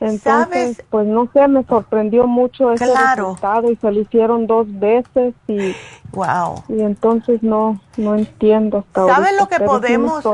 [0.00, 5.34] Entonces, pues no sé, me sorprendió mucho ese resultado y se lo hicieron dos veces
[5.46, 5.74] y
[6.12, 6.62] wow.
[6.68, 10.24] Y entonces no no entiendo hasta ¿Sabes lo que podemos?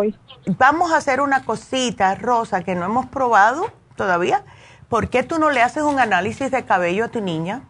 [0.59, 4.43] vamos a hacer una cosita, Rosa, que no hemos probado todavía.
[4.89, 7.63] ¿Por qué tú no le haces un análisis de cabello a tu niña?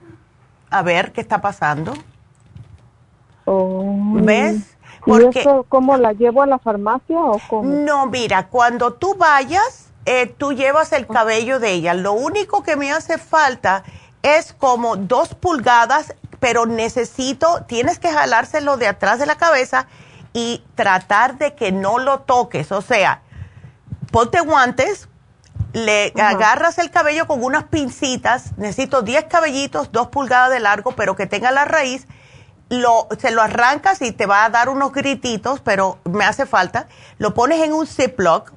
[0.71, 1.93] A ver qué está pasando.
[3.45, 4.15] Oh.
[4.15, 4.77] ¿Ves?
[5.05, 7.65] Porque, ¿Y eso cómo la llevo a la farmacia o cómo?
[7.65, 11.95] No, mira, cuando tú vayas, eh, tú llevas el cabello de ella.
[11.95, 13.83] Lo único que me hace falta
[14.23, 19.87] es como dos pulgadas, pero necesito, tienes que jalárselo de atrás de la cabeza
[20.33, 22.73] y tratar de que no lo toques.
[22.73, 23.23] O sea,
[24.11, 25.09] ponte guantes,
[25.73, 31.17] le agarras el cabello con unas pincitas, necesito 10 cabellitos, dos pulgadas de largo, pero
[31.17, 32.07] que tenga la raíz
[32.73, 36.89] lo, se lo arrancas y te va a dar unos grititos, pero me hace falta.
[37.19, 38.51] Lo pones en un Ziploc,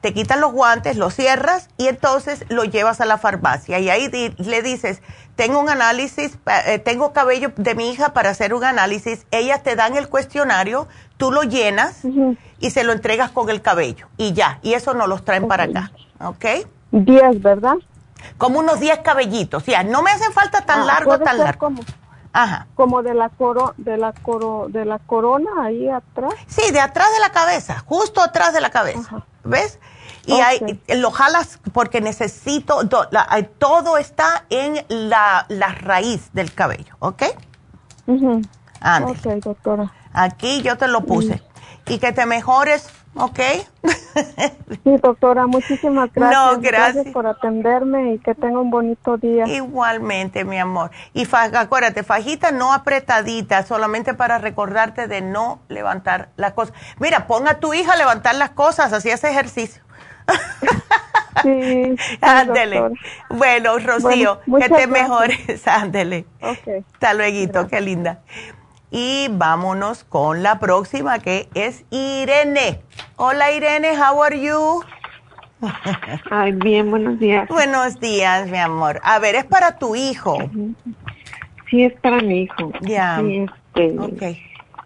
[0.00, 3.80] te quitas los guantes, lo cierras y entonces lo llevas a la farmacia.
[3.80, 4.08] Y ahí
[4.38, 5.02] le dices,
[5.34, 9.26] tengo un análisis, eh, tengo cabello de mi hija para hacer un análisis.
[9.32, 10.86] Ellas te dan el cuestionario,
[11.16, 12.02] tú lo llenas
[12.60, 14.06] y se lo entregas con el cabello.
[14.16, 15.90] Y ya, y eso no los traen para acá.
[16.20, 16.44] ¿Ok?
[16.92, 17.74] Diez, ¿verdad?
[18.38, 19.66] Como unos diez cabellitos.
[19.66, 21.72] Ya, no me hacen falta tan ah, largo, tan largo.
[22.32, 22.68] Ajá.
[22.74, 26.32] Como de la coro, de la coro, de la corona ahí atrás.
[26.46, 29.24] Sí, de atrás de la cabeza, justo atrás de la cabeza.
[29.44, 29.78] ¿Ves?
[30.26, 32.88] Y ahí lo jalas porque necesito,
[33.58, 35.46] todo está en la,
[35.80, 37.22] raíz del cabello, ¿ok?
[38.06, 38.40] Uh
[39.02, 39.92] Ok, doctora.
[40.12, 41.42] Aquí yo te lo puse.
[41.86, 43.40] Y que te mejores, ¿ok?
[44.84, 46.42] Sí, doctora, muchísimas gracias.
[46.42, 47.06] No, gracias.
[47.12, 49.46] por atenderme y que tenga un bonito día.
[49.46, 50.90] Igualmente, mi amor.
[51.12, 56.74] Y acuérdate, fajita no apretadita, solamente para recordarte de no levantar las cosas.
[56.98, 59.82] Mira, ponga a tu hija a levantar las cosas, así hace ejercicio.
[61.42, 61.96] Sí.
[62.20, 62.90] Ándele.
[63.28, 65.66] Bueno, Rocío, que te mejores.
[65.66, 66.26] Ándele.
[66.40, 66.84] Okay.
[66.94, 68.20] Hasta luego, qué linda.
[68.90, 72.82] Y vámonos con la próxima que es Irene.
[73.22, 74.82] Hola Irene, how are you?
[76.30, 77.46] Ay, bien, buenos días.
[77.48, 78.98] Buenos días, mi amor.
[79.04, 80.38] A ver, es para tu hijo.
[81.68, 82.72] Sí, es para mi hijo.
[82.80, 83.20] Ya.
[83.20, 83.44] Sí,
[83.74, 84.42] este, okay.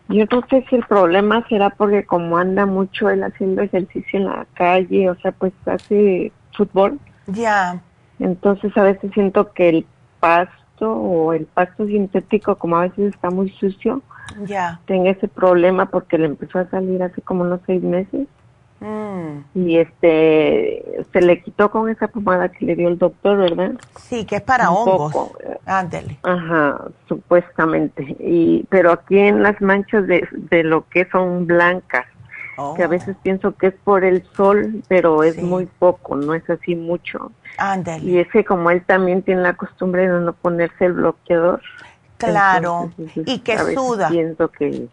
[0.09, 4.25] Yo no sé si el problema será porque como anda mucho él haciendo ejercicio en
[4.25, 6.99] la calle, o sea, pues hace fútbol.
[7.29, 7.81] Ya.
[8.19, 9.87] Entonces a veces siento que el
[10.19, 10.51] paso
[10.81, 14.03] o el pasto sintético, como a veces está muy sucio,
[14.47, 14.81] ya.
[14.87, 18.27] tenga ese problema porque le empezó a salir hace como unos seis meses.
[18.81, 19.45] Mm.
[19.55, 23.73] Y este, se le quitó con esa pomada que le dio el doctor, ¿verdad?
[23.97, 25.33] Sí, que es para hongos.
[25.65, 26.19] Ándele.
[26.23, 28.17] Ajá, supuestamente.
[28.19, 32.05] Y, pero aquí en las manchas de, de lo que son blancas,
[32.77, 32.89] que a oh.
[32.89, 37.33] veces pienso que es por el sol, pero es muy poco, no es así mucho.
[37.59, 38.05] Ándale.
[38.05, 41.61] Y es que como él también tiene la costumbre de no ponerse el bloqueador.
[42.17, 44.09] Claro, y que suda.
[44.09, 44.89] Pienso que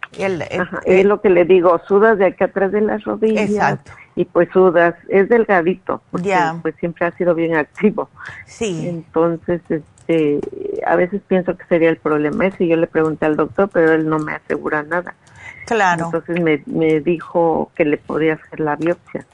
[0.86, 3.50] es lo que le digo, sudas de aquí atrás de las rodillas.
[3.50, 3.92] Exacto.
[4.16, 8.10] Y pues sudas, es delgadito, porque pues siempre ha sido bien activo.
[8.46, 8.88] Sí.
[8.88, 10.40] Entonces, este,
[10.86, 12.68] a veces pienso que sería el problema ese.
[12.68, 15.14] Yo le pregunté al doctor, pero él no me asegura nada.
[15.66, 16.06] Claro.
[16.06, 19.26] Entonces me, me dijo que le podía hacer la biopsia.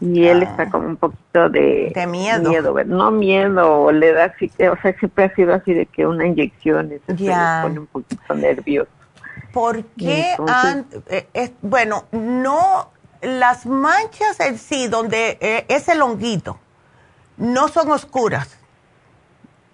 [0.00, 0.70] Y él está ah.
[0.70, 2.52] como un poquito de, de miedo.
[2.84, 6.92] no miedo, le da así o sea, siempre ha sido así de que una inyección
[7.06, 8.90] se le pone un poquito nervioso.
[9.52, 10.36] ¿Por qué?
[11.08, 12.90] Eh, bueno, no,
[13.22, 16.58] las manchas en sí, donde eh, es el honguito,
[17.36, 18.56] no son oscuras.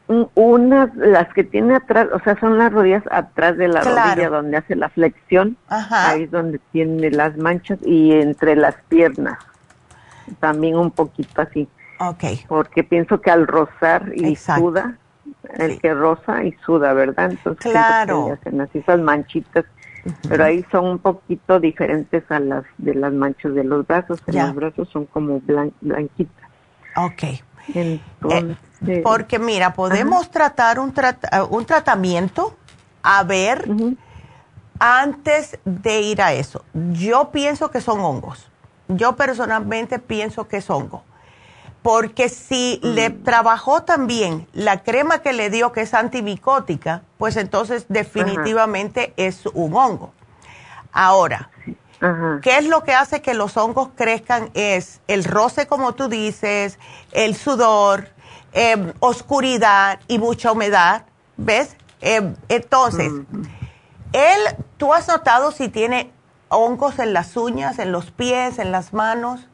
[0.06, 4.58] Unas, las que tiene atrás, o sea, son las rodillas atrás de la rodilla donde
[4.58, 5.56] hace la flexión.
[5.68, 9.38] Ahí es donde tiene las manchas y entre las piernas.
[10.40, 11.68] También un poquito así.
[12.00, 12.24] Ok.
[12.48, 14.98] Porque pienso que al rozar y suda,
[15.56, 17.30] el que roza y suda, ¿verdad?
[17.30, 18.32] Entonces, claro.
[18.32, 19.64] hacen así esas manchitas.
[20.28, 24.20] Pero ahí son un poquito diferentes a las de las manchas de los brazos.
[24.26, 26.50] En los brazos son como blanquitas.
[26.96, 27.22] Ok.
[27.74, 28.56] Entonces,
[28.86, 30.92] eh, porque mira, podemos tratar un,
[31.48, 32.54] un tratamiento
[33.02, 33.66] a ver
[34.78, 36.64] antes de ir a eso.
[36.92, 38.50] Yo pienso que son hongos.
[38.88, 41.02] Yo personalmente pienso que es hongo.
[41.82, 42.86] Porque si mm.
[42.88, 49.46] le trabajó también la crema que le dio que es antimicótica, pues entonces definitivamente es
[49.46, 50.12] un hongo.
[50.92, 51.50] Ahora,
[52.42, 54.50] ¿Qué es lo que hace que los hongos crezcan?
[54.52, 56.78] Es el roce, como tú dices,
[57.12, 58.08] el sudor,
[58.52, 61.06] em, oscuridad y mucha humedad,
[61.38, 61.76] ¿ves?
[62.02, 63.10] Em, entonces,
[64.12, 64.40] él,
[64.76, 66.12] ¿tú has notado si tiene
[66.54, 69.46] hongos en las uñas, en los pies, en las manos?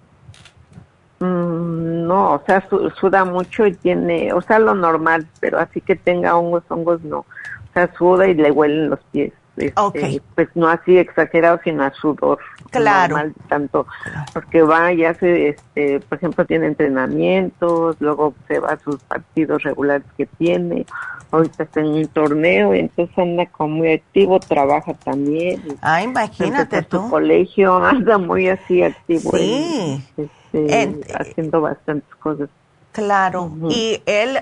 [1.21, 2.67] Mm, no, o sea,
[2.99, 7.19] suda mucho y tiene, o sea, lo normal, pero así que tenga hongos, hongos no.
[7.19, 9.33] O sea, suda y le huelen los pies.
[9.67, 12.39] Este, pues no así exagerado, sino a sudor.
[12.71, 13.17] Claro.
[13.17, 13.87] Normal, tanto,
[14.33, 19.63] porque va y hace, este, por ejemplo, tiene entrenamientos, luego se va a sus partidos
[19.65, 20.87] regulares que tiene,
[21.33, 25.63] ahorita está en un torneo, y entonces anda como muy activo, trabaja también.
[25.83, 27.03] Ah, imagínate tú.
[27.03, 29.33] Su colegio anda muy así activo.
[29.37, 30.05] Sí.
[30.53, 32.49] Este, haciendo bastantes cosas.
[32.93, 33.53] Claro.
[33.69, 34.41] ¿Y él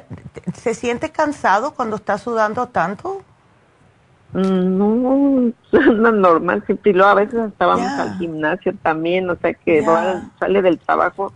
[0.54, 3.22] se siente cansado cuando está sudando tanto?
[4.32, 6.90] No, no normal, siempre.
[6.90, 9.84] Y luego a veces hasta vamos al gimnasio también, o sea que
[10.38, 11.32] sale del trabajo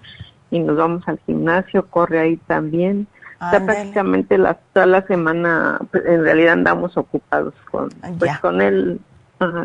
[0.50, 3.06] y nos vamos al gimnasio, corre ahí también.
[3.40, 7.88] O sea, prácticamente la, toda la semana, pues, en realidad andamos ocupados con,
[8.18, 9.00] pues, con él,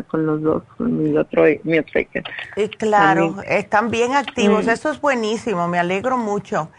[0.08, 4.70] con los dos, con mi otro, mi otro y Claro, están bien activos, mm.
[4.70, 6.70] eso es buenísimo, me alegro mucho.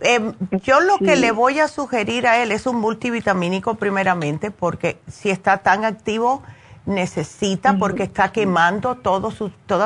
[0.00, 0.32] Eh,
[0.64, 5.30] yo lo que le voy a sugerir a él es un multivitamínico primeramente, porque si
[5.30, 6.42] está tan activo,
[6.86, 9.34] necesita, porque está quemando todas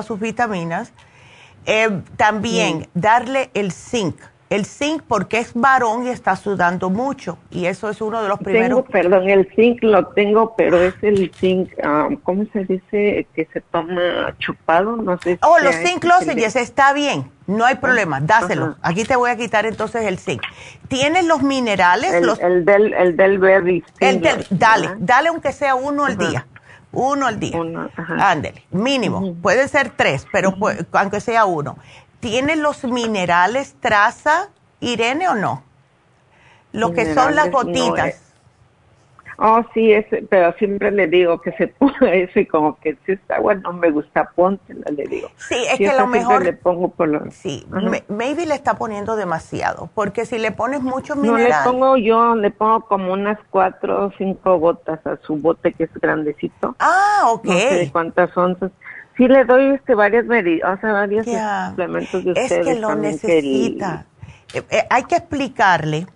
[0.07, 0.93] sus vitaminas.
[1.67, 4.17] Eh, también darle el zinc
[4.51, 8.39] el zinc porque es varón y está sudando mucho y eso es uno de los
[8.39, 8.85] primeros.
[8.85, 13.27] Tengo, perdón, el zinc lo tengo, pero es el zinc, um, ¿cómo se dice?
[13.35, 15.39] Que se toma chupado, no sé.
[15.43, 18.77] Oh, los zinc lozenges, está bien, no hay problema, dáselo.
[18.83, 20.43] Aquí te voy a quitar entonces el zinc.
[20.89, 22.15] ¿Tienes los minerales?
[22.15, 22.41] El, los...
[22.41, 23.85] el del, el del berry.
[24.01, 26.47] El del, dale, dale aunque sea uno al día.
[26.91, 27.55] Uno al día.
[28.19, 29.35] Ándele, mínimo.
[29.43, 30.55] Puede ser tres, pero
[30.93, 31.77] aunque sea uno
[32.21, 34.49] ¿tiene los minerales traza,
[34.81, 35.63] Irene, o no?
[36.73, 38.29] Lo que son las gotitas.
[39.41, 43.13] Oh, sí, ese, pero siempre le digo que se ponga eso y como que si
[43.13, 45.31] está agua no me gusta, póntela, le digo.
[45.37, 46.43] Sí, es que lo mejor...
[46.43, 47.31] le pongo por lo...
[47.31, 47.65] Sí,
[48.09, 51.43] maybe le está poniendo demasiado, porque si le pones mucho mineral...
[51.43, 55.73] No, le pongo yo, le pongo como unas cuatro o cinco gotas a su bote
[55.73, 56.75] que es grandecito.
[56.81, 57.45] Ah, ok.
[57.45, 58.73] No sé cuántas onzas.
[59.19, 62.53] Sí le doy este varias medidas, o sea, varios suplementos de ustedes.
[62.53, 64.07] Es que lo necesita.
[64.55, 66.07] Eh, eh, hay que explicarle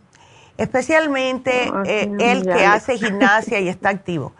[0.57, 4.33] especialmente el eh, él que hace gimnasia y está activo.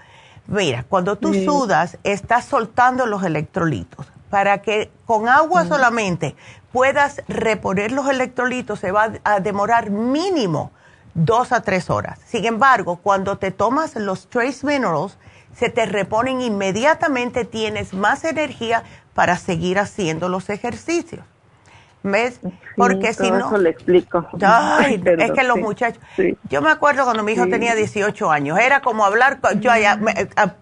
[0.47, 4.07] Mira, cuando tú sudas, estás soltando los electrolitos.
[4.31, 6.37] Para que con agua solamente
[6.73, 10.71] puedas reponer los electrolitos, se va a demorar mínimo
[11.15, 12.19] dos a tres horas.
[12.25, 15.19] Sin embargo, cuando te tomas los trace minerals,
[15.55, 18.83] se te reponen inmediatamente, tienes más energía
[19.15, 21.25] para seguir haciendo los ejercicios.
[22.05, 22.41] ¿Ves?
[22.77, 23.47] Porque si no...
[23.47, 24.27] Eso le explico.
[24.45, 26.03] Ay, es que los muchachos...
[26.51, 29.99] Yo me acuerdo cuando mi hijo tenía 18 años, era como hablar, yo allá,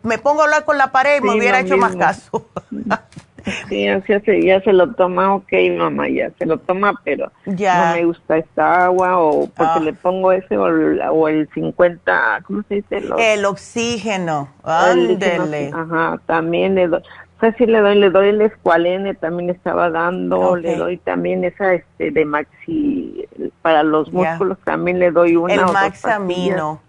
[0.03, 2.47] me, pongo a hablar con la pared y me hubiera hecho más caso.
[3.69, 7.91] Sí, así hace, ya se lo toma, ok, mamá, ya se lo toma, pero ya.
[7.91, 9.81] no me gusta esta agua o porque ah.
[9.81, 13.03] le pongo ese o, el 50, ¿cómo se dice?
[13.19, 15.71] el oxígeno, ándele.
[15.75, 17.03] Ajá, también le doy
[17.41, 21.75] sea, sí le doy, le doy el escualene, también estaba dando, le doy también esa
[21.75, 23.27] este de maxi
[23.63, 26.81] para los músculos, también le doy una el maxamino.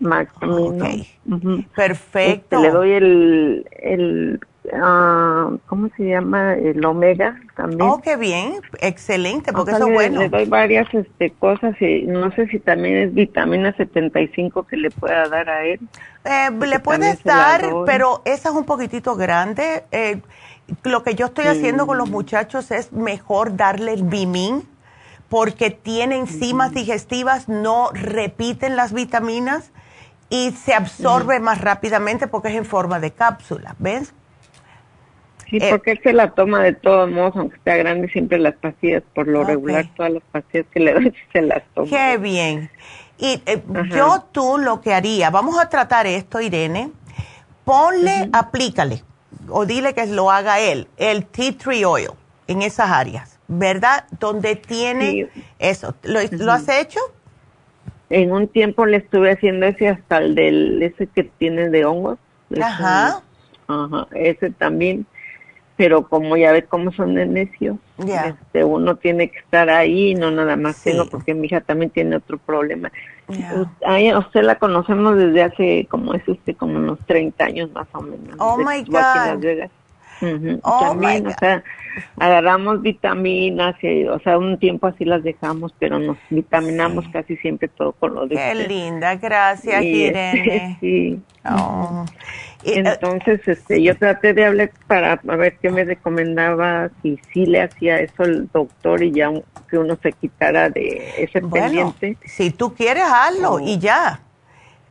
[0.00, 0.84] Maxamino.
[1.74, 2.56] Perfecto.
[2.56, 4.40] Este, le doy el, el
[4.72, 6.54] Ah, ¿cómo se llama?
[6.54, 7.82] El omega también.
[7.82, 10.20] Oh, qué bien, excelente, porque eso es bueno.
[10.20, 14.90] Le doy varias este, cosas y no sé si también es vitamina 75 que le
[14.90, 15.80] pueda dar a él.
[16.24, 19.84] Eh, le puedes dar, pero esa es un poquitito grande.
[19.92, 20.22] Eh,
[20.82, 24.62] lo que yo estoy haciendo con los muchachos es mejor darle el Bimin
[25.28, 29.72] porque tiene enzimas digestivas, no repiten las vitaminas
[30.30, 34.14] y se absorbe más rápidamente porque es en forma de cápsula, ¿ves?
[35.48, 38.54] Sí, eh, porque él se la toma de todos modos, aunque sea grande, siempre las
[38.54, 41.88] pastillas, por lo regular, todas las pastillas que le doy se las toma.
[41.88, 42.70] Qué bien.
[43.18, 46.90] Y eh, yo tú lo que haría, vamos a tratar esto, Irene,
[47.64, 49.02] ponle, aplícale,
[49.48, 52.08] o dile que lo haga él, el tea tree oil
[52.48, 54.04] en esas áreas, ¿verdad?
[54.18, 55.94] Donde tiene eso.
[56.02, 57.00] ¿Lo, ¿Lo has hecho?
[58.10, 62.18] En un tiempo le estuve haciendo ese hasta el del, ese que tiene de hongos.
[62.60, 63.22] Ajá.
[63.66, 65.06] ajá, ese también
[65.76, 70.30] pero como ya ves cómo son de necios, este, uno tiene que estar ahí, no
[70.30, 72.92] nada más tengo, porque mi hija también tiene otro problema.
[73.84, 78.02] A usted la conocemos desde hace, como es usted, como unos 30 años más o
[78.02, 78.36] menos.
[78.38, 79.68] Oh, my God.
[80.62, 81.64] oh también, o sea,
[82.18, 87.66] agarramos vitaminas, y, o sea, un tiempo así las dejamos, pero nos vitaminamos casi siempre
[87.66, 90.76] todo con lo de Qué linda, gracias, Irene.
[90.80, 91.20] sí.
[91.44, 92.04] Oh.
[92.64, 97.62] Eh, Entonces, este, yo traté de hablar para ver qué me recomendaba, si sí le
[97.62, 99.30] hacía eso el doctor y ya
[99.68, 102.16] que uno se quitara de ese pendiente.
[102.24, 104.20] Si tú quieres, hazlo y ya.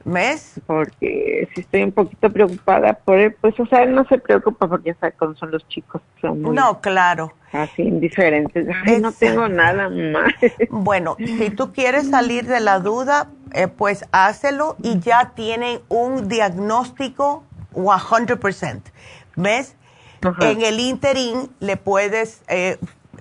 [0.05, 0.59] ¿Ves?
[0.65, 4.67] Porque si estoy un poquito preocupada por él, pues, o sea, él no se preocupa
[4.67, 6.01] porque ya sabe cómo son los chicos.
[6.19, 7.33] Son no, claro.
[7.53, 8.67] Así indiferentes.
[8.99, 10.33] no tengo nada más.
[10.69, 16.27] Bueno, si tú quieres salir de la duda, eh, pues hácelo y ya tienen un
[16.27, 17.43] diagnóstico
[17.73, 18.81] 100%.
[19.35, 19.75] ¿Ves?
[20.39, 22.77] En el interín le puedes, eh,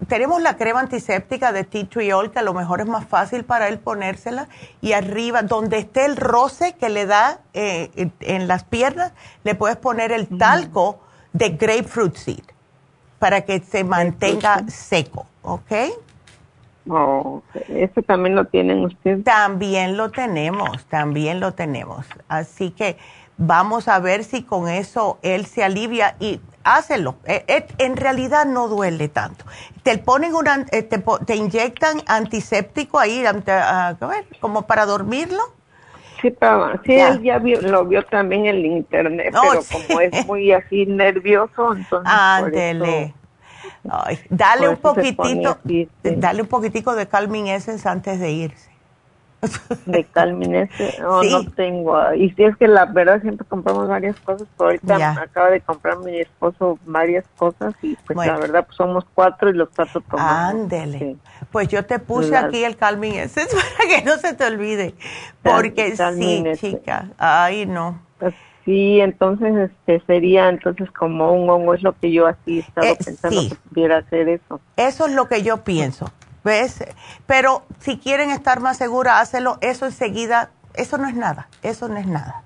[0.06, 3.68] tenemos la crema antiséptica de tea triol, que a lo mejor es más fácil para
[3.68, 4.48] él ponérsela,
[4.80, 9.12] y arriba, donde esté el roce que le da eh, en las piernas,
[9.42, 11.00] le puedes poner el talco
[11.32, 12.44] de grapefruit seed
[13.18, 15.72] para que se mantenga seco, ¿ok?
[16.90, 19.22] Oh, ¿Eso también lo tienen ustedes?
[19.22, 22.04] También lo tenemos, también lo tenemos.
[22.26, 22.96] Así que
[23.38, 27.16] Vamos a ver si con eso él se alivia y hácelo.
[27.24, 29.44] Eh, eh, en realidad no duele tanto.
[29.82, 33.24] Te ponen una, eh, te, inyectan antiséptico ahí,
[34.40, 35.42] como para dormirlo.
[36.20, 40.52] Sí, pero, sí él ya lo vio también en el internet, pero como es muy
[40.52, 42.12] así nervioso, entonces.
[42.14, 43.12] Ándele.
[44.30, 45.58] dale un poquitito,
[46.02, 48.71] dale un poquitico de calming essence antes de irse
[49.86, 51.98] de Calminese, no, no tengo.
[52.14, 55.98] Y si es que la verdad siempre compramos varias cosas, pero ahorita acaba de comprar
[55.98, 60.54] mi esposo varias cosas y pues la verdad pues somos cuatro y los cuatro tomamos.
[60.54, 61.16] Ándele.
[61.50, 64.94] Pues yo te puse aquí el Calming para que no se te olvide.
[65.42, 68.00] Porque sí, chica, ay no.
[68.18, 72.86] Pues, Sí, entonces este sería entonces como un hongo, es lo que yo así estaba
[72.90, 73.48] Eh, pensando sí.
[73.48, 74.60] que pudiera hacer eso.
[74.76, 76.06] Eso es lo que yo pienso,
[76.44, 76.84] ¿ves?
[77.26, 79.58] Pero si quieren estar más segura, hácelo.
[79.60, 82.42] Eso enseguida, eso no es nada, eso no es nada.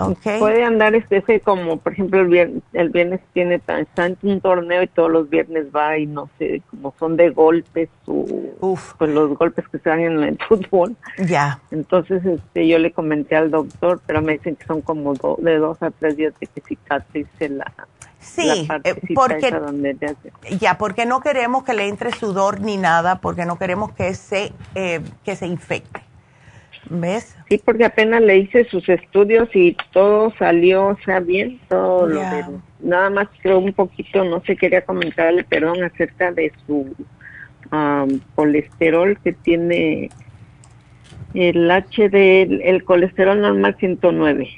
[0.00, 0.38] ¿Ok?
[0.38, 3.60] Puede andar este, como, por ejemplo, el viernes, el viernes tiene
[4.22, 8.24] un torneo y todos los viernes va y no sé, como son de golpes o
[8.98, 10.96] pues los golpes que se dan en el fútbol.
[11.18, 11.60] Ya.
[11.70, 15.56] Entonces este, yo le comenté al doctor, pero me dicen que son como do- de
[15.58, 17.72] dos a tres días de que cicatrice la,
[18.20, 20.32] Sí, la eh, porque- donde le hace.
[20.58, 24.52] Ya, porque no queremos que le entre sudor ni nada, porque no queremos que se,
[24.74, 26.02] eh, que se infecte.
[26.90, 27.36] ¿Ves?
[27.48, 32.20] Sí, porque apenas le hice sus estudios y todo salió, o sea, bien, todo lo
[32.20, 32.44] de,
[32.80, 36.94] nada más creo un poquito, no sé, quería comentarle, perdón, acerca de su
[37.70, 40.10] am, colesterol que tiene
[41.34, 44.48] el HDL, el colesterol normal 109,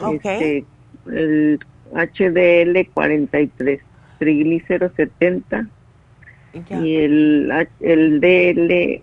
[0.00, 0.14] Ok.
[0.24, 0.64] este,
[1.12, 1.58] el
[1.92, 3.80] HDL 43,
[4.18, 5.68] triglicéridos 70
[6.68, 6.78] Ya.
[6.80, 9.02] y el, el DL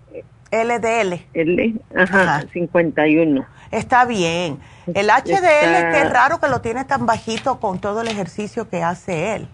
[0.61, 1.25] LDL.
[1.34, 3.45] L, ajá, 51.
[3.71, 4.59] Está bien.
[4.93, 8.84] El HDL, Está- es raro que lo tiene tan bajito con todo el ejercicio que
[8.84, 9.47] hace él.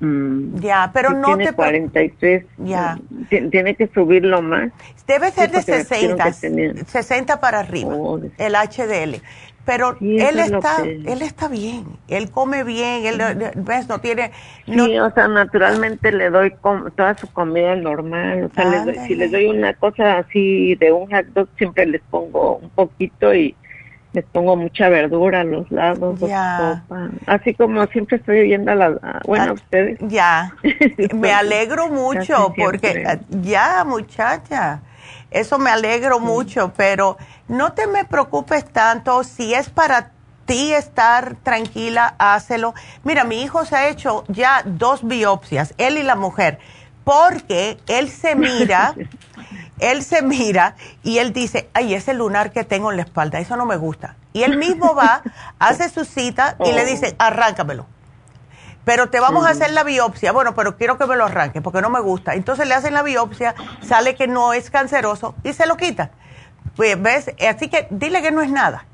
[0.00, 0.58] Mm.
[0.60, 2.44] Ya, pero Sí, no tiene te pre- 43.
[2.58, 2.98] Ya.
[3.30, 4.70] Ti- Tiene que subirlo más.
[5.06, 7.94] Debe ser de Sí, dijeron 60, que tenía- 60 para arriba,
[8.38, 9.20] el HDL.
[9.64, 13.88] Pero Sí, él es está, que- él está bien, él come bien, él eh, ves,
[13.88, 14.30] no tiene,
[14.66, 18.44] Sí, o sea, naturalmente le doy com- toda su comida normal.
[18.44, 21.86] O sea, les doy- si les doy una cosa así de un hot dog, siempre
[21.86, 23.56] les pongo un poquito y
[24.12, 26.82] les pongo mucha verdura a los lados, Ya.
[26.86, 27.08] sopa.
[27.26, 29.20] Así como siempre estoy oyendo a la...
[29.26, 29.98] bueno, a ustedes.
[30.02, 30.52] Ya,
[31.14, 33.02] me alegro mucho porque
[33.42, 34.82] ya muchacha,
[35.30, 37.16] eso me alegro mucho, pero
[37.48, 40.10] no te me preocupes tanto, si es para
[40.46, 42.74] ti estar tranquila, hácelo.
[43.02, 46.58] Mira, mi hijo se ha hecho ya dos biopsias, él y la mujer,
[47.04, 48.94] porque él se mira,
[49.78, 53.56] él se mira y él dice, ay, ese lunar que tengo en la espalda, eso
[53.56, 54.16] no me gusta.
[54.32, 55.22] Y él mismo va,
[55.58, 57.86] hace su cita y le dice, arráncamelo.
[58.84, 60.32] Pero te vamos a hacer la biopsia.
[60.32, 62.34] Bueno, pero quiero que me lo arranque porque no me gusta.
[62.34, 66.10] Entonces le hacen la biopsia, sale que no es canceroso y se lo quitan.
[66.76, 67.30] Pues, ¿Ves?
[67.48, 68.84] Así que dile que no es nada.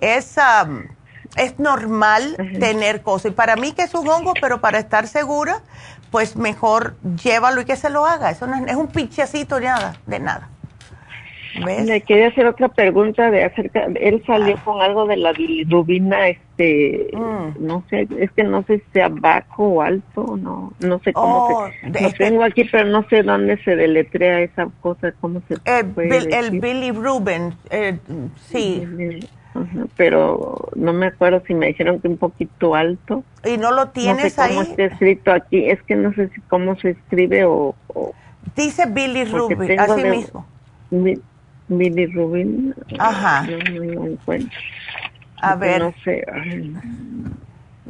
[0.00, 0.88] Es, am,
[1.36, 3.32] es normal tener cosas.
[3.32, 5.62] Y para mí que es un hongo, pero para estar segura,
[6.10, 8.30] pues mejor llévalo y que se lo haga.
[8.30, 10.48] Eso no es, es un pinchecito, nada, de nada.
[11.64, 11.86] ¿Ves?
[11.86, 17.08] Le quería hacer otra pregunta de acerca, él salió con algo de la bilirrubina, este,
[17.12, 17.64] Mm.
[17.66, 21.46] no sé, es que no sé si sea bajo o alto, no, no sé cómo
[21.48, 25.54] Oh, se, lo tengo aquí, pero no sé dónde se deletrea esa cosa, cómo se
[25.54, 26.60] Eh, puede Bill- el decir.
[26.60, 27.98] Billy Rubin, eh,
[28.36, 28.82] sí.
[29.56, 33.22] Ajá, pero no me acuerdo si me dijeron que un poquito alto.
[33.44, 34.66] ¿Y no lo No tienes sé cómo ahí?
[34.70, 37.74] está escrito aquí, es que no sé si cómo se escribe o...
[37.94, 38.12] o
[38.56, 40.44] Dice Billy tengo así de- mismo.
[40.90, 41.18] Mi-
[41.68, 42.74] bilirrubina.
[42.98, 43.42] Ajá.
[43.46, 44.58] No, no encuentro.
[45.36, 45.82] A ver.
[45.82, 46.74] No sé, ay,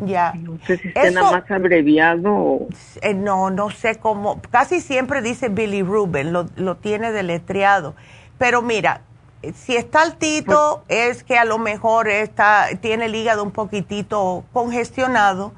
[0.05, 0.33] Ya.
[0.35, 2.69] no sé si está nada más abreviado o...
[3.03, 4.41] Eh, no, no sé cómo.
[4.51, 7.95] Casi siempre dice Billy Rubin, lo, lo tiene deletreado.
[8.39, 9.03] Pero mira,
[9.43, 14.45] eh, si está altito, es que a lo mejor está, tiene el hígado un poquitito
[14.53, 15.53] congestionado.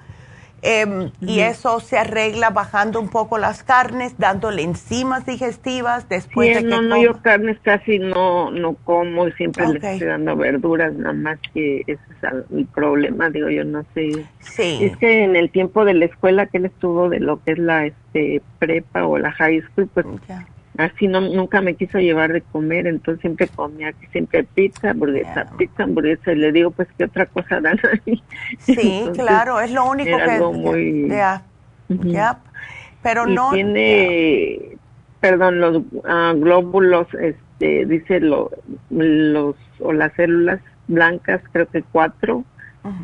[0.62, 6.54] Em, Y eso se arregla bajando un poco las carnes, dándole enzimas digestivas después Sí,
[6.54, 9.74] de que no, no, yo carnes casi no, no como y siempre Ok.
[9.74, 14.24] les estoy dando verduras, nada más que ese es el problema, digo yo no sé.
[14.40, 14.78] Sí.
[14.82, 17.58] Es que en el tiempo de la escuela que él estuvo de lo que es
[17.58, 20.06] la este prepa o la high school, pues
[20.78, 25.84] así no nunca me quiso llevar de comer, entonces siempre comía siempre pizza, hamburguesa, pizza,
[25.84, 28.22] hamburguesa, y le digo pues qué otra cosa dan ahí.
[28.60, 30.22] Sí, Entonces, claro, es lo único que...
[30.22, 31.42] algo muy- ya,
[31.88, 32.08] Ujú.
[32.10, 32.38] ya.
[33.02, 33.50] Pero y no...
[33.50, 34.76] tiene
[35.20, 38.50] perdón los ah, glóbulos este dice lo,
[38.90, 42.44] los o las células blancas creo que cuatro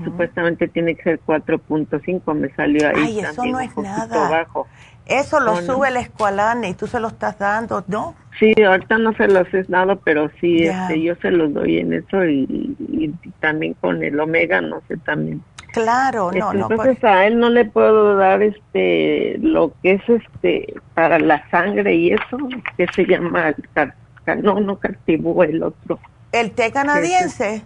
[0.05, 4.28] supuestamente tiene que ser 4.5 me salió ahí Ay, eso no es nada.
[4.31, 4.69] bajo
[5.06, 5.74] Eso lo No, no.
[5.74, 8.14] sube la escualana y tú se lo estás dando, ¿no?
[8.38, 10.84] sí ahorita no se los he dado pero sí Ya.
[10.88, 14.96] este yo se los doy en eso y, y también con el omega no sé
[14.98, 15.42] también
[15.74, 16.68] Claro, no, Este, no.
[16.68, 21.46] pues entonces a él no le puedo dar este lo que es este para la
[21.50, 22.38] sangre y eso
[22.78, 25.98] que se llama car- car- no no cartibú el otro
[26.32, 27.62] El té canadiense.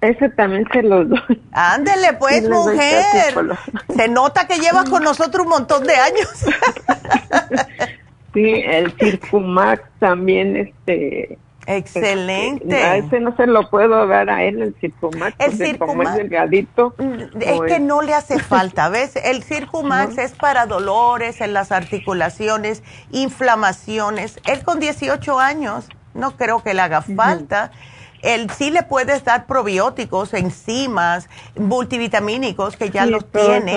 [0.00, 3.34] Ese también se los doy Ándele pues, mujer.
[3.94, 6.28] Se nota que llevas con nosotros un montón de años.
[8.34, 12.82] sí el circumax también este Excelente.
[12.82, 15.36] a ese no se lo puedo dar a él, el Circumax.
[15.38, 16.16] El Circumax.
[16.16, 16.94] delgadito.
[16.98, 19.16] Mm, es que no le hace falta, ¿ves?
[19.16, 22.82] El Circumax es para dolores en las articulaciones,
[23.12, 24.40] inflamaciones.
[24.46, 27.70] Él con 18 años, no creo que le haga falta.
[28.22, 33.76] El, sí le puedes dar probióticos, enzimas, multivitamínicos que ya los tiene.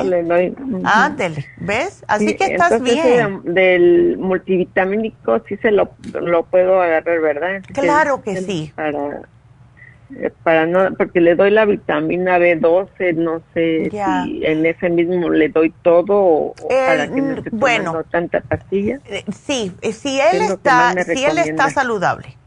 [0.83, 2.03] Ándele, ¿ves?
[2.07, 3.41] Así que estás bien.
[3.43, 7.61] del multivitamínico sí se lo, lo puedo agarrar, ¿verdad?
[7.73, 8.71] Claro que, sí.
[8.75, 9.21] Para,
[10.19, 15.29] eh, para no, porque le doy la vitamina B12, no sé si en ese mismo
[15.29, 18.99] le doy todo o, para que no bueno, tanta pastilla.
[19.05, 22.37] Eh, sí, eh, si él está, si él está saludable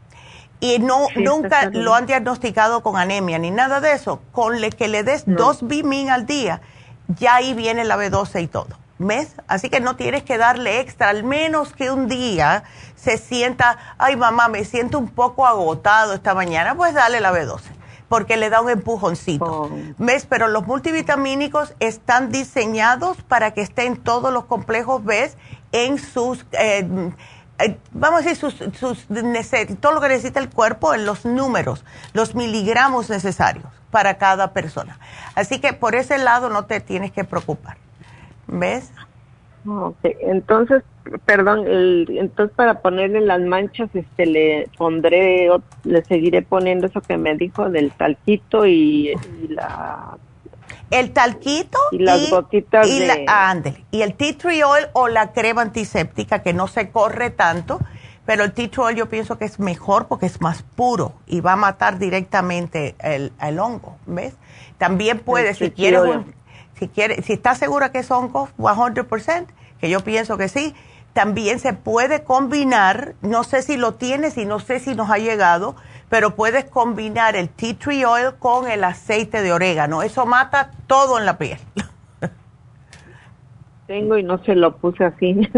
[0.59, 4.87] y no nunca lo han diagnosticado con anemia ni nada de eso, con le, que
[4.87, 6.61] le des dos Bimin al día,
[7.07, 8.77] ya ahí viene la B12 y todo.
[8.99, 9.35] ¿Ves?
[9.47, 12.63] Así que no tienes que darle extra, al menos que un día
[12.95, 17.61] se sienta, ay mamá, me siento un poco agotado esta mañana, pues dale la B12,
[18.09, 19.45] porque le da un empujoncito.
[19.45, 19.69] Oh.
[19.99, 20.25] ¿Ves?
[20.27, 25.37] Pero los multivitamínicos están diseñados para que estén todos los complejos, ¿ves?
[25.71, 26.47] En sus...
[26.53, 27.11] Eh,
[27.91, 29.07] vamos a decir, sus, sus,
[29.79, 34.99] todo lo que necesita el cuerpo en los números, los miligramos necesarios para cada persona.
[35.35, 37.77] Así que por ese lado no te tienes que preocupar.
[38.47, 38.91] ¿Ves?
[40.03, 40.83] Entonces,
[41.25, 45.49] perdón, entonces para ponerle las manchas, este, le pondré,
[45.83, 49.13] le seguiré poniendo eso que me dijo del talquito y
[49.49, 50.17] la
[50.91, 53.25] el talquito y las gotitas y de...
[53.25, 57.79] La, y el tea tree oil o la crema antiséptica que no se corre tanto,
[58.25, 61.41] pero el tea tree oil yo pienso que es mejor porque es más puro y
[61.41, 64.33] va a matar directamente el, hongo, ¿ves?
[64.77, 66.01] También puede, si quieres,
[66.77, 69.47] si quiere, si estás segura que es hongo 100%,
[69.79, 70.75] que yo pienso que sí,
[71.13, 75.17] también se puede combinar, no sé si lo tienes y no sé si nos ha
[75.17, 75.75] llegado,
[76.09, 80.03] pero puedes combinar el tea tree oil con el aceite de orégano.
[80.03, 81.59] Eso mata todo en la piel.
[83.87, 85.33] Tengo y no se lo puse así.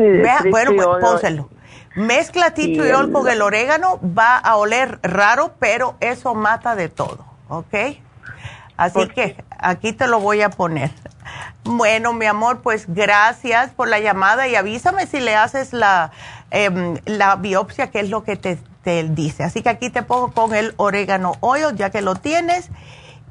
[0.51, 1.49] bueno, pues pónselo.
[1.95, 6.89] Mezcla tea tree oil con el orégano, va a oler raro, pero eso mata de
[6.89, 7.75] todo, ¿ok?
[8.77, 10.91] Así que aquí te lo voy a poner.
[11.63, 16.11] Bueno, mi amor, pues gracias por la llamada y avísame si le haces la,
[16.49, 19.43] em, la biopsia, que es lo que te te dice.
[19.43, 22.69] Así que aquí te pongo con el orégano oil, ya que lo tienes,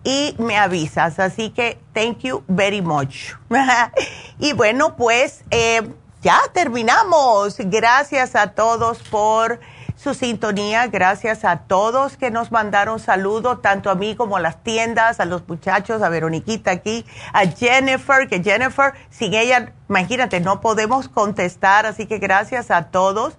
[0.05, 1.19] y me avisas.
[1.19, 3.33] Así que thank you very much.
[4.39, 5.89] y bueno, pues eh,
[6.23, 7.57] ya terminamos.
[7.59, 9.61] Gracias a todos por
[9.99, 10.87] su sintonía.
[10.87, 15.25] Gracias a todos que nos mandaron saludos, tanto a mí como a las tiendas, a
[15.25, 21.85] los muchachos, a Veroniquita aquí, a Jennifer, que Jennifer, sin ella, imagínate, no podemos contestar.
[21.85, 23.37] Así que gracias a todos.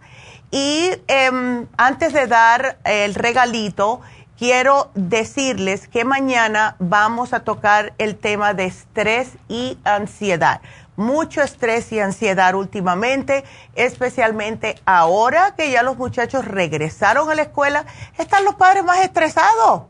[0.51, 4.01] Y em, antes de dar el regalito,
[4.37, 10.61] quiero decirles que mañana vamos a tocar el tema de estrés y ansiedad.
[10.95, 13.43] Mucho estrés y ansiedad últimamente,
[13.75, 17.85] especialmente ahora que ya los muchachos regresaron a la escuela,
[18.17, 19.83] están los padres más estresados.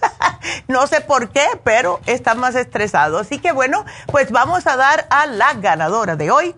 [0.68, 3.20] no sé por qué, pero están más estresados.
[3.20, 6.54] Así que bueno, pues vamos a dar a la ganadora de hoy.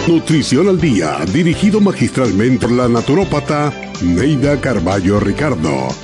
[0.07, 3.73] Nutrición al día, dirigido magistralmente por la naturópata
[4.03, 6.04] Neida Carballo Ricardo.